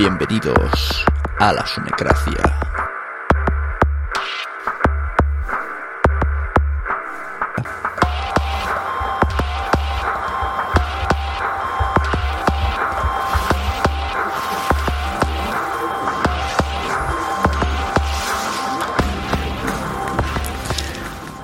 Bienvenidos 0.00 1.04
a 1.40 1.52
la 1.52 1.66
Sunecracia. 1.66 2.70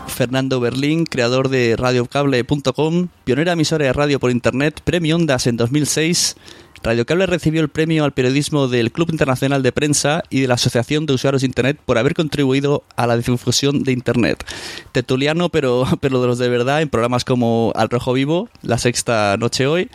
Fernando 0.08 0.60
Berlín, 0.60 1.04
creador 1.04 1.50
de 1.50 1.76
radiocable.com, 1.76 3.08
pionera 3.24 3.52
emisora 3.52 3.84
de 3.84 3.92
radio 3.92 4.18
por 4.18 4.30
internet, 4.30 4.80
premio 4.82 5.16
Ondas 5.16 5.46
en 5.46 5.58
2006. 5.58 6.36
Radiocable 6.86 7.26
recibió 7.26 7.62
el 7.62 7.68
premio 7.68 8.04
al 8.04 8.12
periodismo 8.12 8.68
del 8.68 8.92
Club 8.92 9.10
Internacional 9.10 9.60
de 9.60 9.72
Prensa 9.72 10.22
y 10.30 10.42
de 10.42 10.46
la 10.46 10.54
Asociación 10.54 11.04
de 11.04 11.14
Usuarios 11.14 11.42
de 11.42 11.46
Internet 11.46 11.80
por 11.84 11.98
haber 11.98 12.14
contribuido 12.14 12.84
a 12.94 13.08
la 13.08 13.16
difusión 13.16 13.82
de 13.82 13.90
Internet. 13.90 14.44
Tertuliano, 14.92 15.48
pero, 15.48 15.84
pero 16.00 16.20
de 16.22 16.28
los 16.28 16.38
de 16.38 16.48
verdad, 16.48 16.82
en 16.82 16.88
programas 16.88 17.24
como 17.24 17.72
Al 17.74 17.90
Rojo 17.90 18.12
Vivo, 18.12 18.48
La 18.62 18.78
Sexta 18.78 19.36
Noche 19.36 19.66
Hoy 19.66 19.90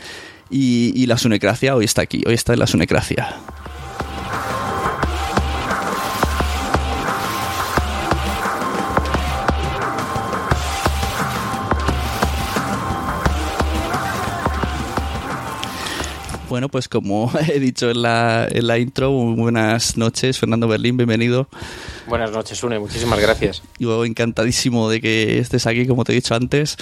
y, 0.50 0.91
y 0.94 1.06
La 1.06 1.18
Sunecracia. 1.18 1.78
Hoy 1.78 1.85
está 1.85 2.01
aquí, 2.01 2.24
hoy 2.28 2.34
está 2.34 2.51
en 2.51 2.59
La 2.59 2.68
Sunecracia. 2.68 3.38
Bueno, 16.51 16.67
pues 16.67 16.89
como 16.89 17.31
he 17.47 17.62
dicho 17.62 17.89
en 17.89 18.01
la, 18.01 18.45
en 18.51 18.67
la 18.67 18.78
intro, 18.78 19.09
muy 19.09 19.39
buenas 19.39 19.95
noches, 19.95 20.38
Fernando 20.38 20.67
Berlín, 20.67 20.97
bienvenido. 20.97 21.47
Buenas 22.09 22.29
noches, 22.34 22.62
Une, 22.62 22.78
muchísimas 22.78 23.22
gracias. 23.22 23.63
Yo 23.79 24.03
encantadísimo 24.03 24.89
de 24.89 25.00
que 25.00 25.39
estés 25.39 25.66
aquí, 25.66 25.88
como 25.88 26.03
te 26.03 26.12
he 26.12 26.16
dicho 26.16 26.35
antes. 26.35 26.75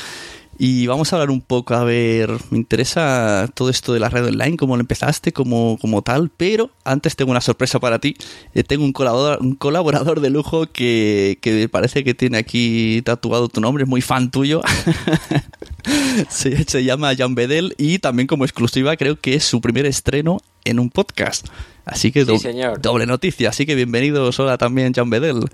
Y 0.57 0.87
vamos 0.87 1.13
a 1.13 1.17
hablar 1.17 1.29
un 1.29 1.39
poco, 1.39 1.75
a 1.75 1.83
ver, 1.83 2.31
me 2.49 2.57
interesa 2.57 3.47
todo 3.53 3.69
esto 3.69 3.93
de 3.93 3.99
la 3.99 4.09
red 4.09 4.25
online, 4.25 4.57
cómo 4.57 4.75
lo 4.75 4.81
empezaste, 4.81 5.33
como, 5.33 5.77
como 5.79 6.01
tal, 6.01 6.31
pero 6.35 6.71
antes 6.83 7.15
tengo 7.15 7.29
una 7.29 7.39
sorpresa 7.39 7.79
para 7.79 7.99
ti. 7.99 8.17
Eh, 8.55 8.63
tengo 8.63 8.83
un 8.83 8.91
colaborador, 8.91 9.37
un 9.39 9.53
colaborador 9.53 10.19
de 10.19 10.31
lujo 10.31 10.65
que, 10.65 11.37
que 11.41 11.69
parece 11.69 12.03
que 12.03 12.15
tiene 12.15 12.39
aquí 12.39 13.03
tatuado 13.03 13.47
tu 13.49 13.61
nombre, 13.61 13.83
es 13.83 13.89
muy 13.89 14.01
fan 14.01 14.31
tuyo. 14.31 14.61
se, 16.29 16.63
se 16.65 16.83
llama 16.83 17.15
Jan 17.15 17.35
Bedel 17.35 17.73
y 17.77 17.99
también 17.99 18.27
como 18.27 18.45
exclusiva 18.45 18.95
creo 18.97 19.15
que 19.19 19.35
es 19.35 19.43
su 19.43 19.61
primer 19.61 19.85
estreno 19.85 20.39
en 20.65 20.79
un 20.79 20.89
podcast. 20.89 21.47
Así 21.85 22.11
que 22.11 22.21
Sí, 22.21 22.27
do- 22.27 22.37
señor. 22.39 22.81
doble 22.81 23.05
noticia, 23.05 23.49
así 23.49 23.65
que 23.65 23.75
bienvenidos, 23.75 24.39
hola 24.39 24.57
también 24.57 24.93
Jan 24.93 25.09
Bedel. 25.09 25.45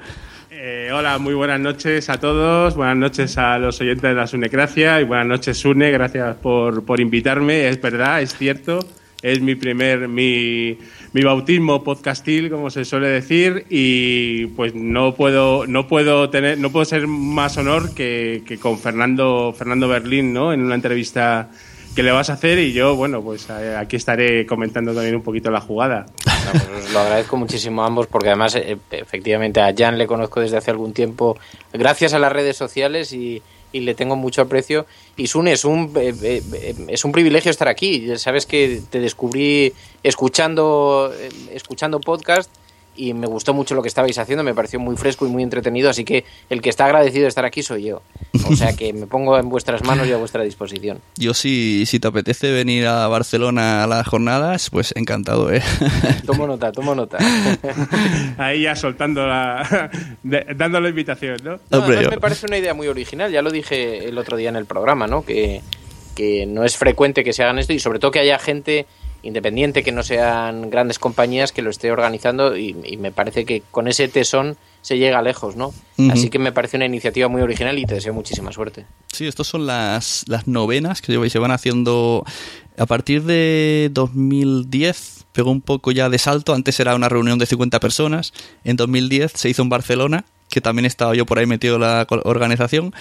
Eh, 0.52 0.90
hola, 0.94 1.18
muy 1.18 1.34
buenas 1.34 1.60
noches 1.60 2.10
a 2.10 2.20
todos, 2.20 2.76
buenas 2.76 2.96
noches 2.98 3.38
a 3.38 3.58
los 3.60 3.80
oyentes 3.82 4.04
de 4.04 4.14
la 4.14 4.26
Sunecracia 4.26 5.00
y 5.02 5.04
buenas 5.04 5.28
noches 5.28 5.58
Sune, 5.58 5.92
gracias 5.92 6.36
por, 6.38 6.84
por 6.86 7.00
invitarme, 7.00 7.68
es 7.68 7.80
verdad, 7.82 8.22
es 8.22 8.36
cierto, 8.38 8.80
es 9.26 9.42
mi 9.42 9.56
primer, 9.56 10.08
mi, 10.08 10.78
mi 11.14 11.22
bautismo 11.24 11.84
podcastil, 11.84 12.52
como 12.52 12.70
se 12.70 12.86
suele 12.86 13.08
decir, 13.08 13.66
y 13.70 14.46
pues 14.48 14.76
no 14.76 15.16
puedo, 15.16 15.66
no 15.66 15.88
puedo 15.88 16.30
tener, 16.30 16.60
no 16.60 16.72
puedo 16.72 16.86
ser 16.86 17.08
más 17.08 17.58
honor 17.58 17.96
que, 17.96 18.44
que 18.46 18.60
con 18.60 18.78
Fernando, 18.78 19.52
Fernando 19.58 19.88
Berlín, 19.88 20.32
¿no? 20.32 20.54
En 20.54 20.62
una 20.62 20.76
entrevista 20.76 21.50
que 21.96 22.04
le 22.04 22.12
vas 22.12 22.30
a 22.30 22.34
hacer 22.34 22.60
y 22.60 22.72
yo, 22.72 22.96
bueno, 22.96 23.24
pues 23.24 23.50
aquí 23.50 23.96
estaré 23.96 24.46
comentando 24.46 24.94
también 24.94 25.16
un 25.16 25.24
poquito 25.24 25.50
la 25.50 25.62
jugada. 25.62 26.06
Pues 26.52 26.94
lo 26.94 27.00
agradezco 27.00 27.38
muchísimo 27.38 27.82
a 27.82 27.88
ambos 27.88 28.06
porque 28.06 28.28
además 28.28 28.54
eh, 28.56 28.78
efectivamente 28.92 29.60
a 29.60 29.74
Jan 29.76 29.98
le 29.98 30.06
conozco 30.06 30.40
desde 30.40 30.58
hace 30.58 30.70
algún 30.70 30.94
tiempo 30.94 31.36
gracias 31.74 32.14
a 32.14 32.20
las 32.20 32.32
redes 32.32 32.58
sociales 32.58 33.12
y, 33.12 33.42
y 33.76 33.82
le 33.82 33.94
tengo 33.94 34.16
mucho 34.16 34.42
aprecio. 34.42 34.86
Y 35.18 35.28
Sune 35.28 35.52
es 35.52 35.66
un 35.66 35.92
eh, 35.98 36.14
eh, 36.24 36.42
eh, 36.54 36.76
es 36.88 37.04
un 37.04 37.12
privilegio 37.12 37.52
estar 37.52 37.68
aquí. 37.68 38.18
Sabes 38.18 38.46
que 38.46 38.82
te 38.90 39.02
descubrí 39.02 39.74
escuchando 40.02 41.14
escuchando 41.52 42.00
podcast 42.00 42.50
y 42.98 43.14
me 43.14 43.28
gustó 43.28 43.54
mucho 43.54 43.76
lo 43.76 43.82
que 43.82 43.88
estabais 43.88 44.18
haciendo 44.18 44.44
me 44.44 44.54
pareció 44.54 44.80
muy 44.80 44.96
fresco 44.98 45.26
y 45.28 45.30
muy 45.30 45.44
entretenido 45.44 45.90
así 45.90 46.04
que 46.06 46.24
el 46.50 46.62
que 46.62 46.70
está 46.70 46.86
agradecido 46.86 47.24
de 47.24 47.30
estar 47.30 47.46
aquí 47.46 47.62
soy 47.64 47.84
yo 47.86 48.02
o 48.50 48.56
sea 48.56 48.74
que 48.74 48.94
me 48.94 49.08
pongo 49.08 49.38
en 49.38 49.50
vuestras 49.50 49.84
manos 49.84 50.08
y 50.08 50.12
a 50.12 50.18
vuestra 50.18 50.44
disposición 50.44 51.00
Yo 51.18 51.34
si, 51.34 51.86
si 51.86 52.00
te 52.00 52.08
apetece 52.08 52.52
venir 52.52 52.86
a 52.88 53.08
Barcelona 53.08 53.84
a 53.84 53.88
las 53.88 54.08
jornadas, 54.08 54.70
pues 54.70 54.94
encantado, 54.96 55.52
¿eh? 55.52 55.62
tomo 56.26 56.46
nota 56.48 56.72
tomo 56.72 56.94
nota 56.96 57.18
Ahí 58.38 58.64
ya 58.64 58.76
soltando 58.76 59.26
la, 59.26 59.90
de- 60.24 60.46
dando 60.56 60.80
la 60.80 60.90
invitación, 60.90 61.38
¿no? 61.44 61.60
Además 61.72 62.10
me 62.10 62.20
parece 62.20 62.46
una 62.48 62.58
idea 62.58 62.74
muy 62.74 62.88
original, 62.88 63.32
ya 63.32 63.42
lo 63.42 63.52
dije 63.52 64.08
el 64.08 64.18
otro 64.18 64.38
día 64.38 64.50
en 64.50 64.56
el 64.56 64.66
programa, 64.66 65.08
¿no? 65.08 65.24
Que, 65.24 65.62
que 66.16 66.46
no 66.46 66.64
es 66.64 66.78
frecuente 66.78 67.24
que 67.24 67.34
se 67.34 67.44
hagan 67.44 67.60
esto 67.60 67.74
y 67.74 67.80
sobre 67.80 68.00
todo 68.00 68.12
que 68.12 68.20
haya 68.20 68.40
gente 68.40 68.86
independiente, 69.26 69.84
que 69.84 69.92
no 69.92 70.04
sean 70.04 70.70
grandes 70.70 71.00
compañías 71.00 71.52
que 71.52 71.62
lo 71.62 71.70
esté 71.70 71.92
organizando 71.92 72.56
y, 72.56 72.76
y 72.86 72.98
me 72.98 73.12
parece 73.12 73.46
que 73.46 73.64
con 73.72 73.88
ese 73.88 74.08
tesón 74.08 74.58
se 74.86 75.00
llega 75.00 75.20
lejos, 75.24 75.56
¿no? 75.56 75.74
Así 76.12 76.30
que 76.30 76.38
me 76.38 76.52
parece 76.52 76.78
una 76.78 76.86
iniciativa 76.86 77.28
muy 77.28 77.42
original 77.42 77.80
y 77.80 77.86
te 77.86 77.96
deseo 77.96 78.14
muchísima 78.14 78.52
suerte. 78.52 78.86
Sí, 79.12 79.26
estos 79.26 79.48
son 79.48 79.66
las, 79.66 80.26
las 80.28 80.46
novenas 80.48 81.02
que 81.02 81.28
se 81.28 81.40
van 81.40 81.50
haciendo 81.50 82.24
a 82.78 82.86
partir 82.86 83.24
de 83.24 83.90
2010. 83.92 85.26
Pegó 85.32 85.50
un 85.50 85.62
poco 85.62 85.92
ya 85.92 86.08
de 86.10 86.20
salto. 86.20 86.54
Antes 86.54 86.80
era 86.80 86.94
una 86.94 87.10
reunión 87.10 87.40
de 87.40 87.48
50 87.48 87.80
personas. 87.80 88.32
En 88.64 88.76
2010 88.76 89.32
se 89.34 89.50
hizo 89.50 89.64
en 89.64 89.70
Barcelona, 89.70 90.26
que 90.50 90.62
también 90.62 90.86
estaba 90.86 91.16
yo 91.16 91.26
por 91.26 91.40
ahí 91.40 91.48
metido 91.48 91.78
en 91.78 91.82
la 91.82 92.06
organización. 92.10 92.94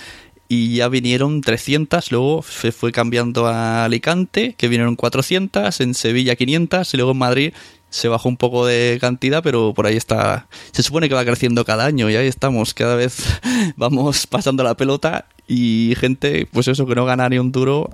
Y 0.48 0.76
ya 0.76 0.88
vinieron 0.88 1.40
300, 1.40 2.12
luego 2.12 2.42
se 2.42 2.70
fue 2.70 2.92
cambiando 2.92 3.46
a 3.46 3.84
Alicante, 3.84 4.54
que 4.58 4.68
vinieron 4.68 4.94
400, 4.94 5.80
en 5.80 5.94
Sevilla 5.94 6.36
500, 6.36 6.92
y 6.92 6.96
luego 6.96 7.12
en 7.12 7.18
Madrid 7.18 7.52
se 7.94 8.08
bajó 8.08 8.28
un 8.28 8.36
poco 8.36 8.66
de 8.66 8.98
cantidad, 9.00 9.42
pero 9.42 9.72
por 9.72 9.86
ahí 9.86 9.96
está. 9.96 10.48
Se 10.72 10.82
supone 10.82 11.08
que 11.08 11.14
va 11.14 11.24
creciendo 11.24 11.64
cada 11.64 11.86
año 11.86 12.10
y 12.10 12.16
ahí 12.16 12.26
estamos. 12.26 12.74
Cada 12.74 12.96
vez 12.96 13.40
vamos 13.76 14.26
pasando 14.26 14.64
la 14.64 14.76
pelota 14.76 15.26
y 15.46 15.94
gente, 15.96 16.46
pues 16.52 16.66
eso, 16.66 16.86
que 16.86 16.96
no 16.96 17.04
gana 17.04 17.28
ni 17.28 17.38
un 17.38 17.52
duro 17.52 17.88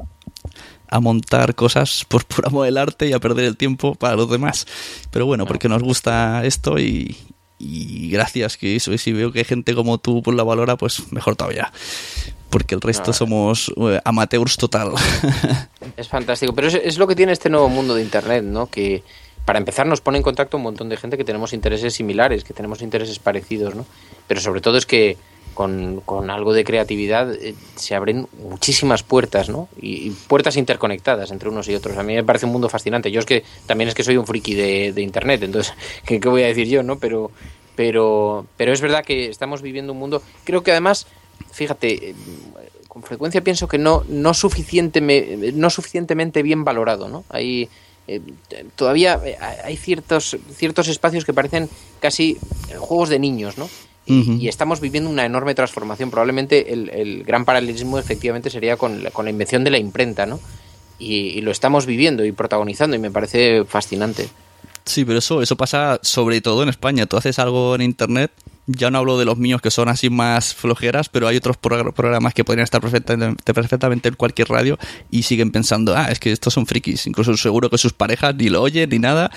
a 0.88 1.00
montar 1.00 1.54
cosas 1.54 2.04
por 2.08 2.24
puro 2.24 2.48
amor 2.48 2.68
y 3.00 3.12
a 3.12 3.20
perder 3.20 3.44
el 3.44 3.56
tiempo 3.58 3.94
para 3.94 4.16
los 4.16 4.30
demás. 4.30 4.66
Pero 5.10 5.26
bueno, 5.26 5.44
porque 5.46 5.68
nos 5.68 5.82
gusta 5.82 6.44
esto 6.44 6.78
y, 6.78 7.16
y 7.58 8.08
gracias 8.08 8.56
que 8.56 8.76
eso, 8.76 8.94
y 8.94 8.98
si 8.98 9.12
veo 9.12 9.32
que 9.32 9.40
hay 9.40 9.44
gente 9.44 9.74
como 9.74 9.98
tú 9.98 10.22
pues 10.22 10.34
la 10.34 10.42
valora, 10.42 10.78
pues 10.78 11.12
mejor 11.12 11.36
todavía. 11.36 11.72
Porque 12.50 12.74
el 12.74 12.80
resto 12.80 13.10
Ah. 13.12 13.14
somos 13.14 13.72
eh, 13.76 14.00
amateurs 14.04 14.56
total. 14.56 14.92
Es 15.96 16.08
fantástico, 16.08 16.54
pero 16.54 16.68
es, 16.68 16.74
es 16.74 16.98
lo 16.98 17.06
que 17.06 17.14
tiene 17.16 17.32
este 17.32 17.48
nuevo 17.50 17.68
mundo 17.68 17.94
de 17.94 18.02
Internet, 18.02 18.44
¿no? 18.44 18.66
Que 18.66 19.02
para 19.44 19.58
empezar 19.58 19.86
nos 19.86 20.00
pone 20.00 20.18
en 20.18 20.22
contacto 20.22 20.56
un 20.56 20.62
montón 20.62 20.88
de 20.88 20.96
gente 20.96 21.16
que 21.16 21.24
tenemos 21.24 21.52
intereses 21.52 21.94
similares, 21.94 22.44
que 22.44 22.54
tenemos 22.54 22.80
intereses 22.82 23.18
parecidos, 23.18 23.74
¿no? 23.74 23.84
Pero 24.28 24.40
sobre 24.40 24.60
todo 24.60 24.78
es 24.78 24.86
que 24.86 25.16
con, 25.54 26.00
con 26.06 26.30
algo 26.30 26.52
de 26.52 26.64
creatividad 26.64 27.34
eh, 27.34 27.54
se 27.76 27.94
abren 27.94 28.28
muchísimas 28.48 29.02
puertas, 29.02 29.48
¿no? 29.48 29.68
Y, 29.80 30.08
y 30.08 30.10
puertas 30.10 30.56
interconectadas 30.56 31.30
entre 31.32 31.48
unos 31.48 31.68
y 31.68 31.74
otros. 31.74 31.96
A 31.98 32.02
mí 32.02 32.14
me 32.14 32.24
parece 32.24 32.46
un 32.46 32.52
mundo 32.52 32.68
fascinante. 32.68 33.10
Yo 33.10 33.20
es 33.20 33.26
que 33.26 33.42
también 33.66 33.88
es 33.88 33.94
que 33.94 34.04
soy 34.04 34.16
un 34.16 34.26
friki 34.26 34.54
de, 34.54 34.92
de 34.92 35.02
Internet, 35.02 35.42
entonces, 35.42 35.74
¿qué, 36.06 36.20
qué 36.20 36.28
voy 36.28 36.44
a 36.44 36.46
decir 36.46 36.68
yo, 36.68 36.82
no? 36.82 36.98
Pero, 36.98 37.30
pero, 37.76 38.46
pero 38.56 38.72
es 38.72 38.80
verdad 38.80 39.04
que 39.04 39.28
estamos 39.28 39.60
viviendo 39.60 39.92
un 39.92 39.98
mundo, 39.98 40.22
creo 40.44 40.62
que 40.62 40.70
además, 40.70 41.06
fíjate, 41.50 42.10
eh, 42.10 42.14
con 42.88 43.02
frecuencia 43.02 43.42
pienso 43.42 43.68
que 43.68 43.78
no, 43.78 44.04
no, 44.08 44.34
suficiente, 44.34 45.00
no 45.54 45.70
suficientemente 45.70 46.42
bien 46.42 46.64
valorado, 46.64 47.08
¿no? 47.08 47.24
Hay, 47.28 47.68
eh, 48.08 48.20
todavía 48.76 49.20
eh, 49.24 49.36
hay 49.64 49.76
ciertos, 49.76 50.36
ciertos 50.56 50.88
espacios 50.88 51.24
que 51.24 51.32
parecen 51.32 51.68
casi 52.00 52.36
juegos 52.76 53.08
de 53.08 53.18
niños, 53.18 53.58
¿no? 53.58 53.68
Y 54.06 54.48
estamos 54.48 54.80
viviendo 54.80 55.08
una 55.08 55.24
enorme 55.24 55.54
transformación. 55.54 56.10
Probablemente 56.10 56.72
el, 56.72 56.90
el 56.90 57.22
gran 57.22 57.44
paralelismo 57.44 57.96
efectivamente 57.96 58.50
sería 58.50 58.76
con 58.76 59.04
la, 59.04 59.12
con 59.12 59.24
la 59.24 59.30
invención 59.30 59.62
de 59.62 59.70
la 59.70 59.78
imprenta, 59.78 60.26
¿no? 60.26 60.40
Y, 60.98 61.28
y 61.28 61.42
lo 61.42 61.52
estamos 61.52 61.86
viviendo 61.86 62.24
y 62.24 62.32
protagonizando 62.32 62.96
y 62.96 62.98
me 62.98 63.12
parece 63.12 63.64
fascinante. 63.64 64.28
Sí, 64.84 65.04
pero 65.04 65.20
eso, 65.20 65.42
eso 65.42 65.56
pasa 65.56 66.00
sobre 66.02 66.40
todo 66.40 66.64
en 66.64 66.70
España. 66.70 67.06
Tú 67.06 67.18
haces 67.18 67.38
algo 67.38 67.76
en 67.76 67.82
internet, 67.82 68.32
ya 68.76 68.90
no 68.90 68.98
hablo 68.98 69.18
de 69.18 69.24
los 69.24 69.36
míos 69.38 69.60
que 69.60 69.70
son 69.70 69.88
así 69.88 70.10
más 70.10 70.54
flojeras, 70.54 71.08
pero 71.08 71.26
hay 71.28 71.36
otros 71.36 71.56
progr- 71.60 71.92
programas 71.92 72.34
que 72.34 72.44
podrían 72.44 72.64
estar 72.64 72.80
perfectamente, 72.80 73.52
perfectamente 73.54 74.08
en 74.08 74.14
cualquier 74.14 74.48
radio 74.48 74.78
y 75.10 75.22
siguen 75.22 75.50
pensando, 75.50 75.96
ah, 75.96 76.06
es 76.10 76.18
que 76.20 76.32
estos 76.32 76.54
son 76.54 76.66
frikis. 76.66 77.06
Incluso 77.06 77.36
seguro 77.36 77.70
que 77.70 77.78
sus 77.78 77.92
parejas 77.92 78.34
ni 78.34 78.48
lo 78.48 78.62
oyen 78.62 78.88
ni 78.90 78.98
nada. 78.98 79.30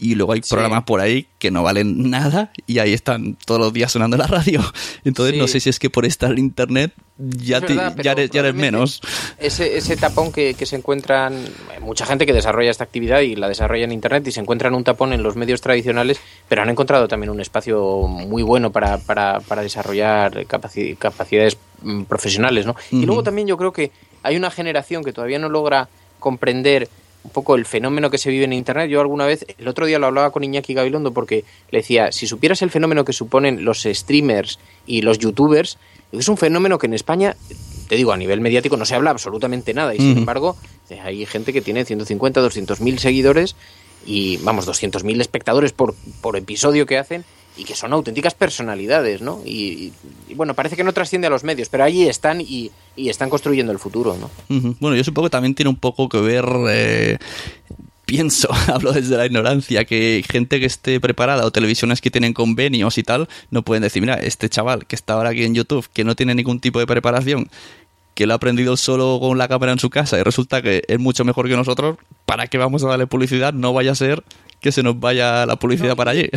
Y 0.00 0.14
luego 0.14 0.32
hay 0.32 0.42
Sí. 0.42 0.50
programas 0.50 0.84
por 0.84 1.00
ahí 1.00 1.26
que 1.38 1.50
no 1.50 1.62
valen 1.62 2.10
nada 2.10 2.52
y 2.66 2.78
ahí 2.78 2.92
están 2.92 3.36
todos 3.44 3.60
los 3.60 3.72
días 3.72 3.90
sonando 3.92 4.16
en 4.16 4.20
la 4.22 4.26
radio. 4.28 4.60
Entonces 5.04 5.34
Sí. 5.34 5.40
no 5.40 5.48
sé 5.48 5.60
si 5.60 5.68
es 5.70 5.78
que 5.78 5.90
por 5.90 6.04
estar 6.06 6.30
en 6.30 6.38
internet 6.38 6.92
ya, 7.18 7.60
te- 7.60 7.74
ya, 7.74 8.12
eres, 8.12 8.30
ya 8.30 8.40
eres 8.40 8.54
menos. 8.54 9.00
Ese, 9.38 9.76
ese 9.76 9.96
tapón 9.96 10.30
que, 10.30 10.54
que 10.54 10.66
se 10.66 10.76
encuentran, 10.76 11.44
mucha 11.80 12.06
gente 12.06 12.26
que 12.26 12.32
desarrolla 12.32 12.70
esta 12.70 12.84
actividad 12.84 13.20
y 13.22 13.34
la 13.34 13.48
desarrolla 13.48 13.84
en 13.84 13.90
Internet 13.92 14.24
y 14.28 14.30
se 14.30 14.38
encuentran 14.40 14.72
un 14.74 14.84
tapón 14.84 15.12
en 15.12 15.24
los 15.24 15.34
medios 15.34 15.60
tradicionales, 15.60 16.20
pero 16.48 16.62
han 16.62 16.70
encontrado 16.70 17.08
también 17.08 17.30
un 17.30 17.40
espacio 17.40 18.06
muy 18.06 18.44
bueno 18.44 18.70
para, 18.70 18.98
para, 18.98 19.40
para 19.40 19.62
desarrollar 19.62 20.32
capaci- 20.46 20.96
capacidades 20.96 21.58
mm, 21.82 22.02
profesionales. 22.04 22.66
¿no? 22.66 22.76
Y 22.92 23.04
luego 23.04 23.24
también 23.24 23.48
yo 23.48 23.56
creo 23.56 23.72
que 23.72 23.90
hay 24.22 24.36
una 24.36 24.50
generación 24.52 25.02
que 25.02 25.12
todavía 25.12 25.40
no 25.40 25.48
logra 25.48 25.88
comprender 26.20 26.88
un 27.24 27.30
poco 27.30 27.56
el 27.56 27.64
fenómeno 27.64 28.10
que 28.10 28.18
se 28.18 28.30
vive 28.30 28.44
en 28.44 28.52
Internet. 28.52 28.90
Yo 28.90 29.00
alguna 29.00 29.26
vez, 29.26 29.44
el 29.58 29.68
otro 29.68 29.86
día 29.86 29.98
lo 29.98 30.06
hablaba 30.06 30.30
con 30.30 30.44
Iñaki 30.44 30.74
Gabilondo 30.74 31.12
porque 31.12 31.44
le 31.70 31.78
decía, 31.78 32.12
si 32.12 32.26
supieras 32.26 32.62
el 32.62 32.70
fenómeno 32.70 33.04
que 33.04 33.12
suponen 33.12 33.64
los 33.64 33.82
streamers 33.82 34.58
y 34.86 35.02
los 35.02 35.18
youtubers, 35.18 35.78
es 36.12 36.28
un 36.28 36.36
fenómeno 36.36 36.78
que 36.78 36.86
en 36.86 36.94
España, 36.94 37.36
te 37.88 37.96
digo, 37.96 38.12
a 38.12 38.16
nivel 38.16 38.40
mediático 38.40 38.76
no 38.76 38.86
se 38.86 38.94
habla 38.94 39.10
absolutamente 39.10 39.74
nada. 39.74 39.94
Y 39.94 39.98
sin 39.98 40.18
embargo, 40.18 40.56
hay 41.02 41.26
gente 41.26 41.52
que 41.52 41.60
tiene 41.60 41.84
150, 41.84 42.40
200 42.40 42.80
mil 42.80 42.98
seguidores 42.98 43.56
y, 44.06 44.38
vamos, 44.38 44.64
200 44.64 45.04
mil 45.04 45.20
espectadores 45.20 45.72
por, 45.72 45.94
por 46.20 46.36
episodio 46.36 46.86
que 46.86 46.98
hacen 46.98 47.24
y 47.58 47.64
que 47.64 47.74
son 47.74 47.92
auténticas 47.92 48.34
personalidades, 48.34 49.20
¿no? 49.20 49.42
Y, 49.44 49.92
bueno, 50.34 50.54
parece 50.54 50.76
que 50.76 50.84
no 50.84 50.92
trasciende 50.92 51.26
a 51.26 51.30
los 51.30 51.42
medios, 51.42 51.68
pero 51.68 51.84
allí 51.84 52.08
están 52.08 52.40
y, 52.40 52.70
y 52.98 53.08
están 53.10 53.30
construyendo 53.30 53.72
el 53.72 53.78
futuro, 53.78 54.16
¿no? 54.18 54.28
Bueno, 54.80 54.96
yo 54.96 55.04
supongo 55.04 55.28
que 55.28 55.32
también 55.32 55.54
tiene 55.54 55.70
un 55.70 55.76
poco 55.76 56.08
que 56.08 56.20
ver, 56.20 56.44
eh, 56.68 57.18
pienso, 58.06 58.48
hablo 58.72 58.92
desde 58.92 59.16
la 59.16 59.26
ignorancia, 59.26 59.84
que 59.84 60.24
gente 60.28 60.58
que 60.60 60.66
esté 60.66 60.98
preparada 61.00 61.44
o 61.44 61.50
televisiones 61.50 62.00
que 62.00 62.10
tienen 62.10 62.32
convenios 62.34 62.98
y 62.98 63.02
tal, 63.02 63.28
no 63.50 63.62
pueden 63.62 63.82
decir, 63.82 64.02
mira, 64.02 64.14
este 64.14 64.48
chaval 64.48 64.86
que 64.86 64.96
está 64.96 65.14
ahora 65.14 65.30
aquí 65.30 65.44
en 65.44 65.54
YouTube, 65.54 65.86
que 65.92 66.04
no 66.04 66.16
tiene 66.16 66.34
ningún 66.34 66.60
tipo 66.60 66.78
de 66.80 66.86
preparación, 66.86 67.48
que 68.14 68.26
lo 68.26 68.32
ha 68.32 68.36
aprendido 68.36 68.76
solo 68.76 69.18
con 69.20 69.38
la 69.38 69.46
cámara 69.46 69.70
en 69.72 69.78
su 69.78 69.90
casa 69.90 70.18
y 70.18 70.22
resulta 70.24 70.60
que 70.60 70.82
es 70.88 70.98
mucho 70.98 71.24
mejor 71.24 71.48
que 71.48 71.56
nosotros, 71.56 71.98
¿para 72.26 72.48
qué 72.48 72.58
vamos 72.58 72.82
a 72.82 72.88
darle 72.88 73.06
publicidad? 73.06 73.52
No 73.52 73.72
vaya 73.72 73.92
a 73.92 73.94
ser 73.94 74.24
que 74.60 74.72
se 74.72 74.82
nos 74.82 74.98
vaya 74.98 75.46
la 75.46 75.54
publicidad 75.54 75.90
No, 75.90 75.96
para 75.96 76.10
allí. 76.10 76.28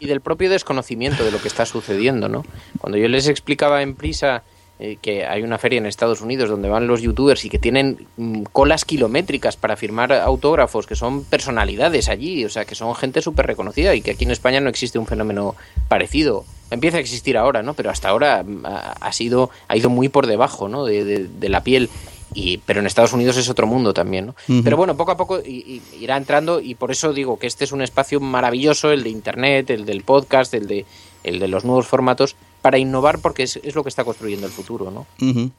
y 0.00 0.06
del 0.06 0.22
propio 0.22 0.48
desconocimiento 0.48 1.22
de 1.24 1.30
lo 1.30 1.42
que 1.42 1.48
está 1.48 1.66
sucediendo, 1.66 2.30
¿no? 2.30 2.42
Cuando 2.78 2.96
yo 2.96 3.06
les 3.08 3.28
explicaba 3.28 3.82
en 3.82 3.94
prisa 3.94 4.44
eh, 4.78 4.98
que 5.00 5.24
hay 5.24 5.42
una 5.42 5.58
feria 5.58 5.78
en 5.78 5.86
Estados 5.86 6.20
Unidos 6.20 6.50
donde 6.50 6.68
van 6.68 6.86
los 6.86 7.00
youtubers 7.00 7.44
y 7.44 7.48
que 7.50 7.58
tienen 7.58 8.06
mm, 8.16 8.42
colas 8.52 8.84
kilométricas 8.84 9.56
para 9.56 9.76
firmar 9.76 10.12
autógrafos, 10.12 10.86
que 10.86 10.96
son 10.96 11.24
personalidades 11.24 12.08
allí, 12.08 12.44
o 12.44 12.48
sea, 12.50 12.64
que 12.64 12.74
son 12.74 12.94
gente 12.94 13.22
súper 13.22 13.46
reconocida 13.46 13.94
y 13.94 14.02
que 14.02 14.10
aquí 14.12 14.24
en 14.24 14.30
España 14.32 14.60
no 14.60 14.68
existe 14.68 14.98
un 14.98 15.06
fenómeno 15.06 15.54
parecido. 15.88 16.44
Empieza 16.70 16.96
a 16.96 17.00
existir 17.00 17.36
ahora, 17.38 17.62
¿no? 17.62 17.74
Pero 17.74 17.90
hasta 17.90 18.08
ahora 18.08 18.42
mm, 18.42 18.66
ha, 18.66 18.92
ha 18.92 19.12
sido, 19.12 19.50
ha 19.68 19.76
ido 19.76 19.88
muy 19.88 20.08
por 20.08 20.26
debajo, 20.26 20.68
¿no? 20.68 20.84
De, 20.84 21.04
de- 21.04 21.26
de 21.28 21.48
la 21.48 21.62
piel. 21.62 21.88
Y, 22.34 22.58
pero 22.66 22.80
en 22.80 22.86
Estados 22.86 23.12
Unidos 23.14 23.36
es 23.38 23.48
otro 23.48 23.66
mundo 23.68 23.94
también, 23.94 24.26
¿no? 24.26 24.34
Pero 24.64 24.76
bueno, 24.76 24.96
poco 24.96 25.12
a 25.12 25.16
poco 25.16 25.40
irá 25.46 26.16
entrando 26.18 26.60
y 26.60 26.74
por 26.74 26.90
eso 26.90 27.12
digo 27.14 27.38
que 27.38 27.46
este 27.46 27.64
es 27.64 27.72
un 27.72 27.80
espacio 27.80 28.20
maravilloso, 28.20 28.90
el 28.90 29.04
de 29.04 29.10
Internet, 29.10 29.70
el 29.70 29.86
del 29.86 30.02
podcast, 30.02 30.52
el 30.52 30.66
de, 30.66 30.84
el 31.26 31.38
de 31.38 31.48
los 31.48 31.64
nuevos 31.64 31.86
formatos, 31.86 32.36
para 32.62 32.78
innovar 32.78 33.20
porque 33.20 33.44
es, 33.44 33.60
es 33.62 33.74
lo 33.74 33.82
que 33.82 33.90
está 33.90 34.04
construyendo 34.04 34.46
el 34.46 34.52
futuro, 34.52 34.90
¿no? 34.90 35.06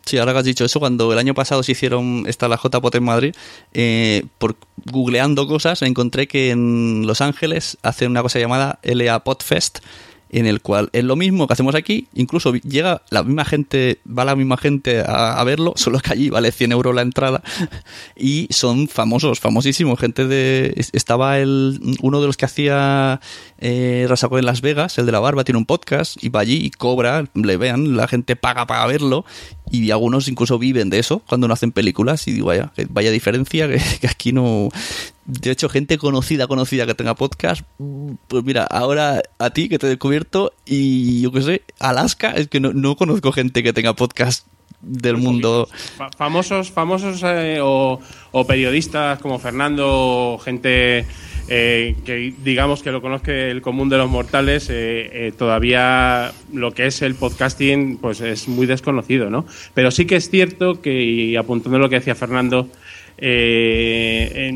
Sí, 0.06 0.18
ahora 0.18 0.34
que 0.34 0.40
has 0.40 0.46
dicho 0.46 0.66
eso, 0.66 0.80
cuando 0.80 1.14
el 1.14 1.20
año 1.20 1.34
pasado 1.34 1.64
se 1.64 1.72
hicieron 1.74 2.26
esta 2.28 2.48
la 2.48 2.58
JPOT 2.58 2.96
en 2.96 3.04
Madrid, 3.04 3.36
eh, 3.74 4.26
por 4.38 4.56
googleando 4.92 5.48
cosas 5.48 5.82
encontré 5.84 6.28
que 6.28 6.50
en 6.50 7.06
Los 7.06 7.22
Ángeles 7.22 7.78
hacen 7.82 8.12
una 8.12 8.22
cosa 8.24 8.40
llamada 8.40 8.80
LA 8.84 9.24
Podfest, 9.24 9.80
en 10.30 10.46
el 10.46 10.62
cual 10.62 10.90
es 10.94 11.04
lo 11.04 11.16
mismo 11.16 11.48
que 11.48 11.54
hacemos 11.54 11.76
aquí, 11.76 12.08
incluso 12.14 12.54
llega 12.54 13.02
la 13.10 13.24
misma 13.24 13.46
gente, 13.46 14.00
va 14.08 14.26
la 14.26 14.36
misma 14.36 14.58
gente 14.58 15.04
a, 15.06 15.42
verlo, 15.44 15.74
solo 15.78 16.00
que 16.00 16.14
allí 16.14 16.30
vale 16.30 16.52
100 16.52 16.72
euros 16.72 16.94
la 16.96 17.02
entrada 17.02 17.42
y 18.16 18.48
son 18.50 18.88
famosos, 18.88 19.40
famosísimos, 19.40 20.00
gente 20.00 20.26
de... 20.28 20.74
es- 20.76 20.92
Estaba 20.94 21.40
el, 21.40 21.80
uno 22.02 22.20
de 22.22 22.28
los 22.28 22.38
que 22.38 22.46
hacía 22.46 23.22
eh, 23.60 24.08
en 24.10 24.46
Las 24.46 24.62
Vegas, 24.62 24.98
el 24.98 25.06
de 25.06 25.12
la 25.12 25.20
barba, 25.20 25.44
tiene 25.44 25.58
un 25.60 25.66
podcast 25.66 26.22
y 26.24 26.30
va 26.30 26.42
allí 26.42 26.58
y 26.66 26.70
cobra, 26.72 27.26
le 27.34 27.58
vean, 27.58 27.96
la 27.96 28.08
gente 28.08 28.36
paga 28.36 28.66
para 28.68 28.86
verlo 28.88 29.26
y 29.72 29.92
algunos 29.92 30.28
incluso 30.28 30.58
viven 30.60 30.90
de 30.90 31.00
eso 31.00 31.22
cuando 31.28 31.48
no 31.48 31.54
hacen 31.54 31.72
películas 31.72 32.28
y 32.28 32.34
digo, 32.34 32.48
vaya, 32.48 32.72
vaya 32.90 33.12
diferencia 33.12 33.68
que 34.02 34.08
aquí 34.08 34.34
no... 34.34 34.70
De 35.28 35.52
hecho, 35.52 35.68
gente 35.68 35.98
conocida, 35.98 36.48
conocida 36.48 36.86
que 36.86 36.96
tenga 36.96 37.14
podcast, 37.14 37.62
pues 38.30 38.44
mira, 38.46 38.64
ahora 38.64 39.22
a 39.40 39.50
ti 39.50 39.68
que 39.68 39.78
te 39.78 39.86
he 39.86 39.90
descubierto 39.90 40.54
y 40.66 41.22
yo 41.22 41.32
qué 41.34 41.42
sé, 41.42 41.62
Alaska, 41.80 42.32
es 42.32 42.48
que 42.48 42.62
no, 42.62 42.72
no 42.74 42.96
conozco 42.96 43.34
gente 43.34 43.62
que 43.62 43.74
tenga 43.74 43.94
podcast 43.94 44.48
del 44.82 45.18
mundo. 45.18 45.68
Fa- 45.98 46.12
famosos 46.18 46.72
famosos 46.72 47.22
eh, 47.26 47.60
o, 47.62 48.00
o 48.32 48.48
periodistas 48.48 49.20
como 49.20 49.38
Fernando 49.38 49.86
o 50.34 50.38
gente 50.38 51.06
eh, 51.50 51.96
que 52.06 52.34
digamos 52.44 52.82
que 52.84 52.92
lo 52.92 53.02
conozca 53.02 53.32
el 53.34 53.62
común 53.62 53.90
de 53.90 53.98
los 53.98 54.10
mortales 54.10 54.68
eh, 54.70 55.34
todavía 55.38 56.32
lo 56.54 56.72
que 56.74 56.86
es 56.88 57.02
el 57.02 57.16
podcasting 57.16 57.98
pues 57.98 58.22
es 58.22 58.48
muy 58.48 58.66
desconocido 58.68 59.30
no 59.30 59.46
pero 59.74 59.90
sí 59.92 60.06
que 60.06 60.18
es 60.18 60.30
cierto 60.30 60.80
que 60.82 61.04
y 61.04 61.36
apuntando 61.38 61.78
a 61.78 61.82
lo 61.82 61.90
que 61.90 61.96
decía 61.96 62.16
Fernando 62.16 62.70
Eh, 63.20 64.52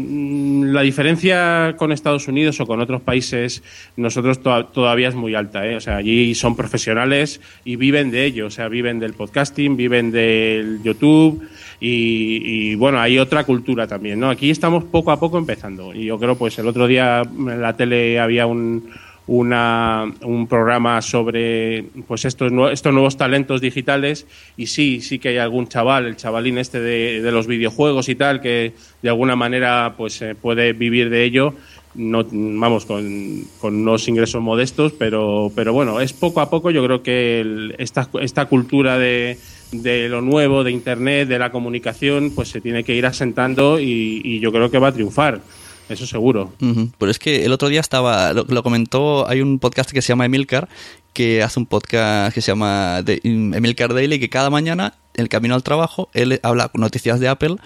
la 0.65 0.81
diferencia 0.81 1.75
con 1.77 1.91
Estados 1.91 2.27
Unidos 2.27 2.59
o 2.59 2.65
con 2.67 2.79
otros 2.79 3.01
países, 3.01 3.63
nosotros 3.97 4.41
to- 4.41 4.65
todavía 4.67 5.09
es 5.09 5.15
muy 5.15 5.35
alta. 5.35 5.65
¿eh? 5.67 5.75
O 5.75 5.81
sea, 5.81 5.97
allí 5.97 6.33
son 6.35 6.55
profesionales 6.55 7.41
y 7.65 7.75
viven 7.75 8.11
de 8.11 8.25
ello. 8.25 8.47
O 8.47 8.51
sea, 8.51 8.67
viven 8.67 8.99
del 8.99 9.13
podcasting, 9.13 9.75
viven 9.75 10.11
del 10.11 10.81
YouTube 10.83 11.47
y, 11.79 12.41
y, 12.43 12.75
bueno, 12.75 12.99
hay 12.99 13.17
otra 13.19 13.43
cultura 13.43 13.87
también. 13.87 14.19
¿no? 14.19 14.29
Aquí 14.29 14.49
estamos 14.49 14.83
poco 14.85 15.11
a 15.11 15.19
poco 15.19 15.37
empezando. 15.37 15.93
Y 15.93 16.05
yo 16.05 16.19
creo, 16.19 16.35
pues 16.37 16.57
el 16.59 16.67
otro 16.67 16.87
día 16.87 17.23
en 17.23 17.61
la 17.61 17.75
tele 17.75 18.19
había 18.19 18.45
un 18.45 18.89
una, 19.27 20.11
un 20.23 20.47
programa 20.47 21.01
sobre 21.01 21.85
pues 22.07 22.25
estos, 22.25 22.51
estos 22.71 22.93
nuevos 22.93 23.17
talentos 23.17 23.61
digitales. 23.61 24.25
Y 24.57 24.67
sí, 24.67 25.01
sí 25.01 25.19
que 25.19 25.29
hay 25.29 25.37
algún 25.37 25.67
chaval, 25.67 26.05
el 26.05 26.17
chavalín 26.17 26.57
este 26.57 26.79
de, 26.79 27.21
de 27.21 27.31
los 27.31 27.47
videojuegos 27.47 28.09
y 28.09 28.15
tal, 28.15 28.41
que 28.41 28.73
de 29.01 29.09
alguna 29.09 29.35
manera 29.35 29.93
pues 29.97 30.21
eh, 30.21 30.35
puede 30.35 30.73
vivir 30.73 31.09
de 31.09 31.23
ello, 31.23 31.53
no, 31.93 32.25
vamos, 32.31 32.85
con, 32.85 33.43
con 33.59 33.75
unos 33.75 34.07
ingresos 34.07 34.41
modestos, 34.41 34.93
pero, 34.93 35.51
pero 35.55 35.73
bueno, 35.73 35.99
es 35.99 36.13
poco 36.13 36.39
a 36.41 36.49
poco, 36.49 36.71
yo 36.71 36.83
creo 36.85 37.03
que 37.03 37.41
el- 37.41 37.75
esta, 37.77 38.09
esta 38.21 38.45
cultura 38.45 38.97
de, 38.97 39.37
de 39.71 40.07
lo 40.07 40.21
nuevo, 40.21 40.63
de 40.63 40.71
Internet, 40.71 41.27
de 41.27 41.37
la 41.39 41.51
comunicación, 41.51 42.31
pues 42.33 42.47
se 42.49 42.61
tiene 42.61 42.83
que 42.85 42.95
ir 42.95 43.05
asentando 43.05 43.79
y 43.79 44.39
yo 44.39 44.51
creo 44.53 44.71
que 44.71 44.79
va 44.79 44.87
a 44.89 44.93
triunfar, 44.93 45.41
eso 45.91 46.07
seguro. 46.07 46.53
Ujú. 46.61 46.91
Pero 46.97 47.11
es 47.11 47.19
que 47.19 47.45
el 47.45 47.51
otro 47.51 47.69
día 47.69 47.79
estaba, 47.79 48.33
lo, 48.33 48.63
comentó, 48.63 49.27
hay 49.27 49.41
un 49.41 49.59
podcast 49.59 49.91
que 49.91 50.01
se 50.01 50.09
llama 50.09 50.25
Emilcar, 50.25 50.69
que 51.13 51.43
hace 51.43 51.59
un 51.59 51.65
podcast 51.65 52.33
que 52.33 52.41
se 52.41 52.51
llama 52.51 53.03
Emilcar 53.05 53.93
Daily, 53.93 54.19
que 54.19 54.29
cada 54.29 54.49
mañana, 54.49 54.95
en 55.15 55.23
el 55.23 55.29
camino 55.29 55.55
al 55.55 55.63
trabajo, 55.63 56.09
él 56.13 56.39
habla 56.43 56.71
noticias 56.73 57.19
de 57.19 57.27
Apple, 57.27 57.57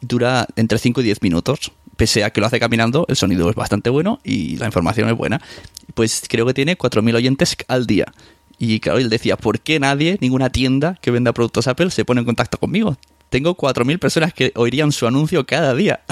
dura 0.00 0.46
entre 0.56 0.78
5 0.78 1.00
y 1.00 1.04
10 1.04 1.22
minutos. 1.22 1.72
Pese 1.96 2.24
a 2.24 2.30
que 2.30 2.40
lo 2.40 2.46
hace 2.46 2.58
caminando, 2.58 3.04
el 3.08 3.16
sonido 3.16 3.48
es 3.50 3.54
bastante 3.54 3.90
bueno 3.90 4.18
y 4.24 4.56
la 4.56 4.66
información 4.66 5.08
es 5.08 5.16
buena. 5.16 5.40
Pues 5.94 6.22
creo 6.28 6.46
que 6.46 6.54
tiene 6.54 6.76
4.000 6.76 7.14
oyentes 7.14 7.56
al 7.68 7.86
día. 7.86 8.06
Y 8.58 8.80
claro, 8.80 8.98
él 8.98 9.10
decía, 9.10 9.36
¿por 9.36 9.60
qué 9.60 9.78
nadie, 9.78 10.18
ninguna 10.20 10.50
tienda 10.50 10.98
que 11.00 11.10
venda 11.10 11.32
productos 11.32 11.66
Apple 11.66 11.90
se 11.90 12.04
pone 12.04 12.20
en 12.20 12.26
contacto 12.26 12.58
conmigo? 12.58 12.96
Tengo 13.32 13.56
4.000 13.56 13.98
personas 13.98 14.34
que 14.34 14.52
oirían 14.56 14.92
su 14.92 15.06
anuncio 15.06 15.46
cada 15.46 15.74
día. 15.74 16.00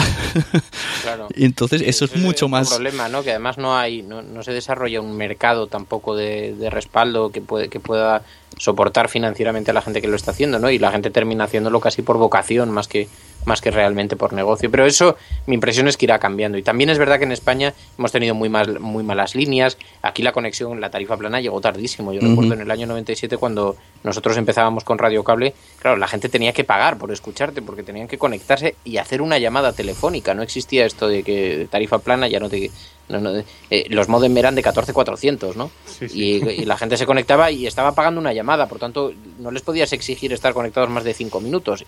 Claro. 1.02 1.28
Y 1.34 1.44
entonces 1.44 1.82
eso 1.84 2.04
es 2.04 2.14
mucho 2.16 2.44
un 2.44 2.52
más... 2.52 2.68
problema, 2.68 3.08
¿no? 3.08 3.22
Que 3.24 3.30
además 3.30 3.58
no 3.58 3.76
hay, 3.76 4.02
no, 4.02 4.22
no 4.22 4.42
se 4.44 4.52
desarrolla 4.52 5.00
un 5.00 5.16
mercado 5.16 5.66
tampoco 5.66 6.14
de, 6.14 6.54
de 6.54 6.70
respaldo 6.70 7.30
que 7.32 7.40
puede, 7.40 7.68
que 7.68 7.80
pueda 7.80 8.22
soportar 8.58 9.08
financieramente 9.08 9.70
a 9.70 9.74
la 9.74 9.82
gente 9.82 10.00
que 10.00 10.08
lo 10.08 10.14
está 10.14 10.30
haciendo, 10.30 10.58
¿no? 10.58 10.70
Y 10.70 10.78
la 10.78 10.92
gente 10.92 11.10
termina 11.10 11.44
haciéndolo 11.44 11.80
casi 11.80 12.02
por 12.02 12.18
vocación 12.18 12.70
más 12.70 12.86
que 12.86 13.08
más 13.44 13.60
que 13.60 13.70
realmente 13.70 14.16
por 14.16 14.32
negocio. 14.32 14.70
Pero 14.70 14.86
eso, 14.86 15.16
mi 15.46 15.54
impresión 15.54 15.88
es 15.88 15.96
que 15.96 16.06
irá 16.06 16.18
cambiando. 16.18 16.58
Y 16.58 16.62
también 16.62 16.90
es 16.90 16.98
verdad 16.98 17.18
que 17.18 17.24
en 17.24 17.32
España 17.32 17.74
hemos 17.98 18.12
tenido 18.12 18.34
muy 18.34 18.48
mal, 18.48 18.80
muy 18.80 19.02
malas 19.02 19.34
líneas. 19.34 19.78
Aquí 20.02 20.22
la 20.22 20.32
conexión, 20.32 20.80
la 20.80 20.90
tarifa 20.90 21.16
plana 21.16 21.40
llegó 21.40 21.60
tardísimo. 21.60 22.12
Yo 22.12 22.20
recuerdo 22.20 22.54
en 22.54 22.60
el 22.60 22.70
año 22.70 22.86
97 22.86 23.36
cuando 23.36 23.76
nosotros 24.02 24.36
empezábamos 24.36 24.84
con 24.84 24.98
Radio 24.98 25.24
Cable, 25.24 25.54
claro, 25.78 25.96
la 25.96 26.08
gente 26.08 26.28
tenía 26.28 26.52
que 26.52 26.64
pagar 26.64 26.98
por 26.98 27.12
escucharte 27.12 27.62
porque 27.62 27.82
tenían 27.82 28.08
que 28.08 28.18
conectarse 28.18 28.76
y 28.84 28.96
hacer 28.96 29.22
una 29.22 29.38
llamada 29.38 29.72
telefónica. 29.72 30.34
No 30.34 30.42
existía 30.42 30.86
esto 30.86 31.08
de 31.08 31.22
que 31.22 31.68
tarifa 31.70 31.98
plana 31.98 32.28
ya 32.28 32.40
no 32.40 32.48
te... 32.48 32.70
no, 33.10 33.20
no, 33.20 33.42
eh, 33.70 33.86
los 33.88 34.08
modem 34.08 34.36
eran 34.36 34.54
de 34.54 34.62
14400, 34.62 35.56
¿no? 35.56 35.70
Sí, 35.84 36.08
sí. 36.08 36.18
Y, 36.18 36.48
y 36.62 36.64
la 36.64 36.76
gente 36.76 36.96
se 36.96 37.06
conectaba 37.06 37.50
y 37.50 37.66
estaba 37.66 37.92
pagando 37.92 38.20
una 38.20 38.32
llamada, 38.32 38.68
por 38.68 38.78
tanto, 38.78 39.12
no 39.38 39.50
les 39.50 39.62
podías 39.62 39.92
exigir 39.92 40.32
estar 40.32 40.54
conectados 40.54 40.88
más 40.90 41.04
de 41.04 41.12
5 41.12 41.40
minutos, 41.40 41.84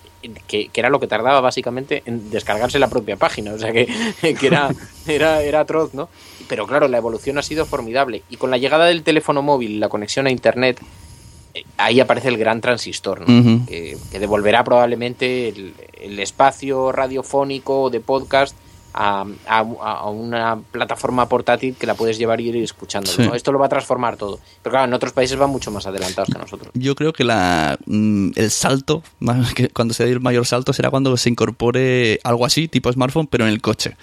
que, 0.46 0.68
que 0.68 0.80
era 0.80 0.90
lo 0.90 1.00
que 1.00 1.06
tardaba 1.06 1.40
básicamente 1.40 2.02
en 2.06 2.30
descargarse 2.30 2.78
la 2.78 2.88
propia 2.88 3.16
página, 3.16 3.52
o 3.54 3.58
sea 3.58 3.72
que, 3.72 3.86
que 4.38 4.46
era, 4.46 4.70
era, 5.06 5.42
era 5.42 5.60
atroz, 5.60 5.94
¿no? 5.94 6.08
Pero 6.48 6.66
claro, 6.66 6.88
la 6.88 6.98
evolución 6.98 7.38
ha 7.38 7.42
sido 7.42 7.64
formidable 7.64 8.22
y 8.28 8.36
con 8.36 8.50
la 8.50 8.58
llegada 8.58 8.86
del 8.86 9.02
teléfono 9.02 9.42
móvil, 9.42 9.80
la 9.80 9.88
conexión 9.88 10.26
a 10.26 10.30
Internet, 10.30 10.80
eh, 11.54 11.64
ahí 11.76 12.00
aparece 12.00 12.28
el 12.28 12.38
gran 12.38 12.60
transistor, 12.60 13.28
¿no? 13.28 13.66
Que 13.66 13.96
devolverá 14.18 14.64
probablemente 14.64 15.48
el, 15.48 15.74
el 16.00 16.18
espacio 16.18 16.90
radiofónico 16.92 17.90
de 17.90 18.00
podcast 18.00 18.56
a, 18.94 19.24
a- 19.46 19.58
a 19.58 20.10
una 20.10 20.60
plataforma 20.70 21.28
portátil 21.28 21.74
que 21.78 21.86
la 21.86 21.94
puedes 21.94 22.18
llevar 22.18 22.40
y 22.40 22.48
ir. 22.48 22.56
Sí. 23.12 23.22
¿no? 23.22 23.34
Esto 23.34 23.52
lo 23.52 23.58
va 23.58 23.66
a 23.66 23.68
transformar 23.68 24.16
todo. 24.16 24.38
Pero 24.62 24.72
claro, 24.72 24.86
en 24.88 24.94
otros 24.94 25.12
países 25.12 25.36
van 25.38 25.50
mucho 25.50 25.70
más 25.70 25.86
adelantados 25.86 26.28
que 26.32 26.38
nosotros. 26.38 26.70
Yo 26.74 26.94
creo 26.94 27.12
que 27.12 27.24
la, 27.24 27.78
mm, 27.86 28.30
el 28.36 28.50
salto, 28.50 29.02
cuando 29.74 29.94
se 29.94 30.04
dé 30.04 30.10
el 30.12 30.20
mayor 30.20 30.46
salto, 30.46 30.72
será 30.72 30.90
cuando 30.90 31.16
se 31.16 31.30
incorpore 31.30 32.20
algo 32.24 32.44
así, 32.44 32.68
tipo 32.68 32.92
smartphone, 32.92 33.26
pero 33.26 33.44
en 33.44 33.50
el 33.50 33.60
coche. 33.60 33.96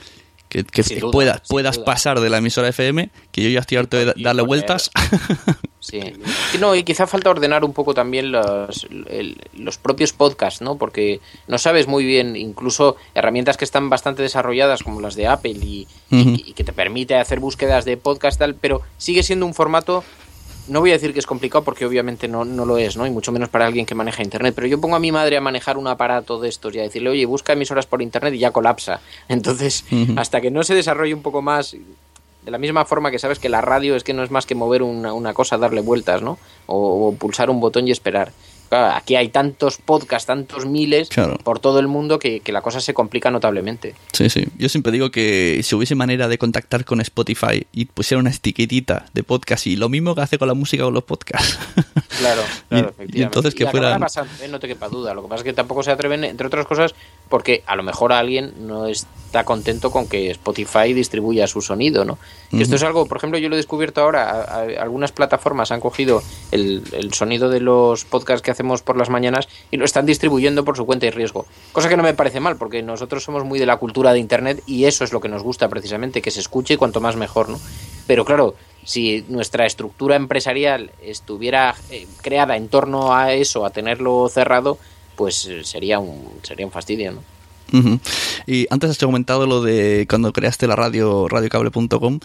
Que, 0.50 0.64
que 0.64 0.82
duda, 0.82 1.12
puedas, 1.12 1.42
puedas 1.48 1.78
pasar 1.78 2.20
de 2.20 2.30
la 2.30 2.40
emisora 2.40 2.70
FM, 2.70 3.12
que 3.32 3.44
yo 3.44 3.50
ya 3.50 3.60
estoy 3.60 3.78
harto 3.78 3.98
de 3.98 4.14
darle 4.18 4.42
vueltas. 4.42 4.90
Sí. 5.82 6.02
No, 6.60 6.76
y 6.76 6.84
quizá 6.84 7.08
falta 7.08 7.30
ordenar 7.30 7.64
un 7.64 7.74
poco 7.74 7.94
también 7.94 8.32
los, 8.34 8.86
el- 9.08 9.38
los 9.58 9.78
propios 9.78 10.12
podcasts, 10.12 10.62
¿no? 10.62 10.76
Porque 10.78 11.20
no 11.48 11.58
sabes 11.58 11.88
muy 11.88 12.04
bien, 12.04 12.36
incluso 12.36 12.96
herramientas 13.16 13.56
que 13.58 13.64
están 13.66 13.90
bastante 13.90 14.22
desarrolladas, 14.22 14.84
como 14.84 15.00
las 15.02 15.16
de 15.16 15.28
Apple, 15.28 15.54
y, 15.54 15.88
y- 16.12 16.44
y 16.50 16.54
que 16.54 16.64
te 16.66 16.74
permite 16.74 17.16
hacer 17.16 17.40
búsquedas 17.40 17.86
de 17.86 17.96
podcast, 17.98 18.38
tal, 18.38 18.56
pero 18.56 18.82
sigue 18.98 19.24
siendo 19.24 19.46
un 19.46 19.54
formato. 19.54 20.04
No 20.70 20.80
voy 20.80 20.92
a 20.92 20.94
decir 20.94 21.14
que 21.14 21.20
es 21.20 21.26
complicado 21.26 21.64
porque 21.64 21.86
obviamente 21.86 22.28
no, 22.28 22.46
no 22.46 22.66
lo 22.66 22.78
es, 22.78 22.96
¿no? 22.96 23.06
Y 23.06 23.10
mucho 23.10 23.32
menos 23.32 23.50
para 23.50 23.66
alguien 23.66 23.86
que 23.86 23.96
maneja 23.96 24.24
internet. 24.24 24.54
Pero 24.56 24.68
yo 24.68 24.80
pongo 24.80 24.96
a 24.96 25.00
mi 25.00 25.12
madre 25.12 25.38
a 25.38 25.42
manejar 25.42 25.78
un 25.78 25.88
aparato 25.88 26.40
de 26.40 26.50
estos 26.50 26.74
y 26.76 26.80
a 26.80 26.84
decirle, 26.84 27.10
oye, 27.10 27.26
busca 27.26 27.54
emisoras 27.54 27.86
por 27.86 28.02
internet 28.02 28.34
y 28.34 28.40
ya 28.40 28.52
colapsa. 28.52 29.02
Entonces, 29.28 29.86
hasta 30.16 30.42
que 30.42 30.52
no 30.52 30.64
se 30.64 30.76
desarrolle 30.76 31.14
un 31.14 31.22
poco 31.22 31.42
más, 31.42 31.76
de 32.44 32.52
la 32.52 32.58
misma 32.58 32.86
forma 32.86 33.12
que 33.12 33.20
sabes 33.20 33.40
que 33.40 33.50
la 33.50 33.62
radio 33.62 33.96
es 33.96 34.04
que 34.04 34.14
no 34.14 34.24
es 34.24 34.32
más 34.32 34.46
que 34.46 34.56
mover 34.56 34.84
una, 34.84 35.14
una 35.14 35.34
cosa, 35.34 35.58
darle 35.58 35.82
vueltas, 35.82 36.22
¿no? 36.22 36.38
O, 36.68 37.08
o 37.10 37.14
pulsar 37.16 37.50
un 37.50 37.60
botón 37.60 37.88
y 37.88 37.92
esperar. 37.92 38.32
Claro, 38.70 38.96
aquí 38.96 39.16
hay 39.16 39.30
tantos 39.30 39.78
podcasts, 39.78 40.28
tantos 40.28 40.66
miles 40.66 41.10
Claro. 41.10 41.38
por 41.44 41.60
todo 41.60 41.80
el 41.80 41.88
mundo 41.88 42.20
que, 42.20 42.40
que 42.40 42.52
la 42.52 42.62
cosa 42.62 42.80
se 42.80 42.94
complica 42.94 43.32
notablemente. 43.32 43.96
Sí, 44.14 44.30
sí. 44.30 44.46
Yo 44.58 44.70
siempre 44.70 44.92
digo 44.92 45.12
que 45.12 45.60
si 45.64 45.76
hubiese 45.76 45.96
manera 45.96 46.28
de 46.28 46.38
contactar 46.38 46.86
con 46.86 47.02
Spotify 47.02 47.66
y 47.74 47.86
pusiera 47.86 48.20
una 48.22 48.30
etiquetita 48.30 49.06
de 49.14 49.24
podcast 49.24 49.66
y 49.68 49.76
lo 49.76 49.90
mismo 49.90 50.14
que 50.16 50.22
hace 50.22 50.38
con 50.38 50.48
la 50.48 50.54
música 50.54 50.84
con 50.84 50.94
los 50.94 51.04
podcasts. 51.04 51.58
Claro, 52.20 52.42
Y- 52.66 52.70
claro, 52.70 52.86
y 52.88 52.90
efectivamente. 52.92 53.22
entonces 53.24 53.56
que 53.56 53.64
acabará 53.64 53.88
fueran- 53.88 54.02
pasando, 54.02 54.32
¿eh? 54.44 54.48
no 54.48 54.60
te 54.60 54.68
quepa 54.68 54.88
duda. 54.88 55.14
Lo 55.14 55.24
que 55.24 55.28
pasa 55.30 55.40
es 55.40 55.44
que 55.46 55.54
tampoco 55.54 55.84
se 55.84 55.92
atreven, 55.92 56.24
entre 56.24 56.48
otras 56.48 56.66
cosas, 56.66 56.94
porque 57.30 57.64
a 57.66 57.76
lo 57.76 57.84
mejor 57.84 58.12
alguien 58.14 58.54
no 58.68 58.86
está 58.88 59.44
contento 59.46 59.92
con 59.92 60.08
que 60.08 60.30
Spotify 60.32 60.94
distribuya 60.94 61.48
su 61.48 61.62
sonido, 61.62 62.06
¿no? 62.06 62.18
Que 62.50 62.62
Esto 62.64 62.76
es 62.76 62.84
algo, 62.84 63.06
por 63.06 63.18
ejemplo, 63.18 63.38
yo 63.40 63.50
lo 63.50 63.56
he 63.56 63.58
descubierto 63.58 64.02
ahora, 64.02 64.30
a- 64.30 64.62
a- 64.62 64.82
algunas 64.82 65.12
plataformas 65.12 65.72
han 65.72 65.80
cogido 65.80 66.22
el, 66.52 66.84
el 66.94 67.14
sonido 67.14 67.50
de 67.50 67.60
los 67.60 68.06
podcasts 68.06 68.42
que 68.42 68.52
hacemos 68.60 68.82
por 68.82 68.98
las 68.98 69.10
mañanas 69.10 69.48
y 69.72 69.78
lo 69.78 69.86
están 69.86 70.06
distribuyendo 70.06 70.66
por 70.66 70.76
su 70.76 70.86
cuenta 70.86 71.06
y 71.06 71.12
riesgo. 71.12 71.46
Cosa 71.72 71.88
que 71.88 71.96
no 71.96 72.04
me 72.04 72.14
parece 72.14 72.42
mal, 72.42 72.58
porque 72.58 72.84
nosotros 72.84 73.24
somos 73.24 73.46
muy 73.46 73.58
de 73.58 73.66
la 73.66 73.78
cultura 73.78 74.12
de 74.12 74.20
Internet 74.20 74.62
y 74.68 74.84
eso 74.84 75.06
es 75.06 75.14
lo 75.14 75.22
que 75.22 75.30
nos 75.30 75.44
gusta 75.44 75.70
precisamente, 75.70 76.22
que 76.22 76.30
se 76.30 76.42
escuche 76.42 76.74
y 76.74 76.78
cuanto 76.78 77.00
más 77.00 77.16
mejor, 77.16 77.48
¿no? 77.48 77.58
Pero 78.06 78.26
claro, 78.26 78.56
si 78.84 79.24
nuestra 79.30 79.66
estructura 79.66 80.18
empresarial 80.18 80.92
estuviera 81.02 81.74
eh, 81.90 82.06
creada 82.22 82.58
en 82.58 82.68
torno 82.68 83.16
a 83.16 83.34
eso, 83.34 83.66
a 83.66 83.70
tenerlo 83.70 84.28
cerrado, 84.28 84.78
pues 85.16 85.46
eh, 85.46 85.64
sería 85.64 86.00
un, 86.00 86.28
sería 86.44 86.66
un 86.66 86.72
fastidio, 86.72 87.14
¿no? 87.14 87.39
Y 88.48 88.68
antes 88.70 88.92
has 88.92 88.98
comentado 88.98 89.46
lo 89.46 89.62
de 89.62 90.06
cuando 90.10 90.34
creaste 90.34 90.68
la 90.68 90.76
radio, 90.76 91.28
radiocable.com. 91.28 92.20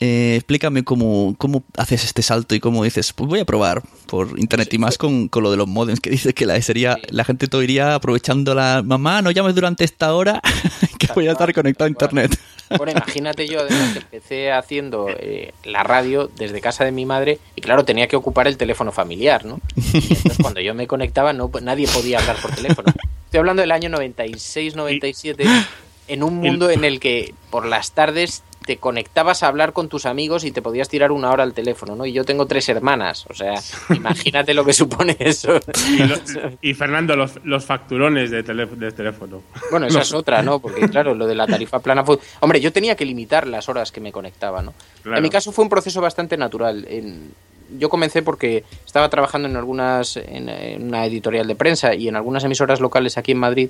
Eh, 0.00 0.36
explícame 0.36 0.84
cómo, 0.84 1.34
cómo 1.38 1.64
haces 1.76 2.04
este 2.04 2.22
salto 2.22 2.54
y 2.54 2.60
cómo 2.60 2.84
dices, 2.84 3.12
pues 3.12 3.28
voy 3.28 3.40
a 3.40 3.44
probar 3.44 3.82
por 4.06 4.38
internet 4.38 4.72
y 4.72 4.78
más 4.78 4.96
con, 4.96 5.28
con 5.28 5.42
lo 5.42 5.50
de 5.50 5.56
los 5.56 5.66
modems, 5.66 5.98
que 5.98 6.10
dices 6.10 6.34
que 6.34 6.46
la 6.46 6.60
sería, 6.62 6.98
la 7.10 7.24
gente 7.24 7.48
todo 7.48 7.64
iría 7.64 7.96
aprovechando 7.96 8.54
la 8.54 8.82
mamá, 8.84 9.22
no 9.22 9.32
llames 9.32 9.56
durante 9.56 9.84
esta 9.84 10.14
hora 10.14 10.40
que 10.98 11.08
voy 11.14 11.26
a 11.26 11.32
estar 11.32 11.52
conectado 11.52 11.86
a 11.86 11.90
internet. 11.90 12.38
Bueno, 12.76 12.92
imagínate 12.92 13.48
yo, 13.48 13.60
además, 13.60 13.92
que 13.92 13.98
empecé 13.98 14.52
haciendo 14.52 15.08
eh, 15.08 15.52
la 15.64 15.82
radio 15.82 16.30
desde 16.36 16.60
casa 16.60 16.84
de 16.84 16.92
mi 16.92 17.06
madre 17.06 17.38
y 17.56 17.60
claro, 17.60 17.84
tenía 17.84 18.08
que 18.08 18.16
ocupar 18.16 18.46
el 18.46 18.56
teléfono 18.56 18.92
familiar, 18.92 19.44
¿no? 19.44 19.60
Y 19.74 20.14
entonces 20.14 20.38
cuando 20.40 20.60
yo 20.60 20.74
me 20.74 20.86
conectaba, 20.86 21.32
no, 21.32 21.50
nadie 21.62 21.88
podía 21.88 22.18
hablar 22.18 22.36
por 22.40 22.54
teléfono. 22.54 22.92
Estoy 23.28 23.40
hablando 23.40 23.60
del 23.60 23.72
año 23.72 23.90
96, 23.90 24.74
97, 24.74 25.44
en 26.08 26.22
un 26.22 26.36
mundo 26.36 26.70
en 26.70 26.84
el 26.84 26.98
que 26.98 27.34
por 27.50 27.66
las 27.66 27.92
tardes 27.92 28.42
te 28.64 28.78
conectabas 28.78 29.42
a 29.42 29.48
hablar 29.48 29.72
con 29.74 29.88
tus 29.90 30.04
amigos 30.06 30.44
y 30.44 30.50
te 30.50 30.60
podías 30.62 30.88
tirar 30.88 31.12
una 31.12 31.30
hora 31.30 31.42
al 31.42 31.52
teléfono, 31.54 31.94
¿no? 31.94 32.04
Y 32.06 32.12
yo 32.12 32.24
tengo 32.24 32.46
tres 32.46 32.68
hermanas, 32.70 33.24
o 33.28 33.34
sea, 33.34 33.54
imagínate 33.94 34.52
lo 34.54 34.64
que 34.64 34.72
supone 34.72 35.14
eso. 35.20 35.60
Y, 35.90 36.02
lo- 36.04 36.16
y, 36.62 36.72
Fernando, 36.74 37.16
los, 37.16 37.32
los 37.44 37.64
facturones 37.66 38.30
de, 38.30 38.42
telé- 38.44 38.66
de 38.68 38.92
teléfono. 38.92 39.42
Bueno, 39.70 39.86
esa 39.86 40.00
es 40.00 40.12
otra, 40.14 40.42
¿no? 40.42 40.58
Porque 40.60 40.88
claro, 40.88 41.14
lo 41.14 41.26
de 41.26 41.34
la 41.34 41.46
tarifa 41.46 41.80
plana 41.80 42.04
fue... 42.04 42.18
Hombre, 42.40 42.60
yo 42.62 42.72
tenía 42.72 42.94
que 42.96 43.04
limitar 43.04 43.46
las 43.46 43.68
horas 43.68 43.92
que 43.92 44.00
me 44.00 44.10
conectaba, 44.12 44.62
¿no? 44.62 44.72
Claro. 45.02 45.18
En 45.18 45.22
mi 45.22 45.30
caso 45.30 45.52
fue 45.52 45.64
un 45.64 45.70
proceso 45.70 46.00
bastante 46.00 46.36
natural. 46.38 46.86
En- 46.90 47.32
Yo 47.76 47.88
comencé 47.88 48.22
porque 48.22 48.64
estaba 48.86 49.08
trabajando 49.08 49.48
en 49.48 49.56
algunas, 49.56 50.16
en, 50.16 50.48
una 50.82 51.04
editorial 51.06 51.46
de 51.46 51.54
prensa 51.54 51.94
y 51.94 52.08
en 52.08 52.16
algunas 52.16 52.44
emisoras 52.44 52.80
locales 52.80 53.18
aquí 53.18 53.32
en 53.32 53.38
Madrid 53.38 53.68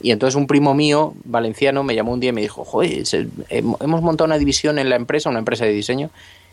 Y 0.00 0.10
entonces 0.10 0.36
un 0.36 0.46
primo 0.46 0.74
mío, 0.74 1.14
valenciano, 1.24 1.82
me 1.82 1.94
llamó 1.94 2.12
un 2.12 2.20
día 2.20 2.30
y 2.30 2.32
me 2.32 2.40
dijo, 2.40 2.64
joder, 2.64 3.04
hemos 3.48 4.02
montado 4.02 4.26
una 4.26 4.38
división 4.38 4.78
en 4.78 4.88
la 4.88 4.96
empresa, 4.96 5.30
una 5.30 5.38
empresa 5.38 5.64
de 5.64 5.72
diseño, 5.72 6.10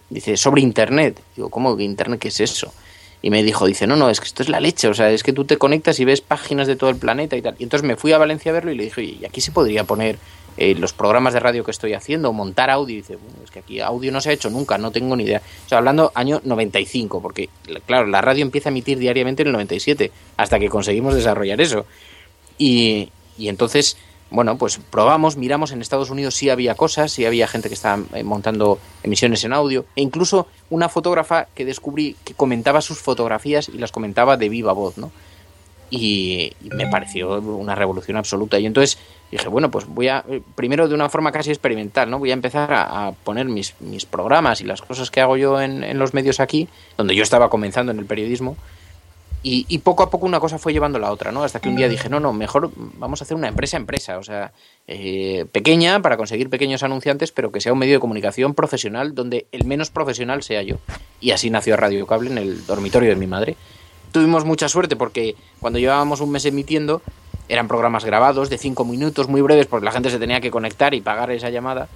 dice, 0.10 0.38
sobre 0.38 0.62
Internet. 0.62 1.20
Digo, 1.36 1.50
¿cómo 1.50 1.80
Internet? 1.80 2.20
¿Qué 2.20 2.28
es 2.28 2.40
eso? 2.40 2.72
Y 3.24 3.30
me 3.30 3.44
dijo, 3.44 3.68
dice, 3.68 3.86
no, 3.86 3.96
no, 3.96 4.10
es 4.10 4.20
que 4.20 4.26
esto 4.26 4.42
es 4.42 4.50
la 4.50 4.60
leche, 4.60 4.88
o 4.88 4.94
sea, 4.94 5.12
es 5.12 5.22
que 5.22 5.32
tú 5.32 5.46
te 5.46 5.58
conectas 5.58 6.00
y 6.00 6.06
ves 6.06 6.22
páginas 6.22 6.68
de 6.68 6.76
todo 6.76 6.90
el 6.90 6.96
planeta 6.96 7.36
y 7.36 7.42
tal. 7.42 7.56
Y 7.60 7.64
entonces 7.64 7.88
me 7.88 7.96
fui 7.96 8.14
a 8.14 8.18
Valencia 8.18 8.52
a 8.52 8.54
verlo 8.54 8.72
y 8.72 8.76
le 8.76 8.86
dije, 8.86 9.04
y 9.04 9.26
aquí 9.26 9.42
se 9.42 9.52
podría 9.52 9.84
poner 9.84 10.18
eh, 10.58 10.76
los 10.76 10.94
programas 10.94 11.34
de 11.34 11.40
radio 11.40 11.64
que 11.64 11.72
estoy 11.72 11.94
haciendo, 11.94 12.34
montar 12.34 12.70
audio. 12.70 12.94
Y 12.94 12.98
dice, 12.98 13.16
bueno, 13.16 13.38
es 13.44 13.52
que 13.52 13.60
aquí 13.60 13.80
audio 13.80 14.12
no 14.12 14.22
se 14.22 14.30
ha 14.30 14.34
hecho 14.34 14.50
nunca, 14.50 14.78
no 14.78 14.92
tengo 14.92 15.16
ni 15.16 15.24
idea. 15.24 15.42
O 15.66 15.70
sea, 15.70 15.80
hablando 15.80 16.12
año 16.16 16.42
95, 16.44 17.22
porque, 17.22 17.50
claro, 17.86 18.08
la 18.08 18.22
radio 18.22 18.44
empieza 18.44 18.70
a 18.70 18.72
emitir 18.72 19.00
diariamente 19.00 19.44
en 19.44 19.48
el 19.48 19.54
97, 19.54 20.12
hasta 20.38 20.60
que 20.60 20.70
conseguimos 20.70 21.16
desarrollar 21.16 21.62
eso. 21.62 21.86
Y, 22.58 23.10
y 23.38 23.48
entonces 23.48 23.98
bueno, 24.32 24.58
pues 24.58 24.80
probamos, 24.90 25.36
miramos, 25.36 25.72
en 25.72 25.82
Estados 25.82 26.10
Unidos 26.10 26.36
sí 26.36 26.50
había 26.50 26.76
cosas, 26.76 27.12
sí 27.12 27.26
había 27.26 27.48
gente 27.48 27.68
que 27.68 27.76
estaba 27.76 28.02
eh, 28.14 28.24
montando 28.24 28.80
emisiones 29.04 29.44
en 29.44 29.52
audio, 29.52 29.86
e 29.94 30.02
incluso 30.02 30.48
una 30.70 30.88
fotógrafa 30.88 31.48
que 31.54 31.66
descubrí 31.66 32.16
que 32.24 32.34
comentaba 32.34 32.80
sus 32.80 33.00
fotografías 33.00 33.68
y 33.68 33.78
las 33.78 33.92
comentaba 33.92 34.38
de 34.38 34.48
viva 34.48 34.72
voz, 34.72 34.98
¿no? 34.98 35.12
Y, 35.92 36.54
me 36.62 36.88
pareció 36.88 37.40
una 37.40 37.76
revolución 37.76 38.18
absoluta. 38.18 38.58
Y 38.58 38.66
entonces 38.66 38.98
dije, 39.30 39.48
bueno, 39.48 39.70
pues 39.70 39.86
voy 39.86 40.08
a, 40.08 40.26
eh, 40.28 40.42
primero 40.56 40.88
de 40.88 40.96
una 40.96 41.10
forma 41.10 41.32
casi 41.32 41.52
experimental, 41.52 42.10
¿no? 42.10 42.18
Voy 42.18 42.32
a 42.32 42.34
empezar 42.34 42.74
a, 42.74 43.12
poner 43.24 43.46
mis, 43.46 43.76
mis, 43.80 44.06
programas 44.06 44.62
y 44.62 44.64
las 44.64 44.82
cosas 44.82 45.12
que 45.12 45.22
hago 45.22 45.38
yo 45.38 45.62
en, 45.62 45.84
en 45.84 46.00
los 46.00 46.14
medios 46.14 46.40
aquí, 46.40 46.68
donde 46.98 47.16
yo 47.16 47.22
estaba 47.22 47.50
comenzando 47.50 47.92
en 47.92 48.00
el 48.00 48.06
periodismo, 48.06 48.56
y, 49.44 49.80
poco 49.80 50.04
a 50.04 50.12
poco 50.12 50.28
una 50.28 50.40
cosa 50.40 50.60
fue 50.60 50.72
llevando 50.72 51.00
la 51.00 51.12
otra, 51.12 51.32
¿no? 51.32 51.44
Hasta 51.44 51.60
que 51.60 51.68
un 51.68 51.76
día 51.76 51.90
dije, 51.90 52.10
no, 52.10 52.20
no, 52.20 52.32
mejor 52.32 52.70
vamos 52.76 53.22
a 53.22 53.24
hacer 53.24 53.36
una 53.36 53.48
empresa 53.48 53.76
empresa, 53.76 54.20
o 54.20 54.24
sea, 54.24 54.52
eh, 54.88 55.48
pequeña 55.52 56.00
para 56.04 56.16
conseguir 56.16 56.48
pequeños 56.52 56.84
anunciantes, 56.84 57.32
pero 57.32 57.52
que 57.52 57.60
sea 57.60 57.74
un 57.74 57.80
medio 57.80 57.96
de 57.96 58.00
comunicación 58.00 58.54
profesional 58.54 59.16
donde 59.16 59.48
el 59.52 59.66
menos 59.66 59.90
profesional 59.90 60.44
sea 60.44 60.62
yo. 60.62 60.78
Y 61.20 61.32
así 61.32 61.50
nació 61.50 61.76
Radio 61.76 62.06
Cable 62.06 62.30
en 62.30 62.38
el 62.38 62.68
dormitorio 62.68 63.10
de 63.10 63.16
mi 63.16 63.26
madre. 63.26 63.56
Tuvimos 64.12 64.46
mucha 64.46 64.68
suerte 64.68 64.96
porque 64.96 65.36
cuando 65.60 65.80
llevábamos 65.80 66.22
un 66.22 66.32
mes 66.32 66.46
emitiendo 66.46 67.02
eran 67.48 67.68
programas 67.68 68.06
grabados 68.06 68.50
de 68.50 68.58
cinco 68.58 68.86
minutos, 68.86 69.28
muy 69.28 69.42
breves, 69.42 69.68
porque 69.68 69.86
la 69.86 69.92
gente 69.92 70.10
se 70.10 70.20
tenía 70.20 70.42
que 70.42 70.52
conectar 70.52 70.94
y 70.94 71.02
pagar 71.02 71.32
esa 71.32 71.50
llamada, 71.50 71.90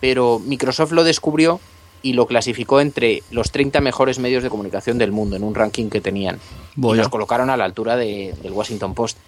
pero 0.00 0.38
Microsoft 0.38 0.92
lo 0.92 1.04
descubrió 1.04 1.60
y 2.02 2.14
lo 2.14 2.26
clasificó 2.26 2.80
entre 2.80 3.22
los 3.30 3.50
30 3.50 3.80
mejores 3.80 4.18
medios 4.18 4.42
de 4.42 4.50
comunicación 4.50 4.98
del 4.98 5.12
mundo 5.12 5.36
en 5.36 5.44
un 5.44 5.54
ranking 5.54 5.90
que 5.90 6.00
tenían. 6.00 6.38
Y 6.76 6.94
los 6.94 7.08
colocaron 7.08 7.50
a 7.50 7.56
la 7.56 7.64
altura 7.64 7.96
de, 7.96 8.34
del 8.42 8.52
Washington 8.52 8.94
Post. 8.94 9.18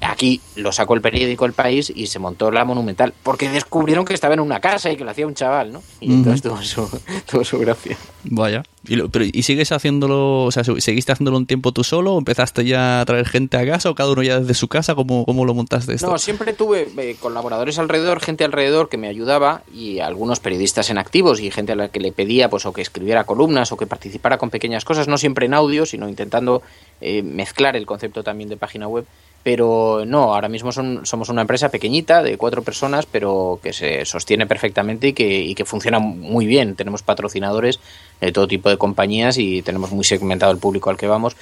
Aquí 0.00 0.40
lo 0.56 0.72
sacó 0.72 0.94
el 0.94 1.00
periódico 1.00 1.46
El 1.46 1.52
País 1.52 1.92
y 1.94 2.06
se 2.06 2.18
montó 2.18 2.50
la 2.50 2.64
Monumental, 2.64 3.14
porque 3.22 3.48
descubrieron 3.48 4.04
que 4.04 4.14
estaba 4.14 4.34
en 4.34 4.40
una 4.40 4.60
casa 4.60 4.90
y 4.90 4.96
que 4.96 5.04
lo 5.04 5.10
hacía 5.10 5.26
un 5.26 5.34
chaval, 5.34 5.72
¿no? 5.72 5.82
Y 6.00 6.12
entonces 6.12 6.42
tuvo 6.42 6.62
su, 6.62 7.44
su 7.44 7.58
gracia. 7.58 7.96
Vaya. 8.24 8.62
¿Y, 8.88 9.00
pero, 9.08 9.24
¿Y 9.24 9.42
sigues 9.42 9.72
haciéndolo, 9.72 10.44
o 10.44 10.52
sea, 10.52 10.62
seguiste 10.64 11.12
haciéndolo 11.12 11.36
un 11.36 11.46
tiempo 11.46 11.72
tú 11.72 11.82
solo 11.82 12.14
o 12.14 12.18
empezaste 12.18 12.64
ya 12.64 13.00
a 13.00 13.04
traer 13.04 13.26
gente 13.26 13.56
a 13.56 13.66
casa 13.66 13.90
o 13.90 13.94
cada 13.94 14.10
uno 14.12 14.22
ya 14.22 14.40
desde 14.40 14.54
su 14.54 14.68
casa? 14.68 14.94
¿Cómo, 14.94 15.24
cómo 15.24 15.44
lo 15.44 15.54
montaste 15.54 15.94
esto? 15.94 16.10
No, 16.10 16.18
siempre 16.18 16.52
tuve 16.52 16.88
eh, 16.96 17.16
colaboradores 17.18 17.78
alrededor, 17.78 18.20
gente 18.20 18.44
alrededor 18.44 18.88
que 18.88 18.96
me 18.96 19.08
ayudaba 19.08 19.62
y 19.72 20.00
algunos 20.00 20.40
periodistas 20.40 20.90
en 20.90 20.98
activos 20.98 21.40
y 21.40 21.50
gente 21.50 21.72
a 21.72 21.76
la 21.76 21.88
que 21.88 22.00
le 22.00 22.12
pedía 22.12 22.48
pues 22.48 22.66
o 22.66 22.72
que 22.72 22.82
escribiera 22.82 23.24
columnas 23.24 23.72
o 23.72 23.76
que 23.76 23.86
participara 23.86 24.38
con 24.38 24.50
pequeñas 24.50 24.84
cosas, 24.84 25.08
no 25.08 25.18
siempre 25.18 25.46
en 25.46 25.54
audio, 25.54 25.86
sino 25.86 26.08
intentando 26.08 26.62
eh, 27.00 27.22
mezclar 27.22 27.76
el 27.76 27.86
concepto 27.86 28.22
también 28.22 28.48
de 28.48 28.56
página 28.56 28.88
web 28.88 29.06
pero 29.46 30.02
no, 30.04 30.34
ahora 30.34 30.48
mismo 30.48 30.72
somos 30.72 31.28
una 31.28 31.42
empresa 31.42 31.68
pequeñita 31.68 32.24
de 32.24 32.36
cuatro 32.36 32.62
personas, 32.62 33.06
pero 33.06 33.60
que 33.62 33.72
se 33.72 34.04
sostiene 34.04 34.44
perfectamente 34.44 35.06
y 35.06 35.12
que, 35.12 35.38
y 35.38 35.54
que 35.54 35.64
funciona 35.64 36.00
muy 36.00 36.46
bien. 36.46 36.74
Tenemos 36.74 37.04
patrocinadores 37.04 37.78
de 38.20 38.32
todo 38.32 38.48
tipo 38.48 38.70
de 38.70 38.76
compañías 38.76 39.38
y 39.38 39.62
tenemos 39.62 39.92
muy 39.92 40.02
segmentado 40.02 40.50
el 40.50 40.58
público 40.58 40.90
al 40.90 40.96
que 40.96 41.06
vamos. 41.06 41.36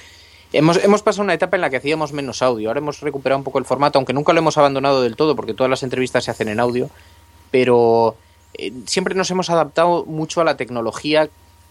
Hemos, 0.53 0.83
hemos 0.83 1.01
pasado 1.01 1.23
una 1.23 1.33
etapa 1.33 1.57
en 1.57 1.61
la 1.61 1.71
que 1.71 1.77
hacíamos 1.77 2.13
menos 2.13 2.43
audio, 2.43 2.69
ahora 2.69 2.77
hemos 2.77 3.01
recuperado 3.01 3.39
un 3.39 3.43
poco 3.43 3.57
el 3.57 3.65
formato, 3.65 3.97
aunque 3.97 4.13
nunca 4.13 4.33
lo 4.33 4.39
hemos 4.39 4.59
abandonado 4.59 5.01
del 5.01 5.15
todo, 5.15 5.35
porque 5.35 5.55
todas 5.55 5.71
las 5.71 5.81
entrevistas 5.81 6.25
se 6.25 6.29
hacen 6.29 6.49
en 6.49 6.59
audio, 6.59 6.91
pero 7.49 8.15
eh, 8.53 8.71
siempre 8.85 9.15
nos 9.15 9.31
hemos 9.31 9.49
adaptado 9.49 10.05
mucho 10.05 10.41
a 10.41 10.43
la 10.43 10.57
tecnología 10.57 11.27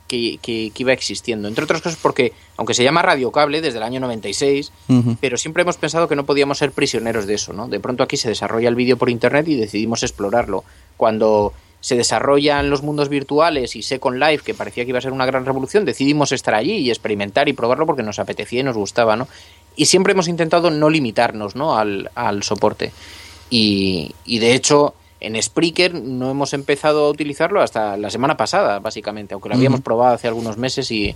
que, 0.06 0.72
iba 0.76 0.92
existiendo. 0.92 1.48
Entre 1.48 1.64
otras 1.64 1.82
cosas 1.82 1.98
porque, 2.00 2.32
aunque 2.56 2.74
se 2.74 2.84
llama 2.84 3.02
radiocable 3.02 3.60
desde 3.60 3.78
el 3.78 3.84
año 3.84 4.00
96, 4.00 4.72
pero 5.20 5.36
siempre 5.36 5.62
hemos 5.62 5.76
pensado 5.76 6.08
que 6.08 6.16
no 6.16 6.24
podíamos 6.24 6.58
ser 6.58 6.72
prisioneros 6.72 7.26
de 7.26 7.34
eso, 7.34 7.52
¿no? 7.52 7.68
De 7.68 7.80
pronto 7.80 8.02
aquí 8.02 8.16
se 8.16 8.28
desarrolla 8.28 8.68
el 8.68 8.74
vídeo 8.74 8.96
por 8.96 9.10
internet 9.10 9.48
y 9.48 9.56
decidimos 9.56 10.02
explorarlo. 10.02 10.64
Cuando 10.96 11.52
se 11.80 11.96
desarrollan 11.96 12.70
los 12.70 12.82
mundos 12.82 13.08
virtuales 13.08 13.76
y 13.76 13.82
Second 13.82 14.18
Life, 14.18 14.44
que 14.44 14.54
parecía 14.54 14.84
que 14.84 14.90
iba 14.90 14.98
a 14.98 15.02
ser 15.02 15.12
una 15.12 15.26
gran 15.26 15.44
revolución, 15.44 15.84
decidimos 15.84 16.32
estar 16.32 16.54
allí 16.54 16.76
y 16.76 16.88
experimentar 16.88 17.48
y 17.48 17.52
probarlo 17.52 17.84
porque 17.84 18.02
nos 18.02 18.18
apetecía 18.18 18.60
y 18.60 18.62
nos 18.62 18.76
gustaba, 18.76 19.16
¿no? 19.16 19.28
Y 19.76 19.86
siempre 19.86 20.12
hemos 20.12 20.28
intentado 20.28 20.70
no 20.70 20.88
limitarnos, 20.88 21.56
¿no? 21.56 21.76
Al, 21.76 22.10
al 22.14 22.42
soporte. 22.42 22.92
Y, 23.50 24.14
y 24.24 24.38
de 24.38 24.54
hecho, 24.54 24.94
en 25.26 25.40
Spreaker 25.42 25.94
no 25.94 26.30
hemos 26.30 26.52
empezado 26.52 27.06
a 27.06 27.10
utilizarlo 27.10 27.60
hasta 27.60 27.96
la 27.96 28.10
semana 28.10 28.36
pasada, 28.36 28.78
básicamente, 28.78 29.34
aunque 29.34 29.48
lo 29.48 29.54
habíamos 29.54 29.80
probado 29.80 30.14
hace 30.14 30.28
algunos 30.28 30.56
meses 30.56 30.90
y, 30.90 31.14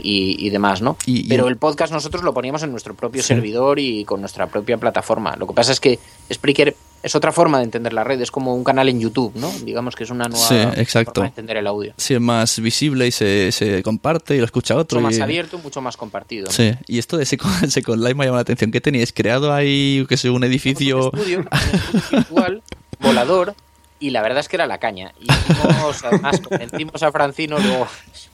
y, 0.00 0.50
demás, 0.50 0.82
¿no? 0.82 0.96
Pero 1.28 1.48
el 1.48 1.56
podcast 1.56 1.92
nosotros 1.92 2.22
lo 2.22 2.32
poníamos 2.32 2.62
en 2.62 2.70
nuestro 2.70 2.94
propio 2.94 3.22
servidor 3.22 3.78
y 3.78 4.04
con 4.04 4.20
nuestra 4.20 4.46
propia 4.46 4.78
plataforma. 4.78 5.36
Lo 5.36 5.46
que 5.46 5.54
pasa 5.54 5.72
es 5.72 5.80
que 5.80 5.98
Spreaker 6.32 6.74
es 7.02 7.14
otra 7.14 7.32
forma 7.32 7.58
de 7.58 7.64
entender 7.64 7.92
la 7.92 8.04
red, 8.04 8.20
es 8.20 8.30
como 8.30 8.54
un 8.54 8.64
canal 8.64 8.88
en 8.88 9.00
YouTube, 9.00 9.32
¿no? 9.36 9.50
Digamos 9.64 9.94
que 9.94 10.04
es 10.04 10.10
una 10.10 10.28
nueva 10.28 10.46
forma 10.46 10.72
de 10.74 11.26
entender 11.26 11.56
el 11.56 11.66
audio. 11.66 11.94
Sí, 11.96 12.14
es 12.14 12.20
más 12.20 12.58
visible 12.60 13.06
y 13.06 13.12
se, 13.12 13.52
se 13.52 13.82
comparte 13.82 14.34
y 14.34 14.38
lo 14.38 14.44
escucha 14.44 14.76
otro. 14.76 15.00
Mucho 15.00 15.12
más 15.12 15.20
abierto, 15.20 15.58
mucho 15.58 15.80
más 15.80 15.96
compartido. 15.96 16.50
Sí, 16.50 16.72
y 16.86 16.98
esto 16.98 17.16
de 17.16 17.24
Second, 17.24 17.62
Life 17.98 18.14
me 18.14 18.24
ha 18.24 18.26
llamado 18.26 18.34
la 18.34 18.40
atención. 18.40 18.70
¿Qué 18.70 18.80
teníais? 18.80 19.12
¿Creado 19.12 19.52
ahí, 19.52 20.04
que 20.08 20.16
sé, 20.16 20.30
un 20.30 20.42
edificio? 20.44 21.10
Un 21.10 21.18
estudio, 21.18 21.44
virtual, 22.10 22.62
volador, 23.00 23.54
y 24.00 24.10
la 24.10 24.22
verdad 24.22 24.38
es 24.40 24.48
que 24.48 24.56
era 24.56 24.66
la 24.66 24.78
caña. 24.78 25.12
Y 25.20 25.26
además, 26.04 26.40
convencimos 26.40 27.02
a 27.02 27.10
Francino, 27.10 27.58
luego, 27.58 27.86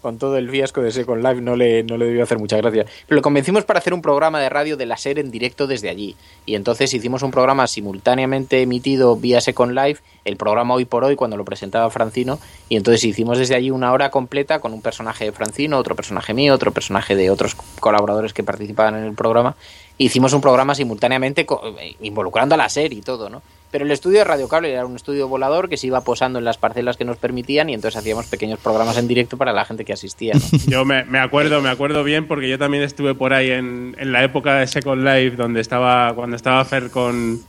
con 0.03 0.19
todo 0.19 0.37
el 0.37 0.51
fiasco 0.51 0.83
de 0.83 0.93
Second 0.93 1.25
Life, 1.25 1.41
no 1.41 1.57
le, 1.57 1.83
no 1.83 1.97
le 1.97 2.07
debió 2.07 2.23
hacer 2.23 2.39
mucha 2.39 2.59
gracia. 2.59 2.85
Pero 3.07 3.17
lo 3.17 3.23
convencimos 3.23 3.65
para 3.65 3.79
hacer 3.79 3.95
un 3.95 4.03
programa 4.03 4.41
de 4.41 4.51
radio 4.51 4.77
de 4.77 4.85
la 4.85 4.99
SER 4.99 5.19
en 5.19 5.31
directo 5.31 5.67
desde 5.67 5.89
allí. 5.89 6.17
Y 6.45 6.55
entonces 6.55 6.93
hicimos 6.93 7.23
un 7.23 7.31
programa 7.31 7.67
simultáneamente 7.67 8.61
emitido 8.61 9.17
vía 9.17 9.41
Second 9.41 9.73
Life, 9.73 10.03
el 10.27 10.37
programa 10.37 10.75
Hoy 10.75 10.85
por 10.85 11.05
Hoy, 11.05 11.17
cuando 11.17 11.39
lo 11.39 11.47
presentaba 11.47 11.89
Francino. 11.91 12.39
Y 12.69 12.77
entonces 12.77 13.03
hicimos 13.05 13.39
desde 13.39 13.55
allí 13.55 13.71
una 13.71 13.93
hora 13.93 14.11
completa 14.11 14.59
con 14.59 14.75
un 14.75 14.83
personaje 14.83 15.25
de 15.25 15.33
Francino, 15.33 15.79
otro 15.79 15.97
personaje 15.97 16.35
mío, 16.35 16.53
otro 16.53 16.73
personaje 16.73 17.17
de 17.17 17.31
otros 17.31 17.57
colaboradores 17.81 18.35
que 18.35 18.43
participaban 18.43 18.97
en 18.97 19.05
el 19.05 19.15
programa. 19.15 19.57
Hicimos 19.97 20.35
un 20.35 20.43
programa 20.43 20.75
simultáneamente 20.75 21.47
eh, 21.79 21.97
involucrando 22.03 22.55
a 22.55 22.59
la 22.59 22.69
SER 22.69 22.93
y 22.93 23.01
todo, 23.01 23.31
¿no? 23.31 23.41
Pero 23.75 23.87
el 23.87 23.91
estudio 23.91 24.19
de 24.19 24.25
Radio 24.25 24.47
Cable 24.47 24.71
era 24.71 24.87
un 24.87 24.95
estudio 24.95 25.27
volador 25.27 25.69
que 25.69 25.77
se 25.77 25.89
iba 25.89 26.01
posando 26.03 26.39
en 26.39 26.45
las 26.45 26.59
parcelas 26.59 26.97
que 26.97 27.05
nos 27.05 27.17
permitían 27.17 27.69
y 27.69 27.75
entonces 27.75 27.99
hacíamos 27.99 28.27
pequeños 28.27 28.61
programas 28.61 28.97
en 28.99 29.09
directo 29.09 29.37
para 29.37 29.53
la 29.53 29.65
gente 29.65 29.85
que 29.85 29.93
asistía. 29.93 30.35
Yo 30.69 30.85
me, 30.85 31.19
acuerdo, 31.19 31.61
me 31.61 31.71
acuerdo 31.71 32.05
bien 32.05 32.29
porque 32.29 32.49
yo 32.49 32.57
también 32.57 32.85
estuve 32.85 33.17
por 33.17 33.33
ahí 33.33 33.51
en, 33.51 33.97
en 33.99 34.13
la 34.13 34.23
época 34.23 34.55
de 34.61 34.69
Second 34.69 35.05
Life, 35.05 35.35
donde 35.35 35.61
estaba, 35.61 36.15
cuando 36.15 36.37
estaba 36.37 36.65
Fer 36.65 36.91
con 36.91 37.43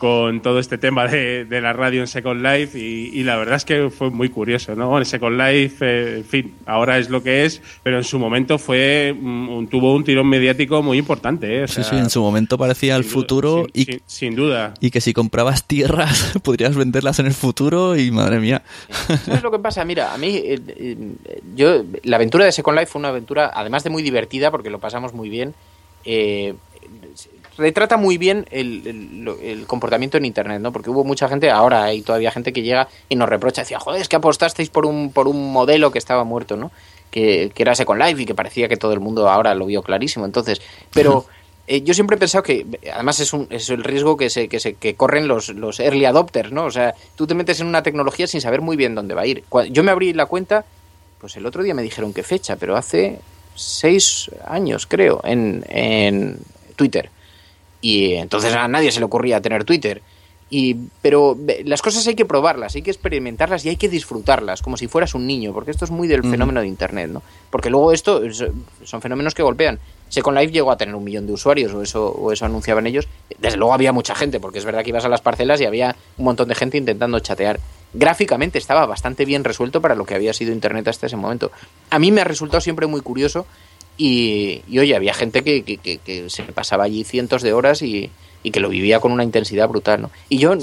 con 0.00 0.40
todo 0.40 0.60
este 0.60 0.78
tema 0.78 1.06
de, 1.06 1.46
la 1.60 1.74
radio 1.74 2.00
en 2.00 2.06
Second 2.06 2.42
Life 2.42 2.76
y, 2.78 3.22
la 3.22 3.36
verdad 3.36 3.56
es 3.56 3.66
que 3.66 3.90
fue 3.90 4.08
muy 4.08 4.30
curioso, 4.30 4.74
¿no? 4.74 4.96
En 4.96 5.04
Second 5.04 5.38
Life, 5.38 5.76
eh, 5.82 6.16
en 6.16 6.24
fin, 6.24 6.54
ahora 6.64 6.96
es 6.96 7.10
lo 7.10 7.22
que 7.22 7.44
es, 7.44 7.60
pero 7.82 7.98
en 7.98 8.04
su 8.04 8.18
momento 8.18 8.58
fue 8.58 9.14
un, 9.14 9.68
tuvo 9.70 9.94
un 9.94 10.02
tirón 10.02 10.26
mediático 10.26 10.82
muy 10.82 10.96
importante, 10.96 11.62
¿eh? 11.62 11.68
sí, 11.68 11.84
sí, 11.84 11.96
en 11.96 12.08
su 12.08 12.22
momento 12.22 12.56
parecía 12.56 12.96
el 12.96 13.04
futuro 13.04 13.66
y 13.74 14.00
sin, 14.06 14.34
duda. 14.34 14.72
Y 14.80 14.90
que 14.90 15.02
si 15.02 15.12
comprabas 15.12 15.66
tierras 15.66 16.32
podrías 16.42 16.74
venderlas 16.74 17.18
en 17.18 17.26
el 17.26 17.34
futuro 17.34 17.94
y 17.94 18.10
madre 18.10 18.40
mía. 18.40 18.62
¿Sabes 19.26 19.42
lo 19.42 19.50
que 19.50 19.58
pasa? 19.58 19.84
Mira, 19.84 20.14
a 20.14 20.16
mí 20.16 20.40
eh, 20.42 20.96
yo 21.54 21.84
la 22.04 22.16
aventura 22.16 22.46
de 22.46 22.52
Second 22.52 22.78
Life 22.78 22.90
fue 22.90 23.00
una 23.00 23.08
aventura 23.08 23.50
además 23.54 23.84
de 23.84 23.90
muy 23.90 24.02
divertida 24.02 24.50
porque 24.50 24.70
lo 24.70 24.78
pasamos 24.78 25.12
muy 25.12 25.28
bien. 25.28 25.54
Eh, 26.06 26.54
retrata 27.60 27.96
muy 27.96 28.18
bien 28.18 28.46
el, 28.50 29.64
comportamiento 29.66 30.16
en 30.16 30.24
Internet, 30.24 30.60
¿no? 30.60 30.72
Porque 30.72 30.90
hubo 30.90 31.04
mucha 31.04 31.28
gente, 31.28 31.50
ahora 31.50 31.84
hay 31.84 32.02
todavía 32.02 32.32
gente 32.32 32.52
que 32.52 32.62
llega 32.62 32.88
y 33.08 33.14
nos 33.14 33.28
reprocha, 33.28 33.62
decía, 33.62 33.78
joder, 33.78 34.00
es 34.00 34.08
que 34.08 34.16
apostasteis 34.16 34.70
por 34.70 34.86
un, 34.86 35.12
por 35.12 35.28
un 35.28 35.52
modelo 35.52 35.92
que 35.92 35.98
estaba 35.98 36.24
muerto, 36.24 36.56
¿no? 36.56 36.72
Que, 37.10 37.52
que 37.54 37.62
era 37.62 37.74
Second 37.74 38.02
Life 38.02 38.22
y 38.22 38.26
que 38.26 38.34
parecía 38.34 38.68
que 38.68 38.76
todo 38.76 38.92
el 38.92 39.00
mundo 39.00 39.28
ahora 39.28 39.54
lo 39.54 39.66
vio 39.66 39.82
clarísimo. 39.82 40.24
Entonces, 40.24 40.62
pero 40.92 41.26
eh, 41.66 41.82
yo 41.82 41.92
siempre 41.92 42.16
he 42.16 42.18
pensado 42.18 42.42
que, 42.42 42.66
además 42.92 43.20
es, 43.20 43.32
un, 43.32 43.46
es 43.50 43.68
el 43.68 43.84
riesgo 43.84 44.16
que, 44.16 44.30
se, 44.30 44.48
que, 44.48 44.58
se, 44.58 44.74
que 44.74 44.94
corren 44.94 45.28
los, 45.28 45.50
los 45.50 45.80
early 45.80 46.06
adopters, 46.06 46.50
¿no? 46.50 46.64
O 46.64 46.70
sea, 46.70 46.94
tú 47.14 47.26
te 47.26 47.34
metes 47.34 47.60
en 47.60 47.66
una 47.66 47.82
tecnología 47.82 48.26
sin 48.26 48.40
saber 48.40 48.62
muy 48.62 48.76
bien 48.76 48.94
dónde 48.94 49.14
va 49.14 49.22
a 49.22 49.26
ir. 49.26 49.44
yo 49.70 49.84
me 49.84 49.90
abrí 49.90 50.12
la 50.12 50.26
cuenta, 50.26 50.64
pues 51.20 51.36
el 51.36 51.46
otro 51.46 51.62
día 51.62 51.74
me 51.74 51.82
dijeron 51.82 52.14
qué 52.14 52.22
fecha, 52.22 52.56
pero 52.56 52.76
hace 52.76 53.20
seis 53.54 54.30
años, 54.46 54.86
creo, 54.86 55.20
en, 55.24 55.64
en 55.68 56.38
Twitter 56.76 57.10
Y 57.80 58.14
entonces 58.14 58.54
a 58.54 58.68
nadie 58.68 58.92
se 58.92 59.00
le 59.00 59.06
ocurría 59.06 59.40
tener 59.40 59.64
Twitter. 59.64 60.02
Y, 60.52 60.76
pero 61.00 61.38
las 61.64 61.80
cosas 61.80 62.04
hay 62.08 62.16
que 62.16 62.24
probarlas, 62.24 62.74
hay 62.74 62.82
que 62.82 62.90
experimentarlas 62.90 63.64
y 63.64 63.68
hay 63.68 63.76
que 63.76 63.88
disfrutarlas, 63.88 64.62
como 64.62 64.76
si 64.76 64.88
fueras 64.88 65.14
un 65.14 65.24
niño, 65.24 65.52
porque 65.52 65.70
esto 65.70 65.84
es 65.84 65.92
muy 65.92 66.08
del 66.08 66.22
fenómeno 66.22 66.60
de 66.60 66.66
Internet, 66.66 67.08
¿no? 67.12 67.22
Porque 67.50 67.70
luego 67.70 67.92
esto 67.92 68.20
son 68.82 69.00
fenómenos 69.00 69.32
que 69.32 69.44
golpean. 69.44 69.78
Second 70.08 70.36
Life 70.36 70.52
llegó 70.52 70.72
a 70.72 70.76
tener 70.76 70.96
un 70.96 71.04
millón 71.04 71.28
de 71.28 71.34
usuarios, 71.34 71.72
o 71.72 71.82
eso, 71.82 72.08
o 72.08 72.32
eso 72.32 72.44
anunciaban 72.44 72.88
ellos. 72.88 73.06
Desde 73.38 73.56
luego 73.58 73.72
había 73.72 73.92
mucha 73.92 74.16
gente, 74.16 74.40
porque 74.40 74.58
es 74.58 74.64
verdad 74.64 74.82
que 74.82 74.90
ibas 74.90 75.04
a 75.04 75.08
las 75.08 75.20
parcelas 75.20 75.60
y 75.60 75.66
había 75.66 75.94
un 76.18 76.24
montón 76.24 76.48
de 76.48 76.56
gente 76.56 76.78
intentando 76.78 77.20
chatear. 77.20 77.60
Gráficamente 77.94 78.58
estaba 78.58 78.86
bastante 78.86 79.24
bien 79.24 79.44
resuelto 79.44 79.80
para 79.80 79.94
lo 79.94 80.04
que 80.04 80.16
había 80.16 80.32
sido 80.32 80.52
Internet 80.52 80.88
hasta 80.88 81.06
ese 81.06 81.16
momento. 81.16 81.52
A 81.90 82.00
mí 82.00 82.10
me 82.10 82.22
ha 82.22 82.24
resultado 82.24 82.60
siempre 82.60 82.88
muy 82.88 83.02
curioso 83.02 83.46
y, 84.02 84.78
oye, 84.78 84.96
había 84.96 85.12
gente 85.12 85.42
que, 85.42 85.62
que, 85.62 85.76
que 85.76 86.30
se 86.30 86.42
pasaba 86.44 86.84
allí 86.84 87.04
cientos 87.04 87.42
de 87.42 87.52
horas 87.52 87.82
y, 87.82 88.10
y 88.42 88.50
que 88.50 88.60
lo 88.60 88.68
vivía 88.68 89.00
con 89.00 89.12
una 89.12 89.24
intensidad 89.24 89.68
brutal, 89.68 90.02
¿no? 90.02 90.10
Y 90.28 90.38
yo, 90.38 90.54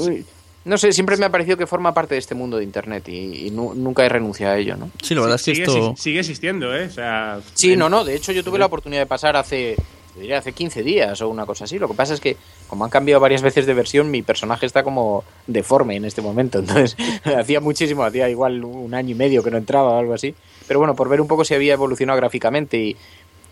no 0.65 0.77
sé, 0.77 0.91
siempre 0.91 1.17
me 1.17 1.25
ha 1.25 1.29
parecido 1.29 1.55
que 1.55 1.67
forma 1.67 1.93
parte 1.93 2.15
de 2.15 2.19
este 2.19 2.35
mundo 2.35 2.57
de 2.57 2.63
Internet 2.63 3.07
y, 3.09 3.51
nunca 3.51 4.05
he 4.05 4.09
renunciado 4.09 4.55
a 4.55 4.57
ello, 4.57 4.75
¿no? 4.75 4.89
Sí, 5.01 5.13
la 5.13 5.21
verdad 5.21 5.35
es 5.35 5.45
que 5.45 5.55
sigue, 5.55 5.67
esto... 5.67 5.95
Sigue 5.97 6.19
existiendo, 6.19 6.75
¿eh? 6.75 6.85
O 6.85 6.91
sea, 6.91 7.39
sí, 7.53 7.75
no, 7.75 7.89
no, 7.89 8.03
de 8.03 8.15
hecho 8.15 8.31
yo 8.31 8.43
tuve 8.43 8.59
la 8.59 8.65
oportunidad 8.65 9.01
de 9.01 9.05
pasar 9.05 9.37
hace, 9.37 9.75
diría, 10.15 10.39
hace 10.39 10.51
15 10.51 10.83
días 10.83 11.21
o 11.21 11.29
una 11.29 11.45
cosa 11.45 11.65
así. 11.65 11.79
Lo 11.79 11.87
que 11.87 11.93
pasa 11.93 12.13
es 12.13 12.19
que, 12.19 12.37
como 12.67 12.83
han 12.83 12.89
cambiado 12.89 13.21
varias 13.21 13.41
veces 13.41 13.65
de 13.65 13.73
versión, 13.73 14.11
mi 14.11 14.23
personaje 14.23 14.65
está 14.65 14.83
como 14.83 15.23
deforme 15.45 15.95
en 15.95 16.05
este 16.05 16.21
momento. 16.21 16.59
Entonces, 16.67 16.97
hacía 17.23 17.61
muchísimo, 17.61 18.03
hacía 18.03 18.29
igual 18.29 18.63
un 18.65 18.93
año 18.93 19.11
y 19.11 19.15
medio 19.15 19.43
que 19.43 19.51
no 19.51 19.57
entraba 19.57 19.91
o 19.91 19.99
algo 19.99 20.13
así. 20.13 20.35
Pero 20.67 20.79
bueno, 20.79 20.95
por 20.95 21.07
ver 21.07 21.21
un 21.21 21.27
poco 21.27 21.45
si 21.45 21.53
había 21.53 21.73
evolucionado 21.73 22.17
gráficamente 22.17 22.77
y, 22.77 22.97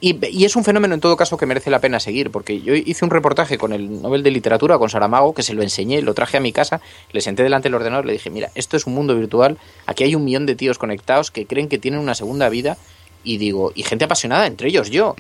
y, 0.02 0.44
es 0.44 0.56
un 0.56 0.64
fenómeno 0.64 0.94
en 0.94 1.00
todo 1.00 1.16
caso 1.16 1.38
que 1.38 1.46
merece 1.46 1.70
la 1.70 1.80
pena 1.80 2.00
seguir, 2.00 2.30
porque 2.30 2.62
yo 2.62 2.76
hice 2.76 3.06
un 3.06 3.12
reportaje 3.12 3.58
con 3.58 3.72
el 3.72 4.02
Nobel 4.02 4.24
de 4.24 4.32
Literatura, 4.32 4.78
con 4.78 4.90
Saramago, 4.90 5.34
que 5.34 5.42
se 5.42 5.54
lo 5.54 5.64
enseñé, 5.64 6.02
lo 6.02 6.14
traje 6.14 6.38
a 6.38 6.42
mi 6.42 6.52
casa, 6.52 6.82
le 7.12 7.22
senté 7.22 7.44
delante 7.44 7.68
del 7.68 7.76
ordenador, 7.76 8.06
le 8.06 8.14
dije, 8.14 8.30
mira, 8.30 8.52
esto 8.56 8.76
es 8.76 8.88
un 8.88 8.94
mundo 8.94 9.16
virtual, 9.16 9.58
aquí 9.86 10.04
hay 10.04 10.16
un 10.16 10.26
millón 10.26 10.46
de 10.46 10.56
tíos 10.56 10.78
conectados 10.78 11.32
que 11.32 11.46
creen 11.46 11.70
que 11.70 11.78
tienen 11.78 12.02
una 12.02 12.14
segunda 12.14 12.50
vida, 12.50 12.78
y 13.24 13.38
digo, 13.38 13.72
y 13.74 13.84
gente 13.84 14.06
apasionada, 14.06 14.46
entre 14.48 14.68
ellos 14.68 14.90
yo. 14.90 15.16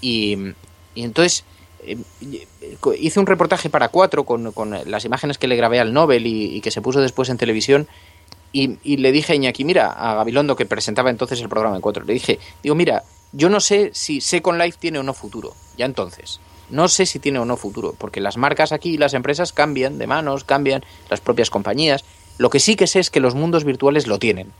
Y, 0.00 0.54
entonces 0.94 1.44
eh, 1.84 1.98
hice 2.98 3.20
un 3.20 3.26
reportaje 3.26 3.68
para 3.68 3.88
cuatro 3.88 4.24
con, 4.24 4.52
las 4.86 5.04
imágenes 5.04 5.38
que 5.38 5.48
le 5.48 5.56
grabé 5.56 5.80
al 5.80 5.92
Nobel 5.92 6.26
y, 6.26 6.60
que 6.60 6.70
se 6.70 6.80
puso 6.80 7.00
después 7.00 7.28
en 7.28 7.36
televisión. 7.36 7.86
Y, 8.52 8.78
y, 8.82 8.96
le 8.96 9.12
dije 9.12 9.32
a 9.32 9.36
Iñaki, 9.36 9.64
mira, 9.64 9.92
a 9.92 10.14
Gabilondo, 10.14 10.56
que 10.56 10.66
presentaba 10.66 11.10
entonces 11.10 11.40
el 11.40 11.48
programa 11.48 11.76
en 11.76 11.82
cuatro, 11.82 12.04
le 12.04 12.14
dije, 12.14 12.40
digo, 12.62 12.74
mira, 12.74 13.04
yo 13.32 13.48
no 13.48 13.60
sé 13.60 13.90
si 13.94 14.20
Second 14.20 14.60
Life 14.60 14.78
tiene 14.80 14.98
o 14.98 15.02
no 15.02 15.14
futuro, 15.14 15.54
ya 15.76 15.86
entonces. 15.86 16.40
No 16.68 16.88
sé 16.88 17.06
si 17.06 17.18
tiene 17.18 17.38
o 17.38 17.44
no 17.44 17.56
futuro, 17.56 17.94
porque 17.98 18.20
las 18.20 18.36
marcas 18.36 18.72
aquí 18.72 18.90
y 18.90 18.98
las 18.98 19.14
empresas 19.14 19.52
cambian 19.52 19.98
de 19.98 20.06
manos, 20.06 20.44
cambian 20.44 20.84
las 21.08 21.20
propias 21.20 21.50
compañías. 21.50 22.04
Lo 22.38 22.50
que 22.50 22.60
sí 22.60 22.76
que 22.76 22.86
sé 22.86 23.00
es 23.00 23.10
que 23.10 23.20
los 23.20 23.34
mundos 23.34 23.64
virtuales 23.64 24.06
lo 24.06 24.18
tienen, 24.18 24.52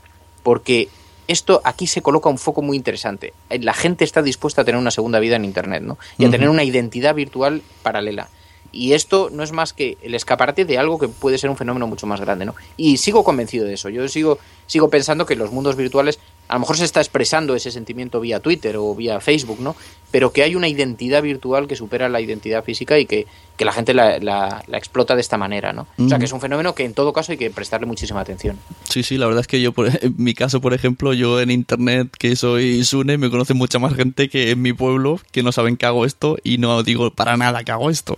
porque 0.43 0.89
esto 1.27 1.61
aquí 1.63 1.87
se 1.87 2.01
coloca 2.01 2.29
un 2.29 2.37
foco 2.37 2.61
muy 2.61 2.75
interesante. 2.75 3.33
La 3.49 3.73
gente 3.73 4.03
está 4.03 4.21
dispuesta 4.21 4.61
a 4.61 4.65
tener 4.65 4.79
una 4.79 4.91
segunda 4.91 5.19
vida 5.19 5.37
en 5.37 5.45
Internet, 5.45 5.83
¿no? 5.83 5.97
Y 6.17 6.25
a 6.25 6.29
tener 6.29 6.49
una 6.49 6.63
identidad 6.63 7.15
virtual 7.15 7.61
paralela. 7.83 8.29
Y 8.73 8.93
esto 8.93 9.29
no 9.31 9.43
es 9.43 9.51
más 9.51 9.73
que 9.73 9.97
el 10.01 10.15
escaparate 10.15 10.63
de 10.65 10.77
algo 10.77 10.97
que 10.97 11.09
puede 11.09 11.37
ser 11.37 11.49
un 11.49 11.57
fenómeno 11.57 11.87
mucho 11.87 12.07
más 12.07 12.21
grande, 12.21 12.45
¿no? 12.45 12.55
Y 12.77 12.97
sigo 12.97 13.23
convencido 13.23 13.65
de 13.65 13.73
eso. 13.73 13.89
Yo 13.89 14.07
sigo, 14.07 14.39
sigo 14.65 14.89
pensando 14.89 15.25
que 15.25 15.35
los 15.35 15.51
mundos 15.51 15.75
virtuales 15.75 16.19
a 16.51 16.55
lo 16.55 16.59
mejor 16.59 16.75
se 16.75 16.83
está 16.83 16.99
expresando 16.99 17.55
ese 17.55 17.71
sentimiento 17.71 18.19
vía 18.19 18.41
Twitter 18.41 18.75
o 18.75 18.93
vía 18.93 19.21
Facebook, 19.21 19.61
¿no? 19.61 19.73
Pero 20.11 20.33
que 20.33 20.43
hay 20.43 20.55
una 20.55 20.67
identidad 20.67 21.23
virtual 21.23 21.65
que 21.65 21.77
supera 21.77 22.09
la 22.09 22.19
identidad 22.19 22.61
física 22.61 22.99
y 22.99 23.05
que, 23.05 23.25
la 23.57 23.71
gente 23.71 23.93
la, 23.93 24.61
explota 24.73 25.15
de 25.15 25.21
esta 25.21 25.37
manera, 25.37 25.71
¿no? 25.71 25.87
O 25.97 26.09
sea, 26.09 26.19
que 26.19 26.25
es 26.25 26.33
un 26.33 26.41
fenómeno 26.41 26.75
que 26.75 26.83
en 26.83 26.93
todo 26.93 27.13
caso 27.13 27.31
hay 27.31 27.37
que 27.37 27.51
prestarle 27.51 27.85
muchísima 27.85 28.19
atención. 28.19 28.57
Sí, 28.89 29.01
sí, 29.03 29.17
la 29.17 29.27
verdad 29.27 29.41
es 29.41 29.47
que 29.47 29.61
yo, 29.61 29.71
por, 29.71 29.87
en 29.87 30.15
mi 30.17 30.33
caso, 30.33 30.59
por 30.59 30.73
ejemplo, 30.73 31.13
yo 31.13 31.39
en 31.39 31.51
Internet, 31.51 32.09
que 32.17 32.35
soy 32.35 32.83
Sune, 32.83 33.17
me 33.17 33.29
conoce 33.29 33.53
mucha 33.53 33.79
más 33.79 33.93
gente 33.93 34.27
que 34.27 34.51
en 34.51 34.61
mi 34.61 34.73
pueblo, 34.73 35.21
que 35.31 35.43
no 35.43 35.53
saben 35.53 35.77
que 35.77 35.85
hago 35.85 36.05
esto 36.05 36.37
y 36.43 36.57
no 36.57 36.83
digo 36.83 37.11
para 37.11 37.37
nada 37.37 37.63
que 37.63 37.71
hago 37.71 37.89
esto. 37.89 38.17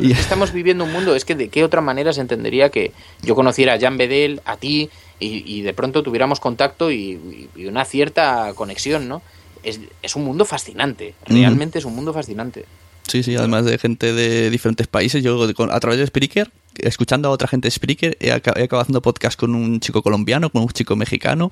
y... 0.00 0.12
Estamos 0.12 0.52
viviendo 0.52 0.84
un 0.84 0.92
mundo, 0.92 1.14
es 1.14 1.26
que 1.26 1.34
de 1.34 1.48
qué 1.48 1.64
otra 1.64 1.82
manera 1.82 2.14
se 2.14 2.22
entendería 2.22 2.70
que 2.70 2.92
yo 3.22 3.34
conociera 3.34 3.74
a 3.74 3.80
Jan 3.80 3.98
Bedel, 3.98 4.40
a 4.46 4.56
ti, 4.56 4.88
y, 5.20 5.62
de 5.62 5.74
pronto 5.74 6.02
tuviéramos 6.02 6.40
contacto 6.40 6.90
y, 6.90 7.48
una 7.56 7.84
cierta 7.84 8.52
conexión, 8.54 9.08
¿no? 9.08 9.22
Es, 9.62 9.80
es 10.02 10.14
un 10.16 10.24
mundo 10.24 10.44
fascinante, 10.44 11.14
realmente 11.26 11.78
es 11.78 11.84
un 11.84 11.96
mundo 11.96 12.12
fascinante. 12.12 12.64
Sí, 13.08 13.22
sí, 13.22 13.34
además 13.36 13.64
de 13.64 13.78
gente 13.78 14.12
de 14.12 14.50
diferentes 14.50 14.86
países. 14.86 15.22
Yo 15.24 15.42
a 15.42 15.80
través 15.80 15.98
de 15.98 16.06
Spreaker, 16.06 16.50
escuchando 16.76 17.28
a 17.28 17.30
otra 17.30 17.48
gente 17.48 17.66
de 17.66 17.70
Spreaker, 17.70 18.16
he, 18.20 18.30
acabado 18.30 18.80
haciendo 18.80 19.00
podcast 19.00 19.38
con 19.38 19.54
un 19.54 19.80
chico 19.80 20.02
colombiano, 20.02 20.50
con 20.50 20.62
un 20.62 20.68
chico 20.68 20.94
mexicano 20.94 21.50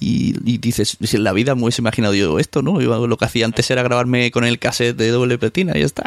y, 0.00 0.34
y, 0.44 0.58
dices, 0.58 0.98
si 1.00 1.16
en 1.16 1.24
la 1.24 1.32
vida 1.32 1.54
me 1.54 1.62
hubiese 1.62 1.80
imaginado 1.80 2.14
yo 2.14 2.38
esto, 2.38 2.62
¿no? 2.62 2.80
Yo 2.80 3.06
lo 3.06 3.16
que 3.16 3.24
hacía 3.24 3.44
antes 3.44 3.70
era 3.70 3.82
grabarme 3.82 4.30
con 4.32 4.44
el 4.44 4.58
cassette 4.58 4.96
de 4.96 5.08
doble 5.08 5.38
platina 5.38 5.72
y 5.76 5.80
ya 5.80 5.86
está. 5.86 6.04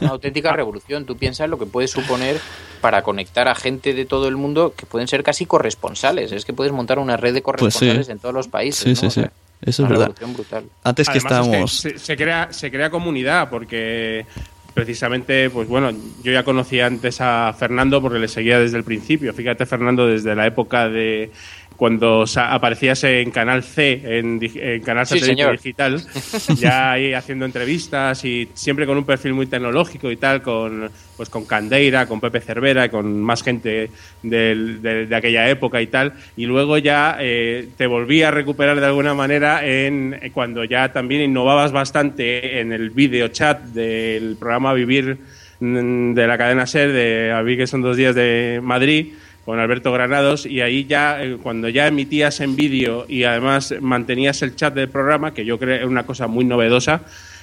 Una 0.00 0.10
auténtica 0.10 0.52
revolución. 0.52 1.06
Tú 1.06 1.16
piensas 1.16 1.48
lo 1.48 1.58
que 1.58 1.66
puede 1.66 1.86
suponer 1.86 2.40
para 2.80 3.02
conectar 3.02 3.46
a 3.46 3.54
gente 3.54 3.94
de 3.94 4.04
todo 4.04 4.26
el 4.26 4.36
mundo 4.36 4.74
que 4.76 4.84
pueden 4.84 5.06
ser 5.06 5.22
casi 5.22 5.46
corresponsales. 5.46 6.32
Es 6.32 6.44
que 6.44 6.52
puedes 6.52 6.72
montar 6.72 6.98
una 6.98 7.16
red 7.16 7.32
de 7.32 7.40
pues 7.40 7.56
corresponsales 7.56 8.08
en 8.08 8.18
todos 8.18 8.34
los 8.34 8.48
países. 8.48 8.98
Sí, 8.98 9.08
sí, 9.08 9.10
sí. 9.10 9.26
Eso 9.62 9.84
es 9.84 9.88
verdad. 9.88 10.12
Brutal. 10.26 10.64
Antes 10.82 11.08
que 11.08 11.18
estábamos. 11.18 11.72
se, 11.72 12.16
crea, 12.16 12.52
se 12.52 12.70
crea 12.70 12.90
comunidad 12.90 13.48
porque 13.48 14.26
precisamente, 14.74 15.50
pues 15.50 15.68
bueno, 15.68 15.90
yo 16.22 16.32
ya 16.32 16.44
conocía 16.44 16.86
antes 16.86 17.20
a 17.20 17.54
Fernando 17.58 18.00
porque 18.00 18.18
le 18.18 18.28
seguía 18.28 18.58
desde 18.58 18.78
el 18.78 18.84
principio. 18.84 19.32
Fíjate, 19.34 19.66
Fernando, 19.66 20.06
desde 20.06 20.34
la 20.34 20.46
época 20.46 20.88
de 20.88 21.30
cuando 21.80 22.26
aparecías 22.36 23.02
en 23.04 23.30
Canal 23.30 23.62
C, 23.62 24.02
en, 24.04 24.38
Canal 24.82 25.06
Satélite 25.06 25.50
Digital, 25.50 25.98
ya 26.58 26.92
ahí 26.92 27.14
haciendo 27.14 27.46
entrevistas 27.46 28.22
y 28.22 28.50
siempre 28.52 28.84
con 28.84 28.98
un 28.98 29.04
perfil 29.04 29.32
muy 29.32 29.46
tecnológico 29.46 30.10
y 30.10 30.18
tal, 30.18 30.42
con, 30.42 30.90
pues 31.16 31.30
con 31.30 31.46
Candeira, 31.46 32.04
con 32.04 32.20
Pepe 32.20 32.42
Cervera 32.42 32.84
y 32.84 32.90
con 32.90 33.22
más 33.22 33.42
gente 33.42 33.90
de, 34.22 35.08
aquella 35.10 35.48
época 35.48 35.80
y 35.80 35.86
tal. 35.86 36.12
Y 36.36 36.44
luego 36.44 36.76
ya 36.76 37.16
eh, 37.18 37.70
te 37.78 37.86
volví 37.86 38.22
a 38.24 38.30
recuperar 38.30 38.78
de 38.78 38.84
alguna 38.84 39.14
manera 39.14 39.64
en 39.64 40.20
cuando 40.34 40.64
ya 40.64 40.92
también 40.92 41.22
innovabas 41.22 41.72
bastante 41.72 42.60
en 42.60 42.74
el 42.74 42.90
video 42.90 43.28
chat 43.28 43.58
del 43.58 44.36
programa 44.38 44.74
Vivir 44.74 45.16
mm, 45.60 46.12
de 46.12 46.26
la 46.26 46.36
cadena 46.36 46.66
SER 46.66 46.92
de 46.92 47.32
a 47.32 47.42
que 47.42 47.66
son 47.66 47.80
dos 47.80 47.96
días 47.96 48.14
de 48.14 48.60
Madrid 48.62 49.14
con 49.44 49.58
Alberto 49.58 49.92
Granados 49.92 50.46
y 50.46 50.60
ahí 50.60 50.84
ya, 50.84 51.22
eh, 51.22 51.38
cuando 51.42 51.68
ya 51.68 51.86
emitías 51.86 52.40
en 52.40 52.56
vídeo 52.56 53.06
y 53.08 53.24
además 53.24 53.74
mantenías 53.80 54.42
el 54.42 54.56
chat 54.56 54.74
del 54.74 54.88
programa, 54.88 55.34
que 55.34 55.44
yo 55.44 55.58
creo 55.58 55.76
es 55.76 55.84
una 55.84 56.04
cosa 56.04 56.26
muy 56.26 56.44
novedosa, 56.44 57.02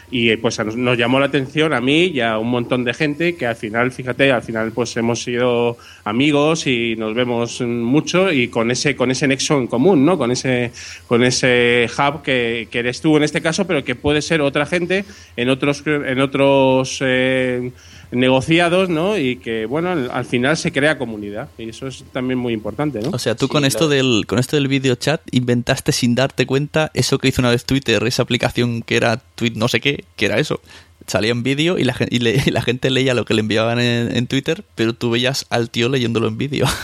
y 0.10 0.30
eh, 0.30 0.38
pues 0.38 0.58
nos, 0.60 0.98
llamó 0.98 1.20
la 1.20 1.26
atención 1.26 1.74
a 1.74 1.82
mí 1.82 2.06
y 2.06 2.22
a 2.22 2.38
un 2.38 2.50
montón 2.50 2.84
de 2.86 2.94
gente 2.94 3.36
que 3.36 3.46
al 3.46 3.56
final, 3.56 3.92
fíjate, 3.92 4.32
al 4.32 4.42
final 4.42 4.72
pues 4.72 4.96
hemos 4.96 5.22
sido 5.22 5.78
amigos 6.06 6.66
y 6.66 6.96
nos 6.96 7.14
vemos 7.14 7.62
mucho 7.62 8.32
y 8.32 8.48
con 8.48 8.72
ese 8.72 8.96
con 8.96 9.12
ese 9.12 9.28
nexo 9.28 9.58
en 9.58 9.68
común, 9.68 10.06
¿no? 10.06 10.18
Con 10.18 10.32
ese 10.32 10.72
con 11.08 11.24
ese 11.24 11.90
hub 11.98 12.22
que, 12.22 12.70
que 12.72 12.80
eres 12.80 13.02
tú 13.02 13.18
en 13.18 13.24
este 13.24 13.42
caso, 13.42 13.68
pero 13.68 13.84
que 13.84 13.96
puede 13.96 14.22
ser 14.22 14.42
otra 14.42 14.66
gente 14.66 15.04
en 15.36 15.50
otros 15.50 15.84
en 15.86 16.22
otros 16.22 17.00
eh, 17.02 17.72
negociados, 18.12 18.90
¿no? 18.90 19.18
Y 19.18 19.38
que, 19.38 19.66
bueno, 19.66 19.90
al, 19.92 20.26
final 20.26 20.58
se 20.58 20.72
crea 20.72 20.98
comunidad. 20.98 21.50
Y 21.58 21.70
eso 21.70 21.88
es 21.88 22.04
también 22.12 22.40
muy 22.40 22.54
importante, 22.54 23.00
¿no? 23.02 23.10
O 23.12 23.20
sea, 23.20 23.36
tú 23.36 23.48
con 23.48 23.66
esto 23.66 23.90
del 23.90 24.26
con 24.28 24.40
esto 24.40 24.56
del 24.56 24.68
video 24.68 24.96
chat 24.96 25.22
inventaste 25.32 25.92
sin 25.92 26.16
darte 26.16 26.46
cuenta 26.46 26.92
eso 26.94 27.18
que 27.18 27.28
hizo 27.28 27.42
una 27.42 27.52
vez 27.52 27.66
Twitter, 27.66 28.04
esa 28.06 28.24
aplicación 28.24 28.82
que 28.82 28.98
era 28.98 29.18
tweet 29.36 29.54
no 29.56 29.68
sé 29.68 29.82
qué, 29.82 30.06
que 30.16 30.26
era 30.26 30.40
eso. 30.40 30.62
Salía 31.06 31.32
en 31.32 31.44
vídeo 31.44 31.78
y 31.78 31.84
la, 31.84 31.96
y, 32.10 32.20
la 32.20 32.62
gente 32.62 32.90
leía 32.90 33.14
lo 33.14 33.26
que 33.26 33.34
le 33.34 33.42
enviaban 33.42 33.80
en, 33.80 34.28
Twitter, 34.28 34.64
pero 34.76 34.94
tú 34.94 35.12
veías 35.12 35.46
al 35.50 35.70
tío 35.70 35.90
leyéndolo 35.90 36.28
en 36.28 36.38
vídeo. 36.38 36.66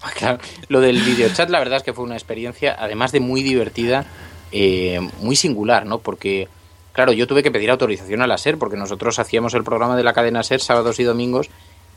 Pues 0.00 0.14
claro, 0.14 0.38
lo 0.68 0.80
del 0.80 1.02
video 1.02 1.28
chat 1.34 1.50
la 1.50 1.58
verdad 1.58 1.78
es 1.78 1.82
que 1.82 1.92
fue 1.92 2.04
una 2.04 2.14
experiencia, 2.14 2.76
además 2.78 3.10
de 3.10 3.18
muy 3.18 3.42
divertida, 3.42 4.06
eh, 4.52 5.00
muy 5.20 5.34
singular, 5.34 5.86
¿no? 5.86 5.98
Porque 5.98 6.46
Claro, 6.92 7.12
yo 7.12 7.26
tuve 7.26 7.42
que 7.42 7.50
pedir 7.50 7.70
autorización 7.70 8.22
a 8.22 8.26
la 8.26 8.38
SER 8.38 8.58
porque 8.58 8.76
nosotros 8.76 9.18
hacíamos 9.18 9.54
el 9.54 9.64
programa 9.64 9.96
de 9.96 10.02
la 10.02 10.12
cadena 10.12 10.42
SER 10.42 10.60
sábados 10.60 10.98
y 10.98 11.04
domingos 11.04 11.48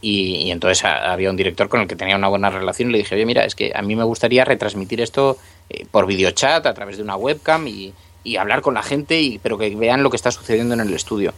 y, 0.01 0.49
entonces 0.49 0.83
había 0.83 1.29
un 1.29 1.37
director 1.37 1.69
con 1.69 1.81
el 1.81 1.87
que 1.87 1.95
tenía 1.95 2.15
una 2.15 2.27
buena 2.27 2.49
relación 2.49 2.89
y 2.89 2.93
le 2.93 2.97
dije, 2.99 3.13
oye, 3.13 3.25
mira, 3.25 3.45
es 3.45 3.53
que 3.53 3.71
a 3.73 3.83
mí 3.83 3.95
me 3.95 4.03
gustaría 4.03 4.43
retransmitir 4.43 4.99
esto 4.99 5.37
eh, 5.69 5.85
por 5.89 6.07
videochat 6.07 6.65
a 6.65 6.73
través 6.73 6.97
de 6.97 7.03
una 7.03 7.15
webcam 7.15 7.67
y, 7.67 7.93
hablar 8.37 8.61
con 8.61 8.73
la 8.73 8.83
gente, 8.83 9.19
y, 9.19 9.37
pero 9.39 9.57
que 9.57 9.75
vean 9.75 10.03
lo 10.03 10.09
que 10.09 10.15
está 10.15 10.31
sucediendo 10.31 10.73
en 10.73 10.79
el 10.79 10.93
estudio. 10.93 11.33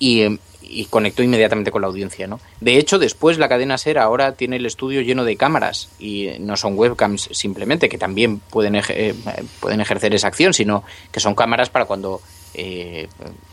Y, 0.00 0.38
y, 0.62 0.84
conectó 0.86 1.22
inmediatamente 1.22 1.70
con 1.70 1.82
la 1.82 1.88
audiencia, 1.88 2.26
¿no? 2.26 2.40
De 2.60 2.78
hecho, 2.78 2.98
después 2.98 3.38
la 3.38 3.48
cadena 3.48 3.78
SER 3.78 3.98
ahora 3.98 4.32
tiene 4.32 4.56
el 4.56 4.66
estudio 4.66 5.00
lleno 5.00 5.24
de 5.24 5.36
cámaras 5.36 5.88
y 5.98 6.30
no 6.40 6.56
son 6.56 6.76
webcams 6.76 7.28
simplemente, 7.32 7.88
que 7.88 7.98
también 7.98 8.38
pueden, 8.38 8.76
eh, 8.76 9.14
pueden 9.60 9.80
ejercer 9.80 10.14
esa 10.14 10.28
acción, 10.28 10.52
sino 10.52 10.84
que 11.10 11.20
son 11.20 11.34
cámaras 11.34 11.70
para 11.70 11.84
cuando 11.84 12.20
eh, 12.54 13.08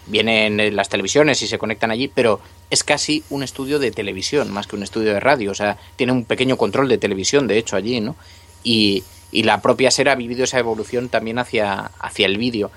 vienen 0.07 0.59
en 0.59 0.75
las 0.75 0.89
televisiones 0.89 1.41
y 1.41 1.47
se 1.47 1.57
conectan 1.57 1.91
allí, 1.91 2.07
pero 2.07 2.39
es 2.69 2.83
casi 2.83 3.23
un 3.29 3.43
estudio 3.43 3.79
de 3.79 3.91
televisión 3.91 4.51
más 4.51 4.67
que 4.67 4.75
un 4.75 4.83
estudio 4.83 5.13
de 5.13 5.19
radio. 5.19 5.51
O 5.51 5.55
sea, 5.55 5.77
tiene 5.95 6.13
un 6.13 6.25
pequeño 6.25 6.57
control 6.57 6.87
de 6.87 6.97
televisión, 6.97 7.47
de 7.47 7.57
hecho, 7.57 7.75
allí, 7.75 8.01
¿no? 8.01 8.15
Y, 8.63 9.03
y 9.31 9.43
la 9.43 9.61
propia 9.61 9.91
SER 9.91 10.09
ha 10.09 10.15
vivido 10.15 10.43
esa 10.43 10.59
evolución 10.59 11.09
también 11.09 11.39
hacia, 11.39 11.91
hacia 11.99 12.25
el 12.25 12.37
vídeo. 12.37 12.71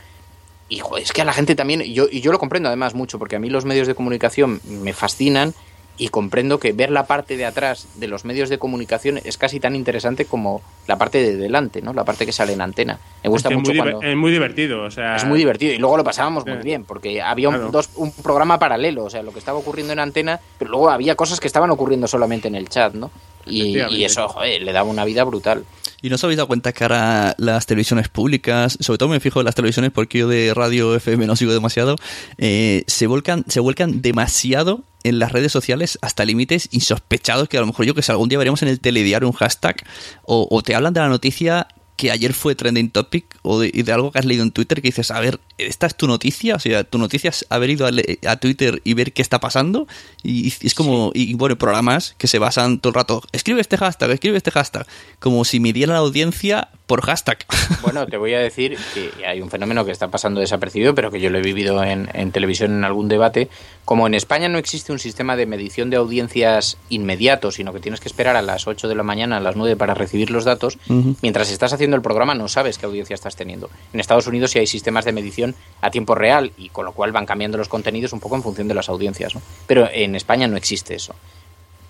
Y 0.69 0.83
es 1.01 1.13
que 1.13 1.23
a 1.23 1.25
la 1.25 1.33
gente 1.33 1.55
también, 1.55 1.83
yo, 1.83 2.07
y 2.11 2.21
yo 2.21 2.31
lo 2.31 2.39
comprendo 2.39 2.69
además 2.69 2.95
mucho, 2.95 3.19
porque 3.19 3.37
a 3.37 3.39
mí 3.39 3.49
los 3.49 3.65
medios 3.65 3.87
de 3.87 3.95
comunicación 3.95 4.61
me 4.65 4.93
fascinan 4.93 5.55
y 5.99 6.09
comprendo 6.09 6.59
que 6.61 6.73
ver 6.73 6.91
la 6.91 7.07
parte 7.07 7.37
de 7.37 7.45
atrás 7.45 7.89
de 7.97 8.07
los 8.09 8.25
medios 8.25 8.49
de 8.49 8.59
comunicación 8.59 9.21
es 9.25 9.37
casi 9.37 9.59
tan 9.61 9.75
interesante 9.77 10.25
como 10.27 10.63
la 10.87 10.97
parte 10.97 11.19
de 11.21 11.37
delante, 11.37 11.83
¿no? 11.83 11.93
La 11.93 12.05
parte 12.05 12.25
que 12.25 12.33
sale 12.33 12.53
en 12.53 12.61
antena. 12.61 12.99
Me 13.25 13.29
gusta 13.31 13.49
Es 13.49 13.57
mucho 13.57 13.73
muy, 13.73 13.79
cuando... 13.79 14.03
es 14.03 14.17
muy 14.17 14.31
divertido. 14.31 14.85
O 14.85 14.91
sea, 14.91 15.17
Es 15.17 15.25
muy 15.25 15.39
divertido 15.39 15.73
y 15.75 15.79
luego 15.79 15.97
lo 15.97 16.05
pasábamos 16.05 16.47
muy 16.47 16.59
Sí. 16.59 16.63
bien 16.65 16.85
porque 16.85 17.21
había 17.21 17.49
un, 17.49 17.57
Claro. 17.57 17.71
dos- 17.73 17.91
un 17.97 18.13
programa 18.13 18.59
paralelo, 18.59 19.05
o 19.05 19.11
sea, 19.11 19.23
lo 19.23 19.33
que 19.33 19.39
estaba 19.41 19.59
ocurriendo 19.59 19.93
en 19.93 19.99
antena, 19.99 20.41
pero 20.59 20.71
luego 20.71 20.89
había 20.91 21.17
cosas 21.17 21.41
que 21.41 21.47
estaban 21.49 21.71
ocurriendo 21.71 22.07
solamente 22.07 22.49
en 22.49 22.55
el 22.55 22.69
chat, 22.69 22.95
¿no? 22.95 23.11
Y 23.47 24.05
eso, 24.05 24.29
joder, 24.29 24.63
le 24.63 24.73
daba 24.73 24.89
una 24.89 25.05
vida 25.05 25.25
brutal. 25.25 25.65
¿Y 26.03 26.11
no 26.11 26.15
os 26.15 26.23
habéis 26.23 26.37
dado 26.37 26.47
cuenta 26.47 26.73
que 26.73 26.85
ahora 26.85 27.35
las 27.39 27.67
televisiones 27.67 28.09
públicas, 28.09 28.77
sobre 28.81 28.99
todo 28.99 29.09
me 29.09 29.19
fijo 29.21 29.41
en 29.41 29.47
las 29.47 29.55
televisiones 29.57 29.91
porque 29.91 30.19
yo 30.19 30.29
de 30.29 30.53
radio 30.55 30.95
FM 30.95 31.27
no 31.27 31.35
sigo 31.35 31.53
demasiado, 31.53 31.97
eh, 32.37 32.85
se, 32.87 33.07
volcan, 33.09 33.45
se 33.49 33.59
vuelcan 33.61 34.01
demasiado 34.01 34.85
en 35.05 35.19
las 35.19 35.33
redes 35.33 35.53
sociales 35.53 35.99
hasta 36.03 36.25
límites 36.25 36.69
insospechados 36.73 37.49
que 37.49 37.57
a 37.57 37.61
lo 37.61 37.67
mejor 37.67 37.87
yo 37.87 37.95
que 37.95 38.03
sé, 38.03 38.13
algún 38.13 38.29
día 38.29 38.39
veremos 38.39 38.63
en 38.63 38.69
el 38.69 38.81
telediario 38.81 39.29
un 39.29 39.35
hashtag 39.35 39.77
o, 40.23 40.47
o 40.51 40.63
te 40.63 40.75
hablan 40.75 40.95
de 40.95 41.01
la 41.01 41.09
noticia 41.09 41.69
que 41.99 42.13
ayer 42.13 42.33
fue 42.33 42.55
trending 42.55 42.91
topic 42.91 43.27
o 43.43 43.59
de, 43.59 43.73
de 43.73 43.93
algo 43.93 44.13
que 44.13 44.21
has 44.21 44.25
leído 44.25 44.45
en 44.45 44.53
Twitter 44.53 44.81
que 44.81 44.87
dices, 44.87 45.11
a 45.11 45.19
ver, 45.19 45.41
¿esta 45.59 45.89
es 45.89 45.97
tu 45.97 46.07
noticia? 46.07 46.55
O 46.55 46.61
sea, 46.61 46.85
tu 46.85 46.97
noticia 46.97 47.31
es 47.31 47.45
haber 47.51 47.71
ido 47.71 47.89
a, 47.89 47.91
a 48.31 48.37
Twitter 48.37 48.81
y 48.85 48.95
ver 48.95 49.13
qué 49.13 49.21
está 49.21 49.41
pasando 49.41 49.89
y, 50.23 50.47
y 50.47 50.67
es 50.67 50.75
como, 50.75 51.11
y 51.13 51.35
bueno, 51.35 51.59
programas 51.59 52.15
que 52.17 52.29
se 52.29 52.39
basan 52.39 52.79
todo 52.79 52.91
el 52.91 52.95
rato, 52.95 53.23
escribe 53.33 53.61
este 53.61 53.77
hashtag, 53.77 54.13
escribe 54.13 54.37
este 54.37 54.53
hashtag, 54.53 54.87
como 55.19 55.45
si 55.45 55.59
midieran 55.59 55.95
la 55.95 55.99
audiencia 55.99 56.69
por 56.89 57.03
hashtag. 57.03 57.39
Bueno, 57.83 58.07
te 58.07 58.17
voy 58.17 58.35
a 58.35 58.41
decir 58.41 58.77
que 58.93 59.25
hay 59.25 59.41
un 59.41 59.51
fenómeno 59.51 59.85
que 59.85 59.93
está 59.93 60.09
pasando 60.09 60.41
desapercibido, 60.41 60.95
pero 60.95 61.11
que 61.11 61.21
yo 61.21 61.31
lo 61.31 61.39
he 61.39 61.43
vivido 61.43 61.85
en, 61.85 62.11
en 62.13 62.33
televisión 62.33 62.73
en 62.73 62.85
algún 62.85 63.09
debate. 63.09 63.49
Como 63.85 64.07
en 64.07 64.15
España 64.15 64.49
no 64.49 64.59
existe 64.59 64.91
un 64.91 64.99
sistema 64.99 65.37
de 65.37 65.47
medición 65.47 65.91
de 65.91 65.97
audiencias 65.97 66.77
inmediato, 66.89 67.53
sino 67.53 67.73
que 67.73 67.81
tienes 67.81 68.01
que 68.01 68.09
esperar 68.09 68.37
a 68.37 68.43
las 68.43 68.67
8 68.67 68.89
de 68.89 68.95
la 68.95 69.03
mañana, 69.03 69.37
a 69.37 69.41
las 69.41 69.55
9 69.55 69.77
para 69.77 69.95
recibir 69.95 70.31
los 70.31 70.45
datos, 70.45 70.79
mientras 71.23 71.51
estás 71.51 71.73
haciendo 71.73 71.97
el 71.97 72.03
programa 72.03 72.35
no 72.35 72.49
sabes 72.49 72.79
qué 72.79 72.87
audiencia 72.87 73.15
estás 73.15 73.37
teniendo. 73.37 73.71
En 73.93 74.01
Estados 74.01 74.27
Unidos 74.27 74.51
sí 74.51 74.59
hay 74.59 74.67
sistemas 74.67 75.05
de 75.05 75.13
medición 75.13 75.55
a 75.81 75.91
tiempo 75.91 76.15
real 76.15 76.53
y 76.57 76.71
con 76.71 76.85
lo 76.85 76.93
cual 76.93 77.13
van 77.13 77.27
cambiando 77.27 77.59
los 77.59 77.69
contenidos 77.69 78.13
un 78.13 78.21
poco 78.21 78.37
en 78.37 78.43
función 78.43 78.67
de 78.69 78.75
las 78.75 78.89
audiencias. 78.89 79.35
¿no? 79.35 79.43
Pero 79.67 79.89
en 79.93 80.15
España 80.15 80.49
no 80.49 80.57
existe 80.57 80.95
eso. 80.95 81.15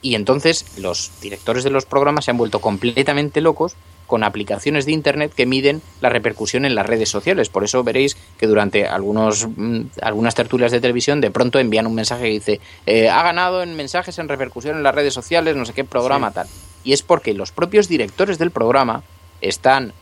Y 0.03 0.15
entonces 0.15 0.79
los 0.79 1.13
directores 1.21 1.65
de 1.65 1.71
los 1.71 1.87
programas 1.87 2.25
se 2.25 2.31
han 2.31 2.37
vuelto 2.37 2.61
completamente 2.61 3.41
locos 3.41 3.75
con 4.09 4.25
aplicaciones 4.25 4.87
de 4.87 4.93
Internet 4.93 5.33
que 5.37 5.47
miden 5.47 5.83
la 6.01 6.09
repercusión 6.09 6.65
en 6.65 6.75
las 6.75 6.87
redes 6.87 7.11
sociales. 7.11 7.51
Por 7.51 7.63
eso 7.63 7.85
veréis 7.85 8.17
que 8.39 8.49
durante 8.49 8.87
algunos, 8.89 9.47
mm, 9.47 9.83
algunas 10.03 10.35
tertulias 10.35 10.73
de 10.73 10.81
televisión 10.81 11.21
de 11.21 11.31
pronto 11.31 11.61
envían 11.61 11.87
un 11.87 11.95
mensaje 11.95 12.25
que 12.25 12.31
dice 12.31 12.61
eh, 12.87 13.09
ha 13.11 13.23
ganado 13.23 13.63
en 13.63 13.77
mensajes 13.77 14.19
en 14.19 14.29
repercusión 14.29 14.77
en 14.77 14.83
las 14.83 14.95
redes 14.95 15.15
sociales, 15.15 15.55
no 15.55 15.67
sé 15.67 15.75
qué 15.75 15.85
programa 15.85 16.33
tal. 16.33 16.49
Y 16.83 16.95
es 16.95 17.03
porque 17.03 17.35
los 17.35 17.53
propios 17.53 17.87
directores 17.87 18.39
del 18.39 18.51
programa 18.51 19.03
están 19.43 19.93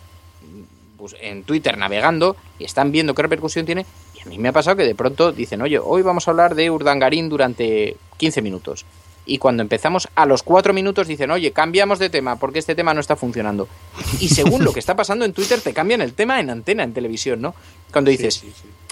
pues, 0.97 1.17
en 1.21 1.43
Twitter 1.43 1.77
navegando 1.77 2.37
y 2.61 2.65
están 2.65 2.93
viendo 2.93 3.13
qué 3.13 3.23
repercusión 3.23 3.67
tiene. 3.67 3.85
Y 4.15 4.23
a 4.23 4.25
mí 4.27 4.39
me 4.39 4.51
ha 4.51 4.53
pasado 4.53 4.77
que 4.77 4.85
de 4.85 4.95
pronto 4.95 5.33
dicen, 5.33 5.63
oye, 5.63 5.81
hoy 5.81 6.03
vamos 6.03 6.29
a 6.29 6.31
hablar 6.31 6.55
de 6.55 6.71
Urdangarín 6.71 7.29
durante 7.29 7.97
15 8.19 8.41
minutos. 8.41 8.87
Y 9.27 9.39
cuando 9.39 9.63
empezamos 9.63 10.09
a 10.15 10.25
los 10.25 10.43
4 10.43 10.73
minutos 10.73 11.09
dicen, 11.09 11.31
oye, 11.33 11.51
cambiamos 11.51 11.99
de 11.99 12.09
tema 12.11 12.37
porque 12.37 12.61
este 12.61 12.75
tema 12.75 12.95
no 12.95 13.01
está 13.01 13.17
funcionando. 13.17 13.69
Y 14.21 14.29
según 14.29 14.65
lo 14.65 14.73
que 14.73 14.79
está 14.81 14.95
pasando 14.95 15.25
en 15.25 15.33
Twitter, 15.33 15.61
te 15.61 15.75
cambian 15.75 16.01
el 16.01 16.13
tema 16.15 16.39
en 16.41 16.49
antena, 16.51 16.85
en 16.85 16.95
televisión, 16.95 17.41
¿no? 17.43 17.55
Cuando 17.93 18.11
dices, 18.11 18.45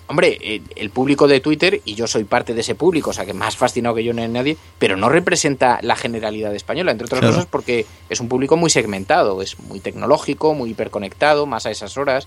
hombre, 0.09 0.37
eh, 0.41 0.61
el 0.77 0.91
público 0.91 1.29
de 1.29 1.41
Twitter, 1.41 1.81
y 1.85 1.95
yo 1.95 2.07
soy 2.07 2.25
parte 2.25 2.53
de 2.53 2.61
ese 2.63 2.75
público, 2.75 3.11
o 3.11 3.13
sea 3.13 3.25
que 3.25 3.33
más 3.33 3.57
fascinado 3.57 3.95
que 3.95 4.05
yo 4.05 4.13
no 4.13 4.23
hay 4.23 4.29
nadie, 4.29 4.57
pero 4.79 4.97
no 4.97 5.09
representa 5.09 5.79
la 5.83 5.97
generalidad 5.97 6.55
española, 6.55 6.91
entre 6.91 7.07
otras 7.07 7.21
Claro. 7.21 7.35
cosas 7.35 7.49
porque 7.51 7.87
es 8.11 8.21
un 8.21 8.29
público 8.29 8.57
muy 8.57 8.71
segmentado, 8.71 9.41
es 9.41 9.59
muy 9.61 9.81
tecnológico, 9.81 10.53
muy 10.53 10.71
hiperconectado, 10.71 11.47
más 11.47 11.65
a 11.67 11.71
esas 11.71 11.97
horas, 11.97 12.27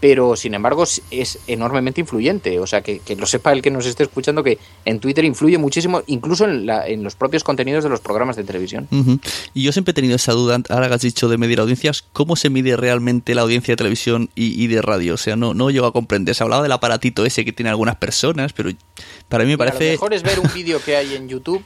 pero 0.00 0.34
sin 0.34 0.54
embargo 0.54 0.84
es, 1.10 1.38
enormemente 1.46 2.00
influyente, 2.00 2.58
o 2.58 2.66
sea 2.66 2.80
que, 2.80 3.00
que 3.00 3.16
lo 3.16 3.26
sepa 3.26 3.52
el 3.52 3.60
que 3.62 3.70
nos 3.70 3.84
esté 3.86 4.02
escuchando 4.02 4.42
que 4.42 4.58
en 4.84 4.98
Twitter 4.98 5.24
influye 5.24 5.58
muchísimo, 5.58 6.02
incluso 6.06 6.44
en, 6.46 6.66
la- 6.66 6.88
en 6.88 7.02
los 7.04 7.14
propios 7.14 7.44
contenidos 7.44 7.84
de 7.84 7.90
los 7.90 8.00
programas 8.00 8.36
de 8.36 8.44
televisión. 8.44 8.88
Y 9.54 9.62
yo 9.62 9.72
siempre 9.72 9.90
he 9.90 9.94
tenido 9.94 10.16
esa 10.16 10.32
duda, 10.32 10.60
ahora 10.70 10.88
que 10.88 10.94
has 10.94 11.02
dicho 11.02 11.28
de 11.28 11.36
medir 11.38 11.60
audiencias, 11.60 12.02
¿cómo 12.12 12.34
se 12.36 12.48
mide 12.50 12.76
realmente 12.76 13.34
la 13.34 13.42
audiencia 13.42 13.72
de 13.72 13.76
televisión 13.76 14.30
y, 14.34 14.62
y 14.62 14.66
de 14.68 14.80
radio? 14.82 15.14
O 15.14 15.18
sea, 15.18 15.36
no, 15.36 15.52
no 15.54 15.70
llego 15.70 15.86
a 15.86 15.92
comprender. 15.92 16.34
Se 16.34 16.42
ha 16.42 16.44
hablado 16.44 16.62
del 16.62 16.72
aparatito 16.72 17.26
ese 17.26 17.44
que 17.44 17.52
tiene 17.52 17.68
algunas 17.70 17.96
personas, 17.96 18.52
pero 18.52 18.70
para 19.28 19.44
mí 19.44 19.50
me 19.50 19.56
Mira, 19.56 19.66
Lo 19.66 19.72
parece... 19.72 19.90
mejor 19.92 20.14
es 20.14 20.22
ver 20.22 20.40
un 20.40 20.50
vídeo 20.54 20.80
que 20.82 20.96
hay 20.96 21.14
en 21.14 21.28
YouTube 21.28 21.62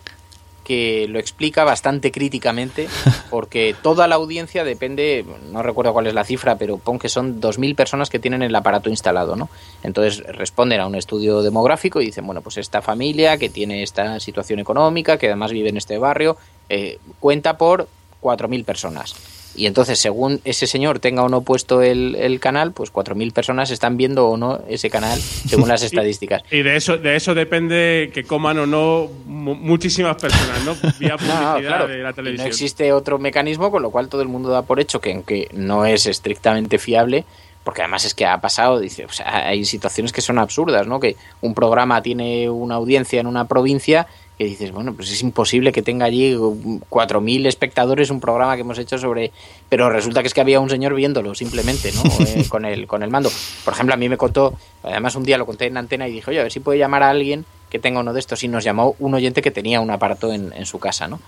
que 0.64 1.06
lo 1.08 1.18
explica 1.18 1.62
bastante 1.62 2.10
críticamente, 2.10 2.88
porque 3.30 3.76
toda 3.82 4.08
la 4.08 4.16
audiencia 4.16 4.64
depende, 4.64 5.24
no 5.52 5.62
recuerdo 5.62 5.92
cuál 5.92 6.06
es 6.06 6.14
la 6.14 6.24
cifra, 6.24 6.56
pero 6.56 6.78
pon 6.78 6.98
que 6.98 7.08
son 7.08 7.40
2.000 7.40 7.76
personas 7.76 8.10
que 8.10 8.18
tienen 8.18 8.42
el 8.42 8.54
aparato 8.54 8.90
instalado, 8.90 9.36
¿no? 9.36 9.48
Entonces 9.82 10.24
responden 10.26 10.80
a 10.80 10.86
un 10.86 10.94
estudio 10.94 11.42
demográfico 11.42 12.00
y 12.00 12.06
dicen, 12.06 12.26
bueno, 12.26 12.40
pues 12.40 12.56
esta 12.56 12.82
familia 12.82 13.36
que 13.36 13.48
tiene 13.48 13.82
esta 13.82 14.18
situación 14.18 14.58
económica, 14.58 15.18
que 15.18 15.26
además 15.26 15.52
vive 15.52 15.68
en 15.68 15.76
este 15.76 15.98
barrio, 15.98 16.36
eh, 16.68 16.98
cuenta 17.20 17.58
por 17.58 17.88
4.000 18.22 18.64
personas. 18.64 19.33
Y 19.56 19.66
entonces, 19.66 19.98
según 20.00 20.40
ese 20.44 20.66
señor 20.66 20.98
tenga 20.98 21.22
o 21.22 21.28
no 21.28 21.42
puesto 21.42 21.80
el, 21.82 22.16
el 22.16 22.40
canal, 22.40 22.72
pues 22.72 22.92
4.000 22.92 23.32
personas 23.32 23.70
están 23.70 23.96
viendo 23.96 24.28
o 24.28 24.36
no 24.36 24.60
ese 24.68 24.90
canal 24.90 25.18
según 25.20 25.68
las 25.68 25.82
estadísticas. 25.84 26.42
Y 26.50 26.62
de 26.62 26.76
eso, 26.76 26.96
de 26.98 27.14
eso 27.16 27.34
depende 27.34 28.10
que 28.12 28.24
coman 28.24 28.58
o 28.58 28.66
no 28.66 29.08
mu- 29.26 29.54
muchísimas 29.54 30.16
personas, 30.16 30.64
¿no? 30.64 30.74
Vía 30.98 31.10
No, 31.10 31.16
publicidad 31.18 31.58
claro. 31.60 31.88
de 31.88 31.98
la 31.98 32.10
Y 32.10 32.14
televisión. 32.14 32.44
no 32.46 32.48
existe 32.48 32.92
otro 32.92 33.18
mecanismo, 33.18 33.70
con 33.70 33.82
lo 33.82 33.90
cual 33.90 34.08
todo 34.08 34.22
el 34.22 34.28
mundo 34.28 34.48
da 34.48 34.62
por 34.62 34.80
hecho 34.80 35.00
que 35.00 35.12
aunque 35.12 35.48
no 35.52 35.84
es 35.86 36.06
estrictamente 36.06 36.78
fiable, 36.78 37.24
porque 37.62 37.80
además 37.80 38.04
es 38.04 38.12
que 38.14 38.26
ha 38.26 38.40
pasado, 38.40 38.78
dice, 38.80 39.06
o 39.06 39.08
sea, 39.12 39.46
hay 39.46 39.64
situaciones 39.64 40.12
que 40.12 40.20
son 40.20 40.38
absurdas, 40.38 40.86
¿no? 40.86 41.00
Que 41.00 41.16
un 41.40 41.54
programa 41.54 42.02
tiene 42.02 42.50
una 42.50 42.74
audiencia 42.74 43.20
en 43.20 43.26
una 43.26 43.46
provincia 43.48 44.06
que 44.38 44.44
dices, 44.44 44.72
bueno, 44.72 44.94
pues 44.94 45.10
es 45.10 45.22
imposible 45.22 45.70
que 45.72 45.82
tenga 45.82 46.06
allí 46.06 46.34
4.000 46.34 47.46
espectadores 47.46 48.10
un 48.10 48.20
programa 48.20 48.56
que 48.56 48.62
hemos 48.62 48.78
hecho 48.78 48.98
sobre... 48.98 49.30
Pero 49.68 49.88
resulta 49.90 50.22
que 50.22 50.28
es 50.28 50.34
que 50.34 50.40
había 50.40 50.58
un 50.58 50.68
señor 50.68 50.94
viéndolo 50.94 51.34
simplemente, 51.34 51.92
¿no? 51.92 52.02
Eh, 52.24 52.46
con, 52.48 52.64
el, 52.64 52.86
con 52.86 53.02
el 53.02 53.10
mando. 53.10 53.30
Por 53.64 53.74
ejemplo, 53.74 53.94
a 53.94 53.96
mí 53.96 54.08
me 54.08 54.16
contó, 54.16 54.54
además 54.82 55.14
un 55.14 55.24
día 55.24 55.36
lo 55.36 55.46
conté 55.46 55.66
en 55.66 55.76
antena 55.76 56.08
y 56.08 56.12
dije, 56.12 56.30
oye, 56.30 56.40
a 56.40 56.42
ver 56.44 56.52
si 56.52 56.60
puede 56.60 56.78
llamar 56.78 57.02
a 57.02 57.10
alguien 57.10 57.44
que 57.70 57.78
tenga 57.78 58.00
uno 58.00 58.12
de 58.12 58.20
estos. 58.20 58.42
Y 58.42 58.48
nos 58.48 58.64
llamó 58.64 58.96
un 58.98 59.14
oyente 59.14 59.42
que 59.42 59.50
tenía 59.50 59.80
un 59.80 59.90
aparato 59.90 60.32
en, 60.32 60.52
en 60.52 60.66
su 60.66 60.78
casa, 60.78 61.06
¿no? 61.06 61.20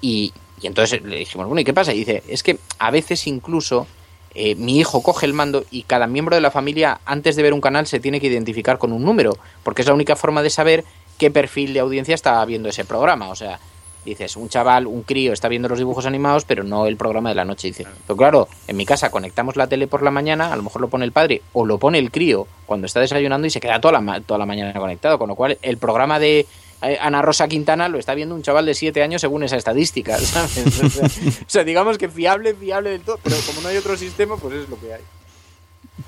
Y, 0.00 0.32
y 0.62 0.66
entonces 0.66 1.02
le 1.02 1.18
dijimos, 1.18 1.46
bueno, 1.46 1.60
¿y 1.60 1.64
qué 1.64 1.74
pasa? 1.74 1.92
Y 1.92 1.98
dice, 1.98 2.22
es 2.28 2.42
que 2.42 2.58
a 2.78 2.90
veces 2.90 3.26
incluso 3.26 3.86
eh, 4.34 4.56
mi 4.56 4.78
hijo 4.78 5.02
coge 5.02 5.26
el 5.26 5.32
mando 5.32 5.64
y 5.70 5.84
cada 5.84 6.06
miembro 6.06 6.34
de 6.34 6.42
la 6.42 6.50
familia, 6.50 7.00
antes 7.04 7.36
de 7.36 7.42
ver 7.42 7.52
un 7.52 7.60
canal, 7.60 7.86
se 7.86 8.00
tiene 8.00 8.20
que 8.20 8.26
identificar 8.26 8.78
con 8.78 8.92
un 8.92 9.04
número, 9.04 9.36
porque 9.62 9.82
es 9.82 9.88
la 9.88 9.94
única 9.94 10.16
forma 10.16 10.42
de 10.42 10.50
saber 10.50 10.84
qué 11.18 11.30
perfil 11.30 11.72
de 11.74 11.80
audiencia 11.80 12.14
está 12.14 12.44
viendo 12.44 12.68
ese 12.68 12.84
programa. 12.84 13.28
O 13.28 13.36
sea, 13.36 13.58
dices, 14.04 14.36
un 14.36 14.48
chaval, 14.48 14.86
un 14.86 15.02
crío 15.02 15.32
está 15.32 15.48
viendo 15.48 15.68
los 15.68 15.78
dibujos 15.78 16.06
animados, 16.06 16.44
pero 16.44 16.62
no 16.64 16.86
el 16.86 16.96
programa 16.96 17.30
de 17.30 17.34
la 17.34 17.44
noche. 17.44 17.68
Dice, 17.68 17.86
pero 18.06 18.16
claro, 18.16 18.48
en 18.66 18.76
mi 18.76 18.86
casa 18.86 19.10
conectamos 19.10 19.56
la 19.56 19.66
tele 19.66 19.86
por 19.86 20.02
la 20.02 20.10
mañana, 20.10 20.52
a 20.52 20.56
lo 20.56 20.62
mejor 20.62 20.80
lo 20.80 20.88
pone 20.88 21.04
el 21.04 21.12
padre 21.12 21.42
o 21.52 21.64
lo 21.66 21.78
pone 21.78 21.98
el 21.98 22.10
crío 22.10 22.46
cuando 22.66 22.86
está 22.86 23.00
desayunando 23.00 23.46
y 23.46 23.50
se 23.50 23.60
queda 23.60 23.80
toda 23.80 24.00
la, 24.00 24.20
toda 24.20 24.38
la 24.38 24.46
mañana 24.46 24.78
conectado, 24.78 25.18
con 25.18 25.28
lo 25.28 25.34
cual 25.34 25.58
el 25.62 25.78
programa 25.78 26.18
de 26.18 26.46
eh, 26.82 26.98
Ana 27.00 27.22
Rosa 27.22 27.48
Quintana 27.48 27.88
lo 27.88 27.98
está 27.98 28.14
viendo 28.14 28.34
un 28.34 28.42
chaval 28.42 28.66
de 28.66 28.74
7 28.74 29.02
años 29.02 29.20
según 29.20 29.42
esa 29.42 29.56
estadística, 29.56 30.18
¿sabes? 30.20 30.56
O 30.84 30.90
sea, 30.90 31.06
o 31.06 31.10
sea, 31.46 31.64
digamos 31.64 31.98
que 31.98 32.08
fiable, 32.08 32.54
fiable 32.54 32.90
del 32.90 33.00
todo, 33.00 33.18
pero 33.22 33.36
como 33.46 33.62
no 33.62 33.68
hay 33.68 33.76
otro 33.76 33.96
sistema, 33.96 34.36
pues 34.36 34.54
es 34.54 34.68
lo 34.68 34.78
que 34.78 34.94
hay. 34.94 35.02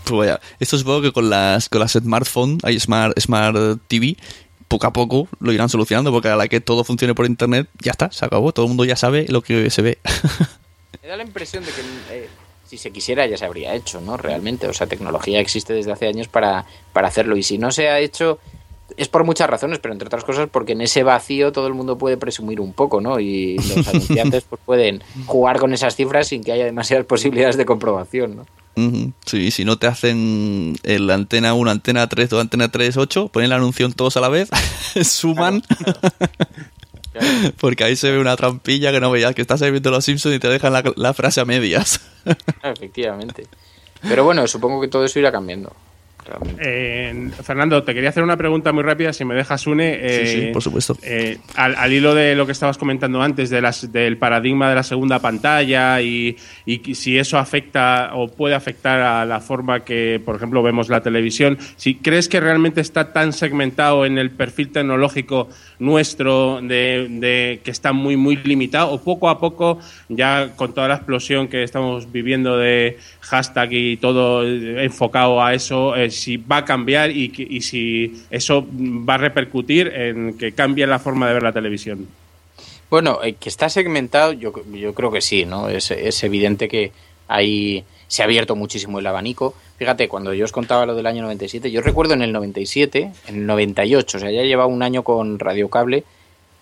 Pues 0.04 0.18
vaya, 0.18 0.40
esto 0.58 0.78
supongo 0.78 1.02
que 1.02 1.12
con 1.12 1.30
las, 1.30 1.68
con 1.68 1.80
las 1.80 1.92
smartphones, 1.92 2.64
hay 2.64 2.78
smart, 2.78 3.18
smart 3.18 3.56
TV, 3.86 4.16
poco 4.68 4.86
a 4.86 4.92
poco 4.92 5.28
lo 5.40 5.52
irán 5.52 5.68
solucionando, 5.68 6.12
porque 6.12 6.28
a 6.28 6.36
la 6.36 6.48
que 6.48 6.60
todo 6.60 6.84
funcione 6.84 7.14
por 7.14 7.26
internet, 7.26 7.68
ya 7.80 7.92
está, 7.92 8.10
se 8.10 8.24
acabó, 8.24 8.52
todo 8.52 8.66
el 8.66 8.68
mundo 8.68 8.84
ya 8.84 8.96
sabe 8.96 9.26
lo 9.28 9.42
que 9.42 9.70
se 9.70 9.82
ve. 9.82 9.98
Me 11.02 11.08
da 11.08 11.16
la 11.16 11.22
impresión 11.22 11.64
de 11.64 11.70
que 11.70 11.80
eh, 12.10 12.28
si 12.66 12.78
se 12.78 12.90
quisiera 12.90 13.26
ya 13.26 13.36
se 13.36 13.44
habría 13.44 13.74
hecho, 13.74 14.00
¿no? 14.00 14.16
Realmente, 14.16 14.66
o 14.66 14.72
sea, 14.72 14.86
tecnología 14.86 15.40
existe 15.40 15.72
desde 15.72 15.92
hace 15.92 16.08
años 16.08 16.28
para, 16.28 16.66
para 16.92 17.08
hacerlo 17.08 17.36
y 17.36 17.42
si 17.42 17.58
no 17.58 17.70
se 17.70 17.88
ha 17.88 18.00
hecho 18.00 18.38
es 18.96 19.08
por 19.08 19.24
muchas 19.24 19.50
razones, 19.50 19.78
pero 19.78 19.92
entre 19.92 20.06
otras 20.06 20.24
cosas 20.24 20.48
porque 20.50 20.72
en 20.72 20.80
ese 20.80 21.02
vacío 21.02 21.52
todo 21.52 21.66
el 21.66 21.74
mundo 21.74 21.98
puede 21.98 22.16
presumir 22.16 22.60
un 22.60 22.72
poco, 22.72 23.00
¿no? 23.00 23.18
Y 23.20 23.56
los 23.56 23.88
anunciantes 23.88 24.44
pues 24.44 24.60
pueden 24.64 25.02
jugar 25.26 25.58
con 25.58 25.72
esas 25.74 25.96
cifras 25.96 26.28
sin 26.28 26.42
que 26.42 26.52
haya 26.52 26.64
demasiadas 26.64 27.06
posibilidades 27.06 27.56
de 27.56 27.66
comprobación, 27.66 28.36
¿no? 28.36 28.46
Sí, 29.24 29.50
si 29.50 29.64
no 29.64 29.78
te 29.78 29.86
hacen 29.86 30.76
el 30.82 31.10
antena 31.10 31.54
1, 31.54 31.70
antena 31.70 32.06
3 32.08 32.32
o 32.34 32.40
antena 32.40 32.70
3, 32.70 32.98
8, 32.98 33.28
ponen 33.28 33.48
la 33.48 33.56
anunción 33.56 33.94
todos 33.94 34.18
a 34.18 34.20
la 34.20 34.28
vez, 34.28 34.50
suman, 35.02 35.62
porque 37.60 37.84
ahí 37.84 37.96
se 37.96 38.10
ve 38.10 38.18
una 38.18 38.36
trampilla 38.36 38.92
que 38.92 39.00
no 39.00 39.10
veías, 39.10 39.34
que 39.34 39.40
estás 39.40 39.62
ahí 39.62 39.70
viendo 39.70 39.90
los 39.90 40.04
Simpsons 40.04 40.36
y 40.36 40.38
te 40.38 40.48
dejan 40.48 40.74
la, 40.74 40.84
la 40.96 41.14
frase 41.14 41.40
a 41.40 41.46
medias. 41.46 42.02
Efectivamente. 42.62 43.46
Pero 44.02 44.24
bueno, 44.24 44.46
supongo 44.46 44.82
que 44.82 44.88
todo 44.88 45.06
eso 45.06 45.18
irá 45.18 45.32
cambiando. 45.32 45.72
Realmente. 46.26 46.62
Eh, 46.64 47.30
Fernando, 47.42 47.82
te 47.82 47.94
quería 47.94 48.10
hacer 48.10 48.22
una 48.22 48.36
pregunta 48.36 48.72
muy 48.72 48.82
rápida, 48.82 49.12
si 49.12 49.24
me 49.24 49.34
dejas, 49.34 49.66
Une. 49.66 49.94
Sí, 49.94 50.26
sí, 50.26 50.38
eh, 50.40 50.50
por 50.52 50.62
supuesto. 50.62 50.96
eh, 51.02 51.38
al, 51.54 51.74
al 51.76 51.92
hilo 51.92 52.14
de 52.14 52.34
lo 52.34 52.46
que 52.46 52.52
estabas 52.52 52.78
comentando 52.78 53.22
antes, 53.22 53.50
de 53.50 53.60
las, 53.60 53.92
del 53.92 54.16
paradigma 54.16 54.68
de 54.68 54.74
la 54.74 54.82
segunda 54.82 55.18
pantalla 55.18 56.00
y, 56.00 56.36
si 56.94 57.18
eso 57.18 57.38
afecta 57.38 58.10
o 58.14 58.28
puede 58.28 58.54
afectar 58.54 59.00
a 59.00 59.24
la 59.24 59.40
forma 59.40 59.84
que, 59.84 60.20
por 60.24 60.36
ejemplo, 60.36 60.62
vemos 60.62 60.88
la 60.88 61.00
televisión, 61.00 61.58
si 61.76 61.96
crees 61.96 62.28
que 62.28 62.40
realmente 62.40 62.80
está 62.80 63.12
tan 63.12 63.32
segmentado 63.32 64.04
en 64.04 64.18
el 64.18 64.30
perfil 64.30 64.70
tecnológico 64.70 65.48
nuestro 65.78 66.60
de, 66.62 67.06
de 67.10 67.60
que 67.62 67.70
está 67.70 67.92
muy, 67.92 68.16
muy 68.16 68.36
limitado, 68.36 68.92
o 68.92 69.02
poco 69.02 69.28
a 69.28 69.38
poco, 69.38 69.78
ya 70.08 70.50
con 70.56 70.72
toda 70.72 70.88
la 70.88 70.94
explosión 70.96 71.48
que 71.48 71.62
estamos 71.62 72.10
viviendo 72.10 72.56
de 72.56 72.98
hashtag 73.20 73.72
y 73.72 73.96
todo 73.96 74.46
enfocado 74.46 75.42
a 75.42 75.54
eso, 75.54 75.94
eh, 75.96 76.10
si 76.16 76.36
va 76.36 76.58
a 76.58 76.64
cambiar 76.64 77.12
y, 77.12 77.32
y 77.36 77.60
si 77.60 78.24
eso 78.30 78.66
va 78.68 79.14
a 79.14 79.18
repercutir 79.18 79.88
en 79.88 80.36
que 80.36 80.52
cambie 80.52 80.86
la 80.86 80.98
forma 80.98 81.28
de 81.28 81.34
ver 81.34 81.42
la 81.44 81.52
televisión. 81.52 82.08
Bueno, 82.90 83.20
eh, 83.22 83.34
que 83.34 83.48
está 83.48 83.68
segmentado, 83.68 84.32
yo, 84.32 84.52
yo 84.72 84.94
creo 84.94 85.10
que 85.10 85.20
sí, 85.20 85.44
¿no? 85.44 85.68
Es, 85.68 85.90
es 85.90 86.22
evidente 86.24 86.68
que 86.68 86.92
ahí 87.28 87.84
se 88.08 88.22
ha 88.22 88.24
abierto 88.24 88.54
muchísimo 88.54 88.98
el 88.98 89.06
abanico. 89.06 89.54
Fíjate, 89.78 90.08
cuando 90.08 90.32
yo 90.32 90.44
os 90.44 90.52
contaba 90.52 90.86
lo 90.86 90.94
del 90.94 91.06
año 91.06 91.22
97, 91.22 91.70
yo 91.70 91.82
recuerdo 91.82 92.14
en 92.14 92.22
el 92.22 92.32
97, 92.32 93.12
en 93.28 93.34
el 93.34 93.46
98, 93.46 94.16
o 94.16 94.20
sea, 94.20 94.30
ya 94.30 94.42
llevaba 94.42 94.68
un 94.68 94.82
año 94.82 95.02
con 95.02 95.38
radiocable, 95.38 96.04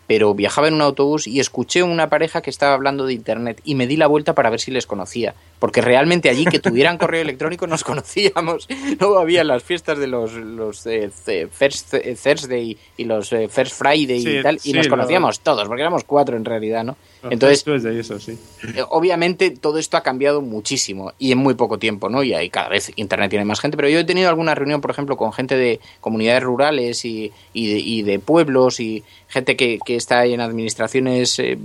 pero 0.06 0.34
viajaba 0.34 0.68
en 0.68 0.74
un 0.74 0.82
autobús 0.82 1.26
y 1.26 1.40
escuché 1.40 1.82
una 1.82 2.08
pareja 2.08 2.42
que 2.42 2.50
estaba 2.50 2.74
hablando 2.74 3.06
de 3.06 3.14
internet 3.14 3.60
y 3.64 3.74
me 3.74 3.86
di 3.86 3.96
la 3.96 4.06
vuelta 4.06 4.34
para 4.34 4.50
ver 4.50 4.60
si 4.60 4.70
les 4.70 4.86
conocía, 4.86 5.34
porque 5.58 5.80
realmente 5.80 6.28
allí 6.28 6.44
que 6.44 6.58
tuvieran 6.58 6.98
correo 6.98 7.22
electrónico 7.22 7.66
nos 7.66 7.84
conocíamos, 7.84 8.68
no 9.00 9.18
había 9.18 9.44
las 9.44 9.62
fiestas 9.62 9.98
de 9.98 10.06
los, 10.06 10.32
los 10.34 10.86
eh, 10.86 11.10
First 11.50 11.94
eh, 11.94 12.16
Thursday 12.22 12.76
y 12.96 13.04
los 13.04 13.32
eh, 13.32 13.48
First 13.48 13.78
Friday 13.78 14.20
Sí, 14.20 14.38
y 14.38 14.42
tal, 14.42 14.58
y 14.64 14.72
nos 14.72 14.86
lo- 14.86 14.90
conocíamos 14.90 15.40
todos, 15.40 15.66
porque 15.68 15.82
éramos 15.82 16.04
cuatro 16.04 16.36
en 16.36 16.44
realidad, 16.44 16.84
¿no? 16.84 16.96
Entonces, 17.30 17.58
Esto 17.58 17.74
es 17.74 17.82
de 17.82 17.98
eso, 17.98 18.18
sí. 18.20 18.38
eh, 18.76 18.82
obviamente 18.90 19.50
todo 19.50 19.78
esto 19.78 19.96
ha 19.96 20.02
cambiado 20.02 20.42
muchísimo 20.42 21.12
y 21.18 21.32
en 21.32 21.38
muy 21.38 21.54
poco 21.54 21.78
tiempo, 21.78 22.10
¿no? 22.10 22.22
Y 22.22 22.34
ahí 22.34 22.50
cada 22.50 22.68
vez 22.68 22.92
Internet 22.96 23.30
tiene 23.30 23.46
más 23.46 23.60
gente, 23.60 23.76
pero 23.78 23.88
yo 23.88 23.98
he 23.98 24.04
tenido 24.04 24.28
alguna 24.28 24.54
reunión, 24.54 24.82
por 24.82 24.90
ejemplo, 24.90 25.16
con 25.16 25.32
gente 25.32 25.56
de 25.56 25.80
comunidades 26.00 26.42
rurales 26.42 27.04
y, 27.06 27.32
y, 27.54 27.72
de, 27.72 27.78
y 27.78 28.02
de 28.02 28.18
pueblos 28.18 28.78
y 28.80 29.02
gente 29.35 29.57
que, 29.57 29.81
que 29.85 29.97
está 29.97 30.25
en 30.27 30.40
administraciones 30.40 31.40
eh, 31.40 31.59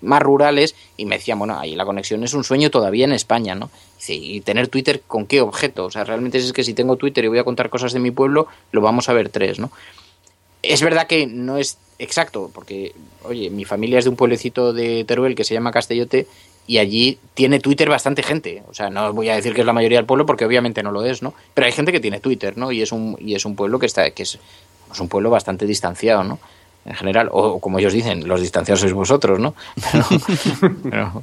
más 0.00 0.22
rurales 0.22 0.74
y 0.96 1.04
me 1.04 1.16
decían, 1.16 1.38
bueno, 1.38 1.58
ahí 1.58 1.76
la 1.76 1.84
conexión 1.84 2.24
es 2.24 2.32
un 2.32 2.44
sueño 2.44 2.70
todavía 2.70 3.04
en 3.04 3.12
España, 3.12 3.54
¿no? 3.54 3.70
¿y 4.08 4.40
tener 4.40 4.68
Twitter 4.68 5.02
con 5.06 5.26
qué 5.26 5.40
objeto? 5.40 5.84
O 5.84 5.90
sea, 5.90 6.04
realmente 6.04 6.38
es 6.38 6.52
que 6.52 6.64
si 6.64 6.72
tengo 6.72 6.96
Twitter 6.96 7.24
y 7.24 7.28
voy 7.28 7.38
a 7.38 7.44
contar 7.44 7.68
cosas 7.68 7.92
de 7.92 8.00
mi 8.00 8.10
pueblo, 8.10 8.46
lo 8.72 8.80
vamos 8.80 9.08
a 9.08 9.12
ver 9.12 9.28
tres, 9.28 9.58
¿no? 9.58 9.70
Es 10.62 10.82
verdad 10.82 11.06
que 11.06 11.26
no 11.26 11.58
es 11.58 11.76
exacto, 11.98 12.50
porque, 12.52 12.94
oye, 13.22 13.50
mi 13.50 13.64
familia 13.64 13.98
es 13.98 14.04
de 14.04 14.10
un 14.10 14.16
pueblecito 14.16 14.72
de 14.72 15.04
Teruel 15.04 15.34
que 15.34 15.44
se 15.44 15.52
llama 15.52 15.72
Castellote 15.72 16.26
y 16.66 16.78
allí 16.78 17.18
tiene 17.34 17.60
Twitter 17.60 17.88
bastante 17.90 18.22
gente. 18.22 18.62
O 18.68 18.74
sea, 18.74 18.88
no 18.88 19.12
voy 19.12 19.28
a 19.28 19.36
decir 19.36 19.52
que 19.52 19.60
es 19.60 19.66
la 19.66 19.74
mayoría 19.74 19.98
del 19.98 20.06
pueblo 20.06 20.24
porque 20.24 20.46
obviamente 20.46 20.82
no 20.82 20.90
lo 20.90 21.04
es, 21.04 21.22
¿no? 21.22 21.34
Pero 21.52 21.66
hay 21.66 21.72
gente 21.72 21.92
que 21.92 22.00
tiene 22.00 22.20
Twitter, 22.20 22.56
¿no? 22.56 22.72
Y 22.72 22.80
es 22.80 22.92
un, 22.92 23.16
y 23.20 23.34
es 23.34 23.44
un 23.44 23.56
pueblo 23.56 23.78
que 23.78 23.86
está, 23.86 24.10
que 24.10 24.22
es, 24.22 24.38
es 24.90 25.00
un 25.00 25.08
pueblo 25.08 25.28
bastante 25.28 25.66
distanciado, 25.66 26.24
¿no? 26.24 26.38
En 26.84 26.94
general, 26.94 27.28
o 27.32 27.60
como 27.60 27.78
ellos 27.78 27.92
dicen, 27.92 28.28
los 28.28 28.40
distanciados 28.40 28.80
sois 28.80 28.92
vosotros, 28.92 29.38
¿no? 29.40 29.54
Pero- 29.92 30.74
pero- 30.90 31.22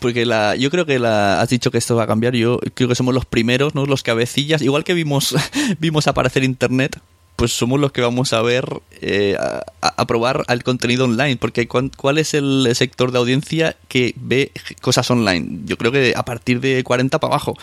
Porque 0.00 0.24
la, 0.26 0.54
yo 0.54 0.70
creo 0.70 0.86
que 0.86 0.98
la, 0.98 1.40
has 1.40 1.48
dicho 1.48 1.70
que 1.70 1.78
esto 1.78 1.96
va 1.96 2.04
a 2.04 2.06
cambiar. 2.06 2.34
Yo 2.34 2.60
creo 2.74 2.88
que 2.88 2.94
somos 2.94 3.14
los 3.14 3.24
primeros, 3.24 3.74
¿no? 3.74 3.84
Los 3.86 4.02
cabecillas. 4.02 4.62
Igual 4.62 4.84
que 4.84 4.94
vimos, 4.94 5.34
vimos 5.80 6.06
aparecer 6.06 6.44
internet, 6.44 7.00
pues 7.34 7.52
somos 7.52 7.80
los 7.80 7.90
que 7.92 8.00
vamos 8.00 8.32
a 8.32 8.42
ver, 8.42 8.80
eh, 9.00 9.36
a, 9.40 9.62
a 9.80 10.06
probar 10.06 10.44
al 10.46 10.62
contenido 10.62 11.04
online. 11.04 11.36
Porque 11.36 11.66
¿cuál 11.66 12.18
es 12.18 12.34
el 12.34 12.68
sector 12.74 13.10
de 13.10 13.18
audiencia 13.18 13.76
que 13.88 14.14
ve 14.16 14.52
cosas 14.80 15.10
online? 15.10 15.60
Yo 15.64 15.76
creo 15.76 15.90
que 15.90 16.12
a 16.16 16.24
partir 16.24 16.60
de 16.60 16.82
40 16.84 17.18
para 17.18 17.32
abajo. 17.34 17.56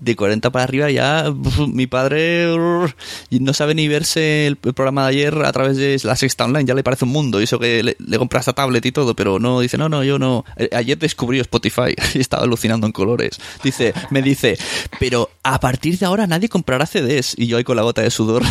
De 0.00 0.16
40 0.16 0.50
para 0.50 0.64
arriba 0.64 0.90
ya 0.90 1.32
mi 1.68 1.86
padre 1.86 2.52
ur, 2.52 2.94
no 3.30 3.52
sabe 3.52 3.74
ni 3.74 3.86
verse 3.88 4.46
el, 4.46 4.56
programa 4.56 5.02
de 5.02 5.08
ayer 5.08 5.34
a 5.44 5.52
través 5.52 5.76
de 5.76 6.00
la 6.04 6.16
sexta 6.16 6.44
online, 6.44 6.64
ya 6.64 6.74
le 6.74 6.82
parece 6.82 7.04
un 7.04 7.12
mundo. 7.12 7.40
Y 7.40 7.44
eso 7.44 7.58
que 7.58 7.82
le, 7.82 7.96
le 7.98 8.18
compra 8.18 8.40
esta 8.40 8.52
tablet 8.52 8.84
y 8.86 8.92
todo, 8.92 9.14
pero 9.14 9.38
no, 9.38 9.60
dice, 9.60 9.78
no, 9.78 9.88
no, 9.88 10.02
yo 10.02 10.18
no. 10.18 10.44
Eh, 10.56 10.70
Ayer 10.72 10.98
descubrí 10.98 11.40
Spotify 11.40 11.94
y 12.14 12.20
estaba 12.20 12.44
alucinando 12.44 12.86
en 12.86 12.92
colores. 12.92 13.40
Dice, 13.62 13.92
me 14.10 14.22
dice, 14.22 14.58
pero 14.98 15.30
a 15.42 15.60
partir 15.60 15.98
de 15.98 16.06
ahora 16.06 16.26
nadie 16.26 16.48
comprará 16.48 16.86
CDs. 16.86 17.34
Y 17.36 17.46
yo 17.46 17.56
ahí 17.56 17.64
con 17.64 17.76
la 17.76 17.82
gota 17.82 18.02
de 18.02 18.10
sudor. 18.10 18.42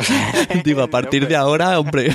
Digo, 0.64 0.82
a 0.82 0.88
partir 0.88 1.26
de 1.26 1.36
ahora, 1.36 1.78
hombre. 1.78 2.14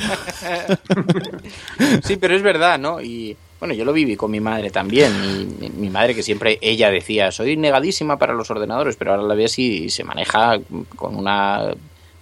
Sí, 2.03 2.17
pero 2.17 2.35
es 2.35 2.41
verdad, 2.41 2.79
¿no? 2.79 3.01
Y 3.01 3.37
bueno, 3.59 3.73
yo 3.73 3.85
lo 3.85 3.93
viví 3.93 4.15
con 4.15 4.31
mi 4.31 4.39
madre 4.39 4.69
también. 4.69 5.11
Y 5.23 5.69
mi, 5.69 5.89
madre 5.89 6.15
que 6.15 6.23
siempre 6.23 6.57
ella 6.61 6.89
decía, 6.89 7.31
soy 7.31 7.57
negadísima 7.57 8.17
para 8.17 8.33
los 8.33 8.49
ordenadores, 8.49 8.95
pero 8.95 9.11
ahora 9.11 9.23
la 9.23 9.35
ves 9.35 9.59
y 9.59 9.89
se 9.89 10.03
maneja 10.03 10.59
con 10.95 11.15
una 11.15 11.73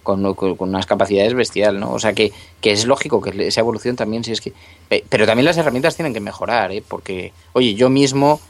con, 0.02 0.24
unas 0.58 0.86
capacidades 0.86 1.34
bestial, 1.34 1.78
¿no? 1.78 1.92
O 1.92 1.98
sea 1.98 2.14
que, 2.14 2.32
que 2.62 2.72
es 2.72 2.86
lógico 2.86 3.20
que 3.20 3.46
esa 3.46 3.60
evolución 3.60 3.94
también, 3.94 4.24
si 4.24 4.32
es 4.32 4.40
que... 4.40 4.54
pe- 4.88 5.04
Pero 5.06 5.26
también 5.26 5.44
las 5.44 5.58
herramientas 5.58 5.96
tienen 5.96 6.14
que 6.14 6.20
mejorar, 6.20 6.72
¿eh? 6.72 6.82
Porque, 6.86 7.32
oye, 7.52 7.74
yo 7.74 7.90
mismo, 7.90 8.40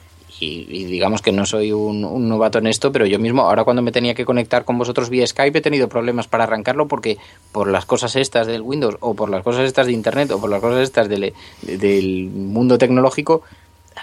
y, 0.41 0.67
y 0.69 0.85
digamos 0.85 1.21
que 1.23 1.33
no 1.33 1.45
soy 1.47 1.73
un, 1.73 2.05
un 2.05 2.29
novato 2.29 2.59
en 2.59 2.67
esto, 2.67 2.93
pero 2.93 3.07
yo 3.07 3.19
mismo, 3.19 3.43
ahora 3.43 3.65
cuando 3.65 3.83
me 3.83 3.93
tenía 3.93 4.15
que 4.15 4.25
conectar 4.25 4.65
con 4.65 4.79
vosotros 4.79 5.11
vía 5.11 5.27
Skype, 5.27 5.59
he 5.59 5.63
tenido 5.63 5.89
problemas 5.89 6.29
para 6.29 6.45
arrancarlo 6.45 6.87
porque 6.89 7.19
por 7.53 7.69
las 7.69 7.85
cosas 7.87 8.15
estas 8.17 8.47
del 8.47 8.63
Windows, 8.63 8.97
o 9.01 9.15
por 9.15 9.31
las 9.31 9.43
cosas 9.43 9.63
estas 9.65 9.87
de 9.87 9.93
Internet, 9.93 10.31
o 10.31 10.41
por 10.41 10.51
las 10.51 10.61
cosas 10.61 10.81
estas 10.83 11.09
del, 11.09 11.33
del 11.63 12.31
mundo 12.33 12.79
tecnológico, 12.79 13.43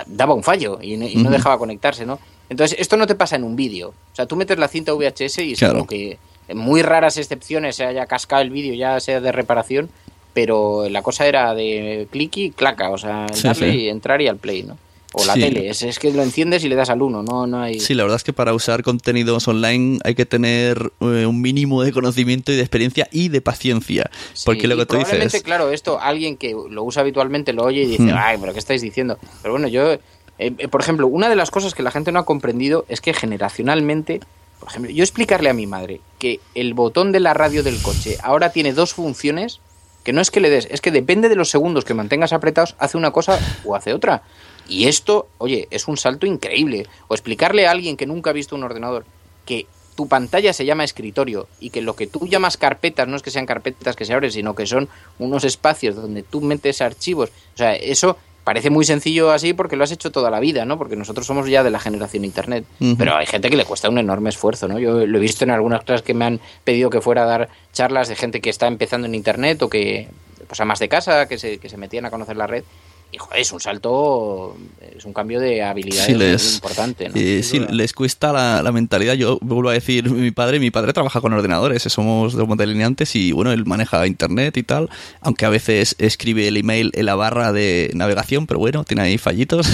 daba 0.08 0.34
un 0.34 0.44
fallo 0.44 0.80
y, 0.82 0.98
no- 0.98 1.08
y 1.08 1.16
no 1.16 1.30
dejaba 1.30 1.58
conectarse, 1.58 2.06
¿no? 2.06 2.20
Entonces, 2.50 2.78
esto 2.80 2.98
no 2.98 3.08
te 3.08 3.16
pasa 3.16 3.36
en 3.38 3.44
un 3.44 3.56
vídeo. 3.56 3.90
O 3.90 4.16
sea, 4.16 4.26
tú 4.28 4.36
metes 4.36 4.60
la 4.60 4.68
cinta 4.68 4.94
VHS 4.94 5.40
y 5.40 5.54
es 5.54 5.60
Claro. 5.60 5.74
como 5.76 5.88
que 5.88 6.18
en 6.48 6.58
muy 6.58 6.82
raras 6.84 7.18
excepciones 7.18 7.78
se 7.78 7.86
haya 7.86 8.06
cascado 8.06 8.42
el 8.44 8.50
vídeo, 8.52 8.74
ya 8.76 9.00
sea 9.00 9.20
de 9.22 9.32
reparación, 9.32 9.90
pero 10.34 10.90
la 10.90 11.02
cosa 11.02 11.26
era 11.28 11.54
de 11.56 12.08
clic 12.12 12.38
y 12.38 12.52
claca, 12.52 12.90
o 12.92 12.98
sea, 12.98 13.26
Sí, 13.34 13.44
darle 13.48 13.72
sí. 13.72 13.78
y 13.84 13.88
entrar 13.90 14.22
y 14.22 14.28
al 14.28 14.38
play, 14.38 14.64
¿no? 14.64 14.78
O 15.18 15.26
la 15.26 15.34
Sí. 15.34 15.40
tele, 15.40 15.70
es, 15.70 15.82
es 15.82 15.98
que 16.00 16.12
lo 16.12 16.22
enciendes 16.24 16.64
y 16.66 16.70
le 16.70 16.76
das 16.76 16.90
al 16.90 17.02
uno, 17.02 17.24
no, 17.24 17.48
no 17.48 17.62
hay... 17.62 17.80
Sí, 17.80 17.94
la 17.94 18.04
verdad 18.04 18.18
es 18.18 18.24
que 18.24 18.34
para 18.34 18.54
usar 18.54 18.84
contenidos 18.84 19.48
online 19.48 20.00
hay 20.04 20.14
que 20.16 20.26
tener 20.26 20.92
eh, 21.00 21.26
un 21.26 21.42
mínimo 21.42 21.84
de 21.84 21.92
conocimiento 21.94 22.52
y 22.52 22.56
de 22.56 22.62
experiencia 22.62 23.08
y 23.12 23.30
de 23.30 23.40
paciencia. 23.42 24.10
Sí, 24.34 24.44
porque 24.46 24.68
lo 24.68 24.76
que 24.76 24.86
tú 24.86 24.98
dices... 24.98 25.42
claro, 25.44 25.72
esto 25.72 26.00
alguien 26.02 26.36
que 26.38 26.54
lo 26.70 26.84
usa 26.84 27.02
habitualmente 27.02 27.54
lo 27.54 27.64
oye 27.64 27.84
y 27.84 27.86
dice, 27.88 28.04
Hmm. 28.04 28.16
ay, 28.18 28.38
pero 28.42 28.52
¿qué 28.54 28.60
estáis 28.60 28.82
diciendo? 28.82 29.18
Pero 29.42 29.54
bueno, 29.54 29.68
yo, 29.70 29.94
eh, 29.94 30.00
eh, 30.38 30.68
por 30.68 30.82
ejemplo, 30.82 31.08
una 31.08 31.30
de 31.30 31.36
las 31.38 31.50
cosas 31.50 31.74
que 31.74 31.82
la 31.84 31.92
gente 31.92 32.12
no 32.12 32.20
ha 32.20 32.26
comprendido 32.26 32.86
es 32.90 33.00
que 33.00 33.14
generacionalmente, 33.14 34.20
por 34.60 34.70
ejemplo, 34.70 34.92
yo 34.92 35.04
explicarle 35.04 35.50
a 35.50 35.54
mi 35.54 35.66
madre 35.68 36.02
que 36.20 36.40
el 36.56 36.74
botón 36.74 37.12
de 37.12 37.20
la 37.22 37.34
radio 37.34 37.64
del 37.64 37.82
coche 37.82 38.18
ahora 38.22 38.52
tiene 38.52 38.74
dos 38.74 38.94
funciones, 38.94 39.60
que 40.04 40.14
no 40.14 40.22
es 40.22 40.30
que 40.30 40.40
le 40.40 40.50
des, 40.50 40.68
es 40.70 40.82
que 40.82 40.92
depende 40.92 41.30
de 41.30 41.36
los 41.36 41.50
segundos 41.50 41.86
que 41.86 41.94
mantengas 41.94 42.34
apretados, 42.34 42.76
hace 42.80 42.98
una 42.98 43.12
cosa 43.12 43.40
o 43.64 43.76
hace 43.76 43.94
otra. 43.94 44.24
Y 44.68 44.88
esto, 44.88 45.28
oye, 45.38 45.68
es 45.72 45.88
un 45.88 45.98
salto 45.98 46.26
increíble. 46.26 46.88
O 47.08 47.14
explicarle 47.14 47.68
a 47.68 47.72
alguien 47.72 47.98
que 47.98 48.06
nunca 48.06 48.32
ha 48.32 48.34
visto 48.34 48.56
un 48.56 48.64
ordenador 48.64 49.06
que 49.46 49.68
tu 49.96 50.08
pantalla 50.08 50.54
se 50.54 50.66
llama 50.66 50.84
escritorio 50.84 51.48
y 51.60 51.70
que 51.70 51.82
lo 51.82 51.96
que 51.96 52.08
tú 52.08 52.28
llamas 52.28 52.58
carpetas 52.58 53.08
no 53.08 53.16
es 53.16 53.22
que 53.22 53.32
sean 53.32 53.46
carpetas 53.46 53.96
que 53.96 54.06
se 54.06 54.14
abren, 54.14 54.32
sino 54.32 54.54
que 54.54 54.66
son 54.66 54.90
unos 55.20 55.44
espacios 55.44 55.96
donde 55.96 56.24
tú 56.24 56.42
metes 56.42 56.82
archivos. 56.82 57.30
O 57.54 57.58
sea, 57.58 57.76
eso 57.76 58.18
parece 58.44 58.70
muy 58.70 58.86
sencillo 58.86 59.32
así 59.32 59.54
porque 59.54 59.76
lo 59.76 59.84
has 59.84 59.92
hecho 59.92 60.12
toda 60.12 60.30
la 60.30 60.40
vida, 60.40 60.66
¿no? 60.66 60.78
Porque 60.78 60.96
nosotros 60.96 61.26
somos 61.26 61.48
ya 61.48 61.64
de 61.64 61.72
la 61.72 61.80
generación 61.80 62.26
Internet. 62.26 62.66
Pero 62.98 63.16
hay 63.16 63.26
gente 63.26 63.50
que 63.50 63.56
le 63.56 63.66
cuesta 63.66 63.90
un 63.90 63.98
enorme 63.98 64.30
esfuerzo, 64.30 64.68
¿no? 64.68 64.80
Yo 64.80 65.08
lo 65.08 65.18
he 65.18 65.22
visto 65.22 65.46
en 65.46 65.52
algunas 65.52 65.84
clases 65.84 66.06
que 66.06 66.14
me 66.14 66.26
han 66.26 66.40
pedido 66.64 66.90
que 66.90 67.02
fuera 67.02 67.24
a 67.24 67.26
dar 67.26 67.50
charlas 67.74 68.08
de 68.08 68.16
gente 68.16 68.42
que 68.42 68.50
está 68.50 68.68
empezando 68.68 69.08
en 69.08 69.16
Internet 69.16 69.62
o 69.64 69.70
que, 69.70 70.10
pues, 70.48 70.60
amas 70.60 70.80
de 70.80 70.90
casa, 70.90 71.28
que 71.28 71.40
se, 71.40 71.58
que 71.58 71.70
se 71.70 71.78
metían 71.78 72.06
a 72.06 72.12
conocer 72.12 72.38
la 72.38 72.48
red. 72.48 72.64
Y 73.12 73.18
joder, 73.18 73.40
es 73.40 73.52
un 73.52 73.62
salto, 73.62 74.58
es 74.98 75.06
un 75.06 75.14
cambio 75.14 75.40
de 75.40 75.64
habilidades 75.64 76.42
Sí, 76.42 76.56
importante. 76.56 77.10
¿no? 77.10 77.16
Eh, 77.16 77.44
sí, 77.44 77.60
les 77.72 77.94
cuesta 77.94 78.34
la, 78.34 78.62
la 78.62 78.72
mentalidad. 78.72 79.14
Yo 79.14 79.38
vuelvo 79.42 79.70
a 79.70 79.74
decir, 79.74 80.10
mi 80.10 80.32
padre, 80.32 80.60
mi 80.60 80.70
padre 80.72 80.92
trabaja 80.92 81.22
con 81.22 81.32
ordenadores, 81.32 81.84
somos 81.84 82.34
dos 82.34 82.58
delineantes 82.58 83.16
y 83.16 83.32
bueno, 83.32 83.52
él 83.54 83.66
maneja 83.66 84.06
internet 84.06 84.58
y 84.58 84.64
tal, 84.64 84.90
aunque 85.22 85.46
a 85.46 85.50
veces 85.50 85.96
escribe 85.98 86.48
el 86.48 86.58
email 86.58 86.92
en 86.94 87.06
la 87.06 87.16
barra 87.16 87.54
de 87.54 87.92
navegación, 87.94 88.48
pero 88.48 88.60
bueno, 88.60 88.84
tiene 88.84 89.04
ahí 89.04 89.18
fallitos. 89.18 89.68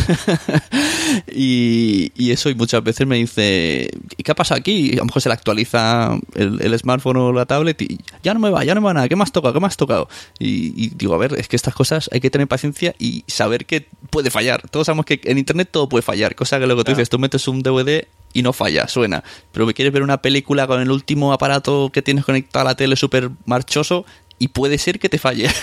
y, 1.34 2.12
y 2.16 2.32
eso, 2.32 2.50
y 2.50 2.56
muchas 2.56 2.84
veces 2.84 3.08
me 3.08 3.18
dice, 3.18 3.90
¿y 4.18 4.24
qué 4.24 4.32
ha 4.32 4.36
pasado 4.36 4.60
aquí? 4.60 4.92
Y 4.92 4.94
a 4.94 4.98
lo 4.98 5.06
mejor 5.06 5.22
se 5.22 5.30
le 5.30 5.34
actualiza 5.34 6.18
el, 6.36 6.62
el 6.62 6.78
smartphone 6.78 7.18
o 7.18 7.34
la 7.34 7.46
tablet 7.46 7.82
y 7.82 8.00
ya 8.24 8.34
no 8.34 8.40
me 8.40 8.50
va, 8.50 8.64
ya 8.64 8.76
no 8.76 8.82
me 8.82 8.86
va 8.86 8.94
nada, 8.94 9.10
¿qué 9.10 9.16
me 9.16 9.24
has 9.24 9.32
tocado? 9.32 9.60
¿Qué 9.60 9.66
has 9.66 9.78
tocado? 9.78 10.08
Y, 10.40 10.74
y 10.76 10.90
digo, 10.96 11.14
a 11.16 11.18
ver, 11.18 11.34
es 11.38 11.48
que 11.48 11.56
estas 11.56 11.74
cosas 11.74 12.10
hay 12.12 12.20
que 12.20 12.30
tener 12.30 12.48
paciencia 12.48 12.96
y 13.00 13.21
saber 13.28 13.66
que 13.66 13.88
puede 14.10 14.30
fallar. 14.30 14.68
Todos 14.70 14.86
sabemos 14.86 15.06
que 15.06 15.20
en 15.24 15.38
internet 15.38 15.70
todo 15.72 15.90
puede 15.90 16.02
fallar, 16.02 16.36
cosa 16.36 16.60
que 16.60 16.68
lo 16.68 16.76
que 16.78 16.84
tú 16.84 16.92
dices, 16.92 17.10
tú 17.10 17.20
metes 17.20 17.48
un 17.48 17.62
DVD 17.62 18.08
y 18.34 18.42
no 18.42 18.54
falla, 18.54 18.88
suena. 18.88 19.24
Pero 19.52 19.68
que 19.68 19.74
quieres 19.74 19.94
ver 19.94 20.04
una 20.04 20.22
película 20.22 20.68
con 20.68 20.82
el 20.82 20.92
último 20.92 21.34
aparato 21.34 21.90
que 21.92 22.02
tienes 22.02 22.26
conectado 22.26 22.68
a 22.68 22.72
la 22.72 22.76
tele 22.76 22.96
súper 22.96 23.30
marchoso 23.46 24.06
y 24.40 24.48
puede 24.48 24.78
ser 24.78 25.00
que 25.00 25.10
te 25.10 25.18
falle. 25.18 25.50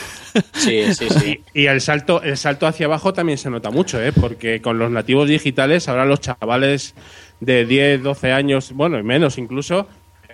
Sí, 0.53 0.95
sí, 0.95 1.09
sí. 1.09 1.41
Y 1.55 1.67
el 1.67 1.81
salto, 1.81 2.23
el 2.23 2.37
salto 2.37 2.67
hacia 2.67 2.87
abajo 2.87 3.13
también 3.13 3.39
se 3.39 3.51
nota 3.51 3.71
mucho, 3.71 4.01
¿eh? 4.01 4.13
porque 4.13 4.61
con 4.61 4.79
los 4.79 4.91
nativos 4.91 5.27
digitales, 5.27 5.89
ahora 5.89 6.05
los 6.05 6.21
chavales 6.21 6.95
de 7.41 7.65
10, 7.65 8.03
12 8.03 8.33
años, 8.33 8.73
bueno, 8.73 8.99
y 8.99 9.03
menos 9.03 9.39
incluso, 9.39 9.89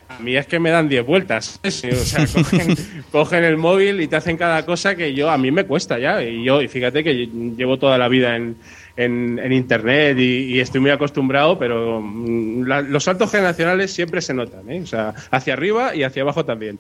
a 0.09 0.19
mí 0.21 0.37
es 0.37 0.47
que 0.47 0.59
me 0.59 0.71
dan 0.71 0.89
10 0.89 1.05
vueltas. 1.07 1.61
¿sí? 1.69 1.89
O 1.91 1.97
sea, 1.97 2.27
cogen, 2.27 2.77
cogen 3.13 3.45
el 3.45 3.57
móvil 3.57 4.01
y 4.01 4.09
te 4.09 4.17
hacen 4.17 4.37
cada 4.37 4.65
cosa 4.65 4.95
que 4.97 5.15
yo 5.15 5.31
a 5.31 5.39
mí 5.39 5.51
me 5.51 5.65
cuesta 5.65 5.99
ya. 5.99 6.23
Y 6.23 6.45
yo, 6.45 6.61
y 6.63 6.69
fíjate 6.69 7.03
que 7.05 7.27
llevo 7.57 7.79
toda 7.79 7.99
la 7.99 8.09
vida 8.09 8.37
en, 8.37 8.57
en, 8.97 9.39
en 9.43 9.53
internet 9.53 10.17
y, 10.19 10.55
y 10.55 10.61
estoy 10.61 10.81
muy 10.81 10.91
acostumbrado, 10.91 11.59
pero 11.59 12.01
mm, 12.01 12.65
la- 12.67 12.83
los 12.83 13.05
saltos 13.05 13.31
generacionales 13.31 13.93
siempre 13.93 14.21
se 14.21 14.35
notan, 14.35 14.71
¿eh? 14.71 14.81
O 14.83 14.87
sea, 14.87 15.15
hacia 15.31 15.53
arriba 15.55 15.95
y 15.95 16.03
hacia 16.03 16.23
abajo 16.23 16.45
también. 16.45 16.79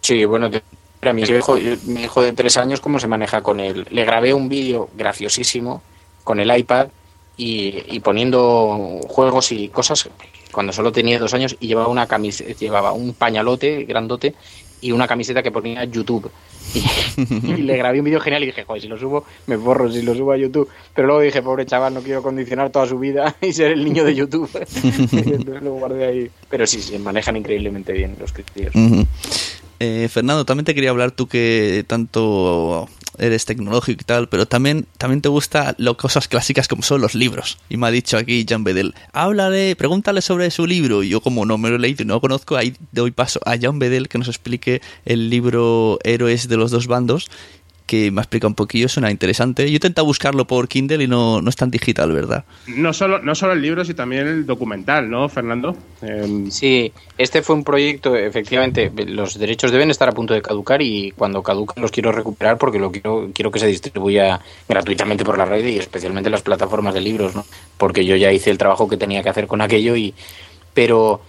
Sí, 0.00 0.24
bueno, 0.24 0.50
te- 0.50 0.62
mira, 1.02 1.12
mi 1.12 1.22
hijo, 1.22 1.58
mi 1.86 2.02
hijo 2.02 2.22
de 2.22 2.32
tres 2.32 2.56
años, 2.56 2.80
¿cómo 2.80 2.98
se 3.00 3.06
maneja 3.08 3.42
con 3.42 3.60
él? 3.60 3.86
Le 3.90 4.04
grabé 4.04 4.32
un 4.34 4.48
vídeo 4.48 4.88
graciosísimo 4.96 5.82
con 6.24 6.40
el 6.40 6.56
iPad 6.56 6.88
y, 7.36 7.82
y 7.88 8.00
poniendo 8.00 9.00
juegos 9.08 9.50
y 9.52 9.68
cosas 9.68 10.08
cuando 10.52 10.72
solo 10.72 10.92
tenía 10.92 11.18
dos 11.18 11.34
años 11.34 11.56
y 11.60 11.68
llevaba 11.68 11.88
una 11.88 12.06
camiseta, 12.06 12.52
llevaba 12.58 12.92
un 12.92 13.14
pañalote 13.14 13.84
grandote 13.84 14.34
y 14.80 14.92
una 14.92 15.06
camiseta 15.06 15.42
que 15.42 15.50
ponía 15.50 15.84
YouTube. 15.84 16.30
Y, 17.16 17.62
le 17.62 17.76
grabé 17.76 17.98
un 17.98 18.04
vídeo 18.04 18.20
genial 18.20 18.42
y 18.44 18.46
dije, 18.46 18.64
joder, 18.64 18.80
si 18.80 18.88
lo 18.88 18.96
subo, 18.96 19.24
me 19.46 19.56
borro 19.56 19.90
si 19.90 20.02
lo 20.02 20.14
subo 20.14 20.32
a 20.32 20.36
YouTube. 20.36 20.68
Pero 20.94 21.08
luego 21.08 21.22
dije, 21.22 21.42
pobre 21.42 21.66
chaval, 21.66 21.92
no 21.92 22.00
quiero 22.00 22.22
condicionar 22.22 22.70
toda 22.70 22.86
su 22.86 22.98
vida 22.98 23.36
y 23.42 23.52
ser 23.52 23.72
el 23.72 23.84
niño 23.84 24.04
de 24.04 24.14
YouTube. 24.14 24.48
Entonces 24.82 25.62
lo 25.62 25.74
guardé 25.74 26.06
ahí. 26.06 26.30
Pero 26.48 26.66
sí, 26.66 26.80
se 26.80 26.98
manejan 26.98 27.36
increíblemente 27.36 27.92
bien 27.92 28.16
los 28.18 28.32
críos. 28.32 28.74
Ujú. 28.74 29.06
Eh, 29.80 30.08
Fernando, 30.10 30.44
también 30.44 30.64
te 30.64 30.74
quería 30.74 30.90
hablar 30.90 31.10
tú 31.10 31.26
que 31.26 31.84
tanto 31.86 32.88
eres 33.18 33.44
tecnológico 33.44 34.00
y 34.02 34.04
tal, 34.04 34.28
pero 34.28 34.46
también, 34.46 34.86
también 34.98 35.20
te 35.20 35.28
gustan 35.28 35.74
las 35.78 35.94
cosas 35.94 36.28
clásicas 36.28 36.68
como 36.68 36.82
son 36.82 37.00
los 37.00 37.14
libros. 37.14 37.58
Y 37.68 37.76
me 37.76 37.86
ha 37.86 37.90
dicho 37.90 38.16
aquí 38.16 38.44
Jan 38.48 38.64
Bedel, 38.64 38.94
háblale, 39.12 39.76
pregúntale 39.76 40.22
sobre 40.22 40.50
su 40.50 40.66
libro. 40.66 41.02
Y 41.02 41.10
yo 41.10 41.20
como 41.20 41.46
no 41.46 41.58
me 41.58 41.70
lo 41.70 41.76
he 41.76 41.78
leído 41.78 42.02
y 42.02 42.06
no 42.06 42.14
lo 42.14 42.20
conozco, 42.20 42.56
ahí 42.56 42.74
doy 42.92 43.10
paso 43.10 43.40
a 43.44 43.58
Jan 43.58 43.78
Bedel 43.78 44.08
que 44.08 44.18
nos 44.18 44.28
explique 44.28 44.80
el 45.04 45.30
libro 45.30 45.98
Héroes 46.04 46.48
de 46.48 46.56
los 46.56 46.70
dos 46.70 46.86
bandos, 46.86 47.30
que 47.90 48.12
me 48.12 48.20
ha 48.20 48.22
explicado 48.22 48.46
un 48.50 48.54
poquillo, 48.54 48.88
suena 48.88 49.10
interesante. 49.10 49.64
Yo 49.64 49.72
he 49.72 49.74
intentado 49.74 50.06
buscarlo 50.06 50.46
por 50.46 50.68
Kindle 50.68 51.02
y 51.02 51.08
no, 51.08 51.42
no 51.42 51.50
es 51.50 51.56
tan 51.56 51.72
digital, 51.72 52.12
¿verdad? 52.12 52.44
No 52.68 52.92
solo, 52.92 53.18
no 53.18 53.34
solo 53.34 53.52
el 53.52 53.60
libro, 53.60 53.84
sino 53.84 53.96
también 53.96 54.28
el 54.28 54.46
documental, 54.46 55.10
¿no, 55.10 55.28
Fernando? 55.28 55.76
Eh, 56.00 56.46
Sí, 56.50 56.92
este 57.18 57.42
fue 57.42 57.56
un 57.56 57.64
proyecto, 57.64 58.14
efectivamente, 58.14 58.92
los 59.08 59.36
derechos 59.36 59.72
deben 59.72 59.90
estar 59.90 60.08
a 60.08 60.12
punto 60.12 60.34
de 60.34 60.40
caducar 60.40 60.80
y 60.82 61.10
cuando 61.10 61.42
caducan 61.42 61.82
los 61.82 61.90
quiero 61.90 62.12
recuperar 62.12 62.58
porque 62.58 62.78
lo 62.78 62.92
quiero, 62.92 63.30
quiero 63.34 63.50
que 63.50 63.58
se 63.58 63.66
distribuya 63.66 64.40
gratuitamente 64.68 65.24
por 65.24 65.36
la 65.36 65.44
red 65.44 65.66
y 65.66 65.78
especialmente 65.78 66.28
en 66.28 66.32
las 66.32 66.42
plataformas 66.42 66.94
de 66.94 67.00
libros, 67.00 67.34
¿no? 67.34 67.44
Porque 67.76 68.04
yo 68.04 68.14
ya 68.14 68.30
hice 68.30 68.52
el 68.52 68.58
trabajo 68.58 68.88
que 68.88 68.98
tenía 68.98 69.24
que 69.24 69.30
hacer 69.30 69.48
con 69.48 69.62
aquello 69.62 69.96
y... 69.96 70.14
Pero 70.74 71.22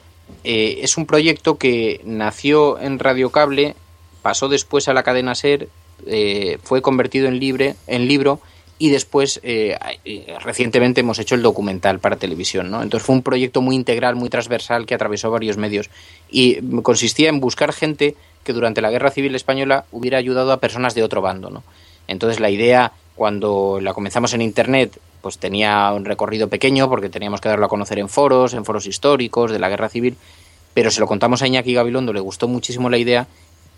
eh, 0.43 0.81
es 0.83 0.95
un 0.95 1.07
proyecto 1.07 1.57
que 1.57 2.01
nació 2.05 2.79
en 2.79 2.99
Radio 2.99 3.31
Cable, 3.31 3.75
pasó 4.21 4.47
después 4.47 4.87
a 4.87 4.93
la 4.93 5.01
cadena 5.01 5.33
SER, 5.33 5.67
eh, 6.07 6.57
fue 6.63 6.81
convertido 6.81 7.27
en, 7.27 7.39
libre, 7.39 7.75
en 7.87 8.07
libro 8.07 8.39
y 8.81 8.89
después 8.89 9.39
eh, 9.43 9.77
eh, 10.05 10.35
recientemente 10.43 11.01
hemos 11.01 11.19
hecho 11.19 11.35
el 11.35 11.43
documental 11.43 11.99
para 11.99 12.15
televisión, 12.15 12.71
¿no? 12.71 12.81
Entonces 12.81 13.05
fue 13.05 13.13
un 13.13 13.21
proyecto 13.21 13.61
muy 13.61 13.75
integral, 13.75 14.15
muy 14.15 14.29
transversal 14.29 14.87
que 14.87 14.95
atravesó 14.95 15.29
varios 15.29 15.57
medios 15.57 15.91
y 16.31 16.61
consistía 16.81 17.29
en 17.29 17.39
buscar 17.39 17.73
gente 17.73 18.15
que 18.43 18.53
durante 18.53 18.81
la 18.81 18.89
Guerra 18.89 19.11
Civil 19.11 19.35
Española 19.35 19.85
hubiera 19.91 20.17
ayudado 20.17 20.51
a 20.51 20.59
personas 20.59 20.95
de 20.95 21.03
otro 21.03 21.21
bando, 21.21 21.51
¿no? 21.51 21.63
Entonces 22.07 22.39
la 22.39 22.49
idea 22.49 22.91
cuando 23.15 23.79
la 23.79 23.93
comenzamos 23.93 24.33
en 24.33 24.41
internet 24.41 24.99
pues 25.21 25.37
tenía 25.37 25.91
un 25.93 26.03
recorrido 26.03 26.47
pequeño 26.47 26.89
porque 26.89 27.09
teníamos 27.09 27.39
que 27.39 27.49
darlo 27.49 27.67
a 27.67 27.69
conocer 27.69 27.99
en 27.99 28.09
foros, 28.09 28.55
en 28.55 28.65
foros 28.65 28.87
históricos 28.87 29.51
de 29.51 29.59
la 29.59 29.69
Guerra 29.69 29.89
Civil, 29.89 30.17
pero 30.73 30.89
se 30.89 30.99
lo 30.99 31.05
contamos 31.05 31.43
a 31.43 31.47
Iñaki 31.47 31.75
Gabilondo, 31.75 32.13
le 32.13 32.19
gustó 32.19 32.47
muchísimo 32.47 32.89
la 32.89 32.97
idea 32.97 33.27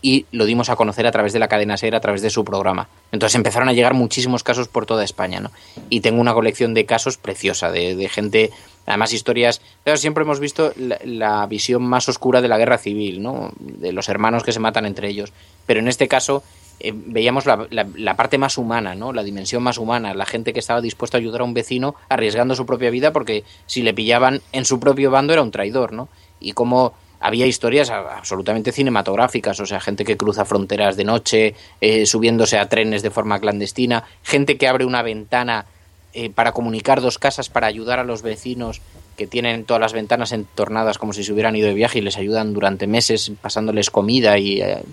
y 0.03 0.25
lo 0.33 0.43
dimos 0.45 0.69
a 0.69 0.75
conocer 0.75 1.07
a 1.07 1.11
través 1.11 1.31
de 1.31 1.39
la 1.39 1.47
cadena 1.47 1.77
SER, 1.77 1.95
a 1.95 2.01
través 2.01 2.21
de 2.21 2.29
su 2.29 2.43
programa. 2.43 2.89
Entonces 3.13 3.35
empezaron 3.35 3.69
a 3.69 3.73
llegar 3.73 3.93
muchísimos 3.93 4.43
casos 4.43 4.67
por 4.67 4.85
toda 4.85 5.05
España, 5.05 5.39
¿no? 5.39 5.49
Y 5.89 6.01
tengo 6.01 6.19
una 6.19 6.33
colección 6.33 6.73
de 6.73 6.85
casos 6.85 7.17
preciosa, 7.17 7.71
de, 7.71 7.95
de 7.95 8.09
gente, 8.09 8.51
además 8.85 9.13
historias, 9.13 9.61
pero 9.85 9.95
siempre 9.95 10.25
hemos 10.25 10.41
visto 10.41 10.73
la, 10.75 11.47
visión 11.47 11.83
más 11.83 12.09
oscura 12.09 12.41
de 12.41 12.49
la 12.49 12.57
guerra 12.57 12.77
civil, 12.77 13.23
¿no? 13.23 13.53
De 13.57 13.93
los 13.93 14.09
hermanos 14.09 14.43
que 14.43 14.51
se 14.51 14.59
matan 14.59 14.85
entre 14.85 15.07
ellos. 15.07 15.31
Pero 15.65 15.79
en 15.79 15.87
este 15.87 16.09
caso 16.09 16.43
eh, 16.81 16.91
veíamos 16.93 17.45
la, 17.45 17.65
la, 17.69 17.87
la, 17.95 18.17
parte 18.17 18.37
más 18.37 18.57
humana, 18.57 18.95
¿no? 18.95 19.13
La 19.13 19.23
dimensión 19.23 19.63
más 19.63 19.77
humana, 19.77 20.13
la 20.13 20.25
gente 20.25 20.51
que 20.51 20.59
estaba 20.59 20.81
dispuesta 20.81 21.17
a 21.17 21.21
ayudar 21.21 21.39
a 21.39 21.45
un 21.45 21.53
vecino 21.53 21.95
arriesgando 22.09 22.55
su 22.55 22.65
propia 22.65 22.89
vida 22.89 23.13
porque 23.13 23.45
si 23.67 23.83
le 23.83 23.93
pillaban 23.93 24.41
en 24.51 24.65
su 24.65 24.81
propio 24.81 25.11
bando 25.11 25.31
era 25.31 25.43
un 25.43 25.51
traidor, 25.51 25.93
¿no? 25.93 26.09
Y 26.41 26.51
cómo 26.51 26.93
había 27.23 27.47
historias 27.47 27.89
absolutamente 27.89 28.73
cinematográficas, 28.73 29.57
o 29.61 29.65
sea, 29.65 29.79
gente 29.79 30.03
que 30.03 30.17
cruza 30.17 30.43
fronteras 30.43 30.97
de 30.97 31.05
noche, 31.05 31.55
eh, 31.79 32.05
subiéndose 32.05 32.57
a 32.57 32.67
trenes 32.67 33.01
de 33.01 33.11
forma 33.11 33.39
clandestina, 33.39 34.03
gente 34.23 34.57
que 34.57 34.67
abre 34.67 34.83
una 34.83 35.01
ventana 35.01 35.65
eh, 36.13 36.29
para 36.29 36.51
comunicar 36.51 36.99
dos 36.99 37.19
casas 37.19 37.47
para 37.47 37.67
ayudar 37.67 37.97
a 37.97 38.03
los 38.03 38.23
vecinos 38.23 38.81
que 39.15 39.25
tienen 39.25 39.63
todas 39.63 39.79
las 39.79 39.93
ventanas 39.93 40.33
entornadas 40.33 40.97
como 40.97 41.13
si 41.13 41.23
se 41.23 41.31
hubieran 41.31 41.55
ido 41.55 41.69
de 41.69 41.73
viaje 41.73 41.99
y 41.99 42.01
les 42.01 42.17
ayudan 42.17 42.53
durante 42.53 42.87
meses 42.87 43.31
pasándoles 43.41 43.89
comida 43.89 44.37
y, 44.37 44.61
eh, 44.61 44.83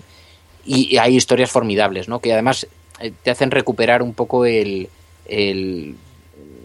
y, 0.65 0.97
hay 0.99 1.17
historias 1.17 1.51
formidables, 1.51 2.07
¿no? 2.07 2.19
Que 2.19 2.31
además 2.31 2.65
te 3.23 3.31
hacen 3.31 3.51
recuperar 3.51 4.01
un 4.01 4.13
poco 4.13 4.45
el, 4.45 4.87
el 5.25 5.97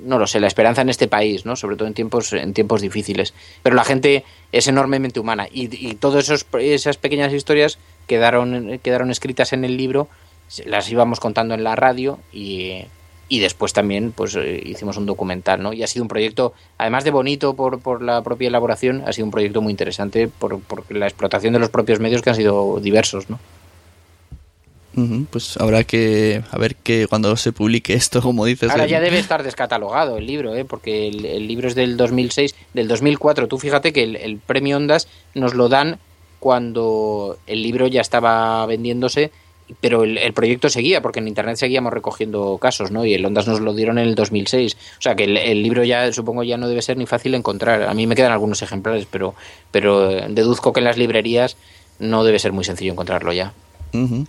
no 0.07 0.19
lo 0.19 0.27
sé, 0.27 0.41
la 0.41 0.47
esperanza 0.47 0.83
en 0.83 0.89
este 0.89 1.09
país, 1.09 1.45
¿no? 1.45 1.57
Sobre 1.57 1.77
todo 1.77 1.89
en 1.89 1.95
tiempos, 1.95 2.33
en 2.33 2.55
tiempos 2.55 2.81
difíciles. 2.81 3.35
Pero 3.63 3.77
la 3.77 3.85
gente 3.85 4.25
es 4.53 4.69
enormemente 4.69 5.21
humana 5.21 5.49
y, 5.51 5.69
y 5.87 5.95
todas 5.95 6.31
esas 6.59 6.97
pequeñas 6.97 7.33
historias 7.33 7.79
quedaron, 8.07 8.79
quedaron 8.83 9.11
escritas 9.11 9.53
en 9.53 9.65
el 9.65 9.77
libro, 9.77 10.09
las 10.65 10.91
íbamos 10.91 11.21
contando 11.21 11.55
en 11.55 11.65
la 11.65 11.77
radio 11.77 12.19
y, 12.33 12.85
y 13.29 13.41
después 13.41 13.73
también 13.73 14.13
pues 14.13 14.37
eh, 14.37 14.63
hicimos 14.65 14.97
un 14.97 15.07
documental, 15.07 15.63
¿no? 15.63 15.73
Y 15.73 15.83
ha 15.83 15.87
sido 15.87 16.05
un 16.05 16.09
proyecto, 16.09 16.53
además 16.79 17.05
de 17.05 17.11
bonito 17.11 17.55
por, 17.55 17.81
por 17.81 18.03
la 18.03 18.23
propia 18.23 18.49
elaboración, 18.49 19.03
ha 19.07 19.13
sido 19.13 19.25
un 19.25 19.31
proyecto 19.31 19.61
muy 19.61 19.73
interesante 19.73 20.29
por, 20.29 20.61
por 20.61 20.91
la 20.95 21.07
explotación 21.07 21.53
de 21.53 21.59
los 21.59 21.71
propios 21.71 21.99
medios 21.99 22.23
que 22.23 22.31
han 22.31 22.37
sido 22.37 22.79
diversos, 22.81 23.29
¿no? 23.29 23.39
Pues 25.31 25.59
habrá 25.59 25.85
que 25.85 26.43
a 26.51 26.59
ver 26.59 26.75
que 26.77 27.07
cuando 27.07 27.37
se 27.37 27.53
publique 27.53 27.93
esto, 27.93 28.23
como 28.23 28.45
dices. 28.47 28.71
Ahora 28.71 28.85
el... 28.85 28.91
ya 28.91 29.01
debe 29.01 29.19
estar 29.19 29.43
descatalogado 29.43 30.17
el 30.17 30.27
libro, 30.27 30.55
¿eh? 30.55 30.65
porque 30.65 31.09
el, 31.09 31.27
el, 31.27 31.47
libro 31.47 31.69
es 31.69 31.75
del 31.75 31.97
2006, 31.97 32.55
del 32.73 32.89
2004. 32.89 33.47
Tú 33.47 33.59
fíjate 33.59 33.93
que 33.93 34.03
el, 34.03 34.17
el, 34.17 34.39
premio 34.39 34.79
Ondas 34.79 35.09
nos 35.35 35.55
lo 35.55 35.69
dan 35.69 35.99
cuando 36.41 37.39
el 37.47 37.63
libro 37.63 37.87
ya 37.89 38.01
estaba 38.01 38.65
vendiéndose, 38.67 39.31
pero 39.81 40.05
el, 40.05 40.33
proyecto 40.33 40.69
seguía, 40.69 41.03
porque 41.03 41.19
en 41.19 41.29
internet 41.29 41.57
seguíamos 41.57 41.93
recogiendo 41.93 42.57
casos, 42.59 42.91
¿no? 42.91 43.05
Y 43.05 43.15
el 43.15 43.27
Ondas 43.27 43.49
nos 43.49 43.61
lo 43.61 43.75
dieron 43.75 43.99
en 43.99 44.07
el 44.07 44.15
2006. 44.15 44.77
O 44.99 45.03
sea 45.03 45.17
que 45.17 45.25
el, 45.25 45.63
libro 45.63 45.85
ya, 45.85 46.13
supongo, 46.13 46.45
ya 46.45 46.57
no 46.57 46.69
debe 46.69 46.83
ser 46.83 46.97
ni 46.97 47.07
fácil 47.07 47.35
encontrar. 47.35 47.83
A 47.83 47.95
mí 47.95 48.07
me 48.07 48.15
quedan 48.15 48.33
algunos 48.33 48.63
ejemplares, 48.63 49.07
pero, 49.11 49.35
pero 49.71 50.09
deduzco 50.29 50.73
que 50.73 50.81
en 50.81 50.85
las 50.85 50.97
librerías 50.97 51.57
no 51.99 52.25
debe 52.25 52.39
ser 52.39 52.53
muy 52.53 52.65
sencillo 52.65 52.93
encontrarlo 52.93 53.33
ya. 53.33 53.53
Uh 53.93 53.99
-huh. 53.99 54.27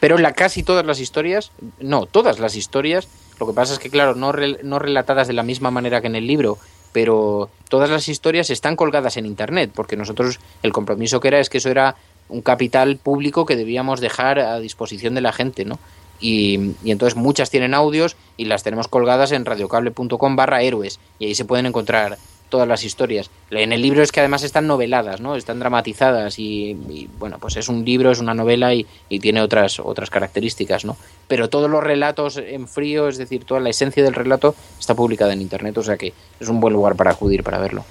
Pero 0.00 0.18
la 0.18 0.32
casi 0.32 0.62
todas 0.62 0.84
las 0.86 1.00
historias, 1.00 1.52
no, 1.80 2.06
todas 2.06 2.38
las 2.38 2.56
historias, 2.56 3.08
lo 3.38 3.46
que 3.46 3.52
pasa 3.52 3.74
es 3.74 3.78
que, 3.78 3.90
claro, 3.90 4.14
no, 4.14 4.32
no 4.62 4.78
relatadas 4.78 5.26
de 5.28 5.34
la 5.34 5.42
misma 5.42 5.70
manera 5.70 6.00
que 6.00 6.06
en 6.06 6.16
el 6.16 6.26
libro, 6.26 6.58
pero 6.92 7.50
todas 7.68 7.90
las 7.90 8.08
historias 8.08 8.50
están 8.50 8.76
colgadas 8.76 9.16
en 9.16 9.26
Internet, 9.26 9.70
porque 9.74 9.96
nosotros 9.96 10.40
el 10.62 10.72
compromiso 10.72 11.20
que 11.20 11.28
era 11.28 11.40
es 11.40 11.48
que 11.48 11.58
eso 11.58 11.70
era 11.70 11.96
un 12.28 12.42
capital 12.42 12.96
público 12.96 13.46
que 13.46 13.56
debíamos 13.56 14.00
dejar 14.00 14.38
a 14.38 14.58
disposición 14.60 15.14
de 15.14 15.20
la 15.20 15.32
gente, 15.32 15.64
¿no? 15.64 15.78
Y, 16.20 16.74
y 16.84 16.90
entonces 16.90 17.16
muchas 17.16 17.50
tienen 17.50 17.72
audios 17.72 18.16
y 18.36 18.44
las 18.44 18.62
tenemos 18.62 18.88
colgadas 18.88 19.32
en 19.32 19.46
radiocable.com 19.46 20.36
barra 20.36 20.62
héroes 20.62 21.00
y 21.18 21.26
ahí 21.26 21.34
se 21.34 21.46
pueden 21.46 21.66
encontrar 21.66 22.18
todas 22.50 22.68
las 22.68 22.84
historias. 22.84 23.30
En 23.50 23.72
el 23.72 23.80
libro 23.80 24.02
es 24.02 24.12
que 24.12 24.20
además 24.20 24.42
están 24.42 24.66
noveladas, 24.66 25.20
¿no? 25.20 25.36
Están 25.36 25.58
dramatizadas 25.58 26.38
y, 26.38 26.76
y, 26.90 27.08
bueno, 27.18 27.38
pues 27.38 27.56
es 27.56 27.68
un 27.68 27.84
libro, 27.84 28.10
es 28.10 28.18
una 28.18 28.34
novela 28.34 28.74
y, 28.74 28.86
y, 29.08 29.20
tiene 29.20 29.40
otras 29.40 29.80
otras 29.80 30.10
características, 30.10 30.84
¿no? 30.84 30.96
Pero 31.28 31.48
todos 31.48 31.70
los 31.70 31.82
relatos 31.82 32.36
en 32.36 32.68
frío, 32.68 33.08
es 33.08 33.16
decir, 33.16 33.44
toda 33.44 33.60
la 33.60 33.70
esencia 33.70 34.02
del 34.02 34.14
relato 34.14 34.54
está 34.78 34.94
publicada 34.94 35.32
en 35.32 35.40
internet, 35.40 35.78
o 35.78 35.82
sea 35.82 35.96
que 35.96 36.12
es 36.38 36.48
un 36.48 36.60
buen 36.60 36.74
lugar 36.74 36.96
para 36.96 37.12
acudir 37.12 37.42
para 37.42 37.58
verlo. 37.58 37.84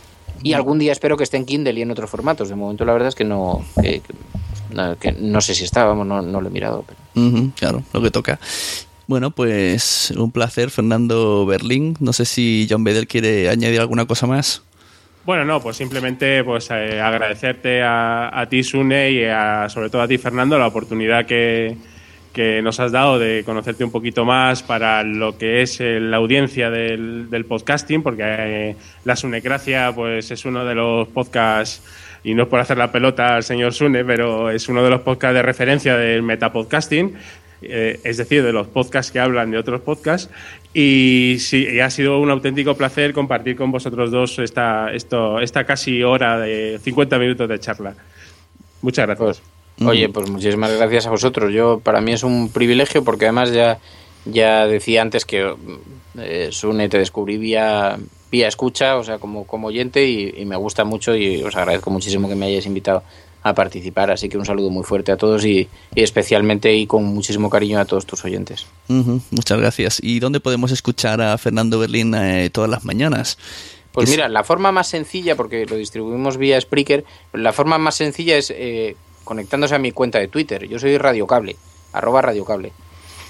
Y 0.44 0.54
algún 0.54 0.80
día 0.80 0.92
espero 0.92 1.18
que 1.18 1.24
esté 1.24 1.38
en 1.38 1.46
Kindle 1.46 1.74
y 1.74 1.82
en 1.82 1.92
otros 1.92 2.10
formatos. 2.10 2.50
De 2.50 2.56
momento 2.56 2.86
la 2.86 2.94
verdad 2.94 3.10
es 3.10 3.16
que 3.16 3.26
no 3.26 3.66
que, 5.00 5.12
no 5.20 5.42
sé 5.42 5.56
si 5.56 5.64
está, 5.64 5.84
vamos, 5.86 6.06
no, 6.06 6.22
no 6.22 6.42
lo 6.42 6.48
he 6.48 6.52
mirado. 6.52 6.86
Pero... 6.86 7.00
Uh 7.16 7.32
-huh, 7.32 7.54
claro, 7.56 7.84
lo 7.94 8.02
que 8.02 8.12
toca. 8.12 8.40
Bueno, 9.10 9.32
pues 9.32 10.14
un 10.16 10.32
placer, 10.32 10.70
Fernando 10.70 11.44
Berlín. 11.44 11.98
No 12.00 12.14
sé 12.14 12.26
si 12.26 12.68
John 12.70 12.84
Bedell 12.84 13.08
quiere 13.08 13.50
añadir 13.50 13.80
alguna 13.80 14.06
cosa 14.06 14.28
más. 14.28 14.62
Bueno, 15.26 15.46
no, 15.46 15.60
pues 15.60 15.78
simplemente 15.78 16.44
pues 16.44 16.70
eh, 16.70 17.02
agradecerte 17.02 17.82
a, 17.82 18.30
a, 18.40 18.48
ti, 18.48 18.62
Sune, 18.62 19.10
y 19.10 19.24
a, 19.24 19.68
sobre 19.68 19.90
todo 19.90 20.04
a 20.04 20.08
ti, 20.08 20.20
Fernando, 20.20 20.60
la 20.60 20.68
oportunidad 20.68 21.26
que, 21.26 21.76
que, 22.34 22.62
nos 22.62 22.80
has 22.80 22.92
dado 22.92 23.18
de 23.18 23.42
conocerte 23.44 23.84
un 23.84 23.90
poquito 23.90 24.26
más 24.26 24.62
para 24.62 25.02
lo 25.02 25.40
que 25.40 25.64
es 25.64 25.82
eh, 25.82 26.00
la 26.00 26.18
audiencia 26.18 26.70
del, 26.70 27.32
del 27.32 27.46
podcasting, 27.46 28.04
porque 28.04 28.24
eh, 28.24 28.76
la 29.06 29.16
Sunecracia 29.16 29.92
pues, 29.92 30.30
es 30.30 30.46
uno 30.46 30.66
de 30.66 30.76
los 30.76 31.08
podcasts, 31.08 31.82
y 32.24 32.34
no 32.34 32.44
es 32.44 32.50
por 32.50 32.60
hacer 32.60 32.78
la 32.78 32.92
pelota 32.92 33.36
al 33.36 33.44
señor 33.44 33.74
Sune, 33.74 34.04
pero 34.04 34.50
es 34.50 34.68
uno 34.70 34.84
de 34.84 34.90
los 34.90 35.02
podcasts 35.02 35.36
de 35.36 35.42
referencia 35.42 35.96
del 35.98 36.22
metapodcasting. 36.22 37.16
Eh, 37.62 38.00
es 38.04 38.18
decir, 38.18 38.44
de 38.44 38.54
los 38.54 38.68
podcasts 38.68 39.12
que 39.12 39.20
hablan 39.20 39.52
de 39.52 39.58
otros 39.58 39.82
podcasts. 39.82 40.32
Y 40.74 41.38
sí, 41.40 41.68
y 41.72 41.80
ha 41.80 41.90
sido 41.90 42.20
un 42.20 42.30
auténtico 42.30 42.76
placer 42.76 43.14
compartir 43.14 43.56
con 43.56 43.72
vosotros 43.72 44.12
dos 44.12 44.38
esta, 44.40 44.92
esta 44.94 45.64
casi 45.66 46.04
hora 46.04 46.40
de 46.40 46.80
50 46.82 47.18
minutos 47.18 47.50
de 47.50 47.60
charla. 47.60 47.96
Muchas 48.82 49.08
gracias. 49.08 49.42
Pues, 49.78 49.90
oye, 49.90 50.10
pues 50.10 50.30
muchísimas 50.30 50.76
gracias 50.78 51.08
a 51.08 51.10
vosotros. 51.10 51.52
Yo 51.52 51.80
para 51.80 52.02
mí 52.02 52.14
es 52.14 52.24
un 52.24 52.50
privilegio 52.50 53.04
porque 53.04 53.26
además 53.26 53.52
ya, 53.52 53.80
ya 54.26 54.68
decía 54.68 55.02
antes 55.02 55.26
que 55.26 55.54
eh, 56.18 56.50
Sune 56.52 56.88
te 56.88 57.00
descubrí 57.00 57.38
vía, 57.38 57.98
vía 58.32 58.48
escucha, 58.48 58.98
o 58.98 59.04
sea, 59.04 59.18
como, 59.18 59.48
como 59.48 59.70
oyente 59.70 60.06
y, 60.06 60.34
y 60.38 60.46
me 60.46 60.56
gusta 60.56 60.84
mucho 60.84 61.16
y 61.16 61.42
os 61.44 61.56
agradezco 61.56 61.90
muchísimo 61.90 62.30
que 62.30 62.36
me 62.36 62.46
hayáis 62.46 62.68
invitado 62.68 63.04
a 63.50 63.54
participar. 63.54 64.12
Así 64.12 64.30
que 64.30 64.38
un 64.38 64.46
saludo 64.46 64.70
muy 64.70 64.84
fuerte 64.84 65.12
a 65.12 65.18
todos 65.18 65.44
y, 65.46 65.68
y 65.96 66.02
especialmente 66.02 66.74
y 66.74 66.88
con 66.88 67.04
muchísimo 67.04 67.50
cariño 67.50 67.80
a 67.80 67.86
todos 67.86 68.06
tus 68.06 68.24
oyentes. 68.26 68.66
Uh 68.88 68.94
-huh, 68.94 69.22
muchas 69.32 69.60
gracias. 69.60 70.00
¿Y 70.02 70.20
dónde 70.20 70.40
podemos 70.40 70.72
escuchar 70.72 71.22
a 71.22 71.38
Fernando 71.38 71.80
Berlín 71.80 72.14
eh, 72.16 72.50
todas 72.52 72.70
las 72.70 72.86
mañanas? 72.86 73.38
Pues 73.92 74.10
es... 74.10 74.16
mira, 74.16 74.30
la 74.30 74.44
forma 74.44 74.72
más 74.72 74.88
sencilla, 74.88 75.36
porque 75.36 75.66
lo 75.66 75.76
distribuimos 75.76 76.38
vía 76.38 76.62
Spreaker, 76.62 77.04
la 77.34 77.52
forma 77.54 77.78
más 77.78 77.96
sencilla 77.96 78.38
es 78.38 78.54
eh, 78.56 78.96
conectándose 79.24 79.76
a 79.76 79.80
mi 79.80 79.92
cuenta 79.92 80.20
de 80.20 80.28
Twitter. 80.28 80.68
Yo 80.68 80.80
soy 80.80 80.98
Radiocable, 80.98 81.56
arroba 81.94 82.22
Radiocable. 82.22 82.72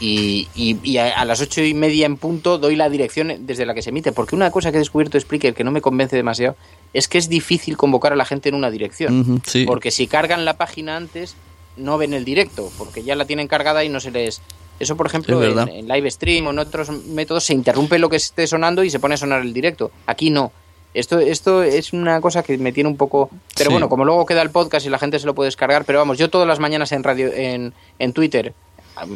Y, 0.01 0.47
y, 0.55 0.77
y 0.81 0.97
a, 0.97 1.19
a, 1.19 1.25
las 1.25 1.41
ocho 1.41 1.61
y 1.61 1.73
media 1.73 2.05
en 2.05 2.15
punto 2.15 2.57
doy 2.57 2.77
la 2.77 2.89
dirección 2.89 3.45
desde 3.45 3.65
la 3.65 3.73
que 3.73 3.81
se 3.81 3.89
emite. 3.89 4.13
Porque 4.13 4.33
una 4.33 4.49
cosa 4.49 4.71
que 4.71 4.77
he 4.77 4.79
descubierto 4.79 5.17
de 5.17 5.21
Spreaker 5.21 5.53
que 5.53 5.65
no 5.65 5.71
me 5.71 5.81
convence 5.81 6.15
demasiado 6.15 6.55
es 6.93 7.07
que 7.07 7.17
es 7.17 7.29
difícil 7.29 7.77
convocar 7.77 8.13
a 8.13 8.15
la 8.15 8.25
gente 8.25 8.49
en 8.49 8.55
una 8.55 8.71
dirección. 8.71 9.19
Uh 9.19 9.23
-huh, 9.23 9.41
sí. 9.45 9.65
Porque 9.65 9.91
si 9.91 10.07
cargan 10.07 10.45
la 10.45 10.55
página 10.55 10.97
antes, 10.97 11.35
no 11.77 11.97
ven 11.97 12.13
el 12.13 12.25
directo, 12.25 12.71
porque 12.77 13.03
ya 13.03 13.15
la 13.15 13.25
tienen 13.25 13.47
cargada 13.47 13.83
y 13.83 13.89
no 13.89 13.99
se 13.99 14.11
les... 14.11 14.41
Eso, 14.79 14.95
por 14.95 15.07
ejemplo, 15.07 15.43
en, 15.43 15.59
en, 15.69 15.87
live 15.89 16.09
stream 16.09 16.47
o 16.47 16.51
en 16.51 16.59
otros 16.59 16.89
métodos 16.89 17.43
se 17.43 17.53
interrumpe 17.53 17.99
lo 17.99 18.07
que 18.07 18.15
esté 18.15 18.47
sonando 18.47 18.83
y 18.83 18.89
se 18.89 18.99
pone 18.99 19.15
a 19.15 19.17
sonar 19.17 19.41
el 19.41 19.53
directo. 19.53 19.91
Aquí 20.05 20.29
no. 20.29 20.53
Esto, 20.93 21.19
esto 21.19 21.63
es 21.63 21.91
una 21.93 22.21
cosa 22.21 22.43
que 22.43 22.57
me 22.57 22.71
tiene 22.71 22.89
un 22.89 22.95
poco... 22.95 23.29
Pero 23.55 23.69
sí. 23.69 23.73
bueno, 23.73 23.89
como 23.89 24.05
luego 24.05 24.25
queda 24.25 24.41
el 24.41 24.51
podcast 24.51 24.85
y 24.85 24.89
la 24.89 24.97
gente 24.97 25.19
se 25.19 25.25
lo 25.25 25.35
puede 25.35 25.47
descargar, 25.47 25.83
pero 25.85 25.99
vamos, 25.99 26.17
yo 26.17 26.29
todas 26.29 26.47
las 26.47 26.59
mañanas 26.59 26.91
en, 26.93 27.03
radio, 27.03 27.31
en, 27.33 27.73
en 27.99 28.13
Twitter 28.13 28.53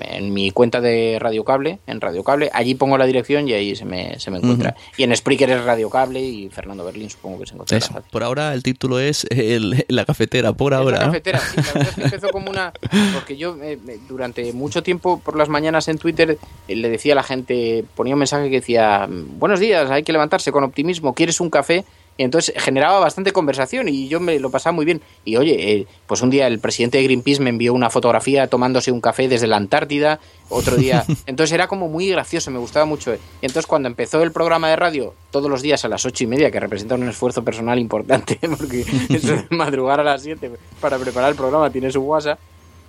en 0.02 0.34
mi 0.34 0.52
cuenta 0.52 0.82
de 0.82 1.18
Radio 1.20 1.44
Cable, 1.44 1.80
en 1.88 2.02
Radio 2.02 2.24
Cable, 2.24 2.50
allí 2.54 2.76
pongo 2.76 2.98
la 2.98 3.06
dirección 3.06 3.48
y 3.48 3.54
ahí 3.54 3.76
se 3.76 3.86
me, 3.86 4.20
se 4.20 4.32
me 4.32 4.38
encuentra. 4.38 4.76
Uh 4.78 4.80
-huh. 4.80 4.94
Y 4.98 5.04
en 5.04 5.16
Spreaker 5.16 5.50
es 5.50 5.64
Radio 5.64 5.90
Cable 5.90 6.22
y 6.22 6.50
Fernando 6.50 6.86
Berlín 6.86 7.10
supongo 7.10 7.40
que 7.40 7.46
se 7.46 7.54
encuentra. 7.54 7.78
Eso. 7.78 8.02
Por 8.12 8.24
ahora 8.24 8.54
el 8.54 8.64
título 8.64 9.00
es 9.00 9.26
el, 9.30 9.86
La 9.88 10.06
Cafetera, 10.06 10.54
por 10.54 10.74
ahora. 10.74 11.00
La 11.00 11.06
Cafetera, 11.06 11.40
sí, 11.40 11.58
la 11.58 11.64
verdad 11.74 11.90
es 11.90 11.96
que 11.96 12.02
empezó 12.04 12.30
como 12.30 12.50
una... 12.50 12.74
Porque 13.14 13.38
yo 13.38 13.58
eh, 13.62 13.80
durante 14.08 14.54
mucho 14.54 14.84
tiempo 14.84 15.20
por 15.20 15.38
las 15.38 15.50
mañanas 15.50 15.88
en 15.88 15.98
Twitter 15.98 16.38
eh, 16.68 16.76
le 16.76 16.90
decía 16.90 17.14
a 17.14 17.16
la 17.16 17.24
gente, 17.24 17.86
ponía 17.96 18.14
un 18.14 18.20
mensaje 18.20 18.50
que 18.50 18.58
decía, 18.58 19.08
buenos 19.10 19.60
días, 19.60 19.90
hay 19.90 20.04
que 20.04 20.12
levantarse 20.12 20.52
con 20.52 20.64
optimismo, 20.64 21.14
¿quieres 21.14 21.40
un 21.40 21.50
café? 21.50 21.84
Y 22.18 22.24
entonces 22.24 22.54
generaba 22.58 23.00
bastante 23.00 23.32
conversación 23.32 23.90
y 23.90 24.08
yo 24.08 24.20
me 24.20 24.40
lo 24.40 24.52
pasaba 24.52 24.74
muy 24.74 24.86
bien. 24.86 25.02
Y 25.26 25.38
oye, 25.38 25.74
eh, 25.74 25.88
pues 26.06 26.22
un 26.22 26.30
día 26.30 26.46
el 26.46 26.60
presidente 26.60 27.00
de 27.00 27.06
Greenpeace 27.06 27.42
me 27.42 27.50
envió 27.50 27.74
una 27.74 27.90
fotografía 27.90 28.48
tomándose 28.48 28.92
un 28.92 29.02
café 29.02 29.28
desde 29.28 29.48
la 29.48 29.58
Antártida, 29.58 30.20
otro 30.50 30.76
día. 30.76 31.06
Entonces 31.26 31.54
era 31.54 31.68
como 31.68 31.88
muy 31.88 32.10
gracioso, 32.10 32.52
me 32.52 32.60
gustaba 32.60 32.86
mucho. 32.86 33.14
Y 33.14 33.46
entonces 33.46 33.66
cuando 33.66 33.88
empezó 33.88 34.22
el 34.22 34.32
programa 34.32 34.70
de 34.70 34.76
radio, 34.76 35.14
todos 35.32 35.50
los 35.50 35.62
días 35.62 35.84
a 35.86 35.88
las 35.88 36.06
ocho 36.06 36.24
y 36.24 36.28
media, 36.28 36.52
que 36.52 36.60
representa 36.60 36.96
un 36.96 37.10
esfuerzo 37.10 37.44
personal 37.44 37.80
importante, 37.80 38.40
porque 38.58 38.86
eso 39.10 39.34
de 39.34 39.48
madrugar 39.50 40.00
a 40.00 40.04
las 40.04 40.22
siete 40.22 40.52
para 40.80 40.98
preparar 40.98 41.32
el 41.32 41.36
programa 41.36 41.70
tiene 41.70 41.92
su 41.92 42.02
WhatsApp. 42.02 42.40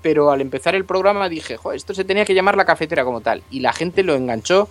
Pero 0.03 0.31
al 0.31 0.43
empezar 0.43 0.75
el 0.75 0.85
programa 0.85 1.31
dije, 1.31 1.57
Joder, 1.57 1.77
esto 1.77 1.95
se 1.95 2.05
tenía 2.05 2.27
que 2.27 2.35
llamar 2.35 2.57
la 2.57 2.67
cafetera 2.67 3.05
como 3.05 3.23
tal. 3.23 3.43
Y 3.51 3.61
la 3.61 3.73
gente 3.73 4.03
lo 4.03 4.15
enganchó 4.15 4.69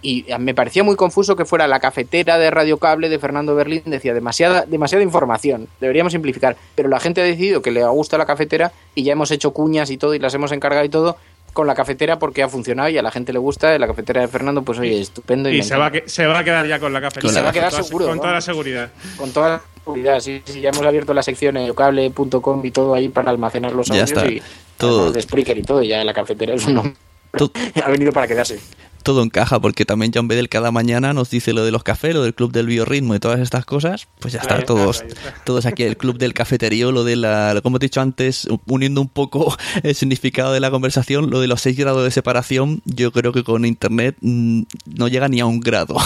y 0.00 0.26
me 0.38 0.54
parecía 0.54 0.84
muy 0.84 0.96
confuso 0.96 1.34
que 1.36 1.44
fuera 1.44 1.66
la 1.66 1.80
cafetera 1.80 2.38
de 2.38 2.50
Radio 2.50 2.78
Cable 2.78 3.08
de 3.08 3.18
Fernando 3.18 3.54
Berlín, 3.54 3.82
decía 3.86 4.14
demasiada, 4.14 4.64
demasiada 4.66 5.02
información, 5.02 5.68
deberíamos 5.80 6.12
simplificar, 6.12 6.56
pero 6.74 6.88
la 6.88 7.00
gente 7.00 7.20
ha 7.20 7.24
decidido 7.24 7.62
que 7.62 7.70
le 7.70 7.84
gusta 7.86 8.18
la 8.18 8.26
cafetera 8.26 8.72
y 8.94 9.02
ya 9.02 9.12
hemos 9.12 9.30
hecho 9.30 9.52
cuñas 9.52 9.90
y 9.90 9.96
todo 9.96 10.14
y 10.14 10.18
las 10.18 10.34
hemos 10.34 10.52
encargado 10.52 10.84
y 10.84 10.88
todo 10.88 11.16
con 11.52 11.66
la 11.66 11.74
cafetera 11.74 12.18
porque 12.18 12.42
ha 12.42 12.48
funcionado 12.48 12.88
y 12.88 12.98
a 12.98 13.02
la 13.02 13.10
gente 13.10 13.32
le 13.32 13.38
gusta, 13.38 13.76
la 13.78 13.86
cafetera 13.86 14.20
de 14.20 14.28
Fernando 14.28 14.62
pues 14.62 14.78
oye, 14.78 15.00
estupendo. 15.00 15.50
Y, 15.50 15.58
y 15.58 15.62
se, 15.62 15.76
va 15.76 15.90
que, 15.90 16.04
se 16.06 16.26
va 16.26 16.38
a 16.38 16.44
quedar 16.44 16.66
ya 16.66 16.78
con 16.78 16.92
la 16.92 17.00
cafetera. 17.00 17.32
se 17.32 17.40
va 17.40 17.48
a 17.48 17.52
quedar 17.52 17.72
seguro. 17.72 18.06
Con 18.06 18.20
toda 18.20 18.32
la 18.32 18.40
seguridad. 18.40 18.90
Con 19.16 19.32
toda 19.32 19.48
la 19.48 19.62
seguridad, 19.82 20.20
sí, 20.20 20.42
sí, 20.44 20.60
ya 20.60 20.68
hemos 20.68 20.86
abierto 20.86 21.14
la 21.14 21.22
sección 21.22 21.56
en 21.56 21.74
cable.com 21.74 22.64
y 22.64 22.70
todo 22.70 22.94
ahí 22.94 23.08
para 23.08 23.30
almacenar 23.30 23.72
los 23.72 23.90
audios 23.90 24.10
ya 24.10 24.14
está. 24.14 24.30
y 24.30 24.40
todo 24.76 25.10
de 25.10 25.20
Spreaker 25.20 25.58
y 25.58 25.62
todo, 25.62 25.82
y 25.82 25.88
ya 25.88 26.04
la 26.04 26.14
cafetera 26.14 26.54
es 26.54 26.64
un 26.66 26.74
nombre. 26.74 26.94
ha 27.84 27.90
venido 27.90 28.12
para 28.12 28.26
quedarse 28.26 28.60
todo 29.08 29.22
encaja, 29.22 29.58
porque 29.58 29.86
también 29.86 30.12
John 30.14 30.28
Bedell 30.28 30.50
cada 30.50 30.70
mañana 30.70 31.14
nos 31.14 31.30
dice 31.30 31.54
lo 31.54 31.64
de 31.64 31.70
los 31.70 31.82
cafés, 31.82 32.14
lo 32.14 32.24
del 32.24 32.34
club 32.34 32.52
del 32.52 32.66
biorritmo 32.66 33.14
y 33.14 33.18
todas 33.18 33.40
estas 33.40 33.64
cosas, 33.64 34.06
pues 34.18 34.34
ya 34.34 34.40
está, 34.40 34.62
todos, 34.66 35.02
todos 35.44 35.64
aquí, 35.64 35.84
el 35.84 35.96
club 35.96 36.18
del 36.18 36.34
cafeterío, 36.34 36.92
lo 36.92 37.04
de 37.04 37.16
la, 37.16 37.58
como 37.62 37.78
te 37.78 37.86
he 37.86 37.88
dicho 37.88 38.02
antes, 38.02 38.46
uniendo 38.66 39.00
un 39.00 39.08
poco 39.08 39.56
el 39.82 39.94
significado 39.94 40.52
de 40.52 40.60
la 40.60 40.70
conversación, 40.70 41.30
lo 41.30 41.40
de 41.40 41.46
los 41.46 41.62
6 41.62 41.78
grados 41.78 42.04
de 42.04 42.10
separación, 42.10 42.82
yo 42.84 43.10
creo 43.10 43.32
que 43.32 43.44
con 43.44 43.64
internet 43.64 44.14
mmm, 44.20 44.64
no 44.84 45.08
llega 45.08 45.26
ni 45.28 45.40
a 45.40 45.46
un 45.46 45.60
grado. 45.60 45.96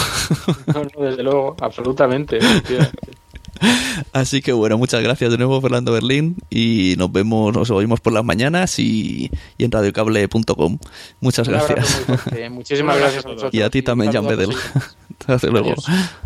No, 0.67 0.83
no, 0.83 1.05
desde 1.05 1.23
luego, 1.23 1.57
absolutamente. 1.59 2.39
Así 4.13 4.41
que 4.41 4.53
bueno, 4.53 4.77
muchas 4.77 5.01
gracias 5.01 5.31
de 5.31 5.37
nuevo 5.37 5.59
Fernando 5.61 5.91
Berlín 5.91 6.35
y 6.49 6.95
nos 6.97 7.11
vemos, 7.11 7.53
nos 7.53 7.69
oímos 7.71 7.99
por 7.99 8.13
las 8.13 8.23
mañanas 8.23 8.79
y, 8.79 9.31
y 9.57 9.63
en 9.63 9.71
radiocable.com. 9.71 10.77
Muchas 11.19 11.47
gracias. 11.47 12.05
Muchísimas 12.51 12.97
gracias 12.97 13.25
a 13.25 13.29
vosotros. 13.29 13.53
Y 13.53 13.61
a 13.61 13.69
ti 13.69 13.81
también, 13.81 14.11
Jan 14.11 14.25
Bedel. 14.25 14.49
Hasta 15.27 15.47
luego. 15.47 15.73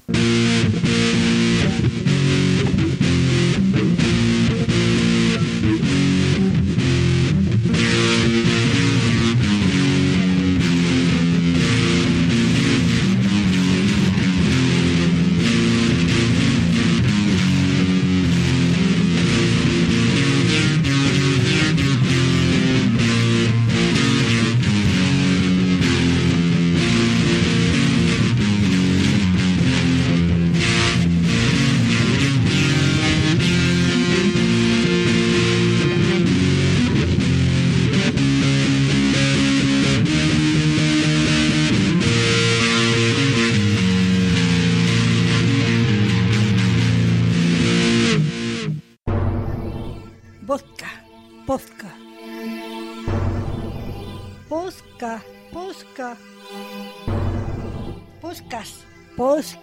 Adiós. 0.08 0.97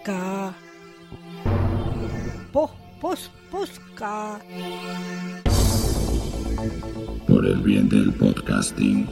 Posca. 0.03 0.53
Po, 2.51 2.71
pos, 2.99 3.31
posca. 3.51 4.39
Por 7.27 7.45
el 7.45 7.61
bien 7.61 7.89
del 7.89 8.13
podcasting, 8.13 9.07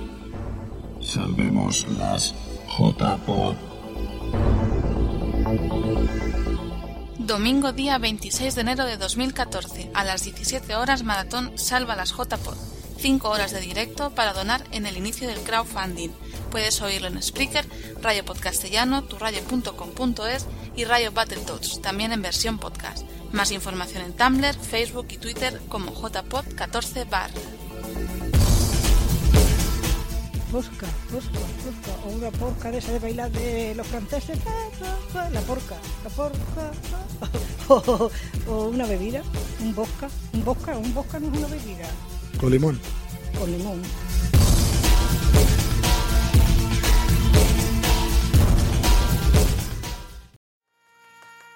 salvemos 1.01 1.87
las 1.97 2.33
JPod. 2.77 3.55
Domingo 7.19 7.71
día 7.71 7.97
26 7.97 8.55
de 8.55 8.61
enero 8.61 8.85
de 8.85 8.97
2014, 8.97 9.91
a 9.93 10.03
las 10.03 10.23
17 10.23 10.75
horas 10.75 11.03
Maratón 11.03 11.57
Salva 11.57 11.95
las 11.95 12.11
JPod. 12.11 12.57
5 12.97 13.29
horas 13.29 13.51
de 13.51 13.59
directo 13.59 14.11
para 14.11 14.31
donar 14.31 14.63
en 14.71 14.85
el 14.85 14.95
inicio 14.95 15.27
del 15.27 15.39
crowdfunding. 15.39 16.11
Puedes 16.51 16.81
oírlo 16.81 17.07
en 17.07 17.21
Spreaker, 17.21 17.65
Radio 18.01 18.23
Podcastellano, 18.23 19.03
turradio.com.es 19.03 20.47
y 20.75 20.85
Radio 20.85 21.11
Battletoads, 21.11 21.81
también 21.81 22.11
en 22.11 22.21
versión 22.21 22.57
podcast. 22.57 23.03
Más 23.31 23.51
información 23.51 24.03
en 24.03 24.13
Tumblr, 24.13 24.55
Facebook 24.55 25.07
y 25.09 25.17
Twitter 25.17 25.59
como 25.69 25.91
JPod14 25.93 27.09
bar. 27.09 27.31
Posca, 30.51 30.87
posca, 31.11 31.39
posca. 31.63 32.05
O 32.05 32.11
una 32.11 32.29
porca 32.31 32.69
de 32.71 32.77
esa 32.77 32.91
de 32.91 32.99
bailar 32.99 33.31
de 33.31 33.73
los 33.75 33.87
franceses. 33.87 34.37
La 35.31 35.41
porca, 35.41 35.77
la 36.03 36.09
porca. 36.11 36.71
O, 37.69 38.11
o 38.47 38.67
una 38.67 38.85
bebida, 38.85 39.23
un 39.61 39.73
bosca. 39.73 40.09
Un 40.33 40.43
bosca, 40.45 40.77
un 40.77 40.93
bosca 40.93 41.19
no 41.19 41.31
es 41.31 41.37
una 41.39 41.47
bebida. 41.47 41.89
Con 42.39 42.51
limón. 42.51 42.79
Con 43.39 43.51
limón. 43.51 43.81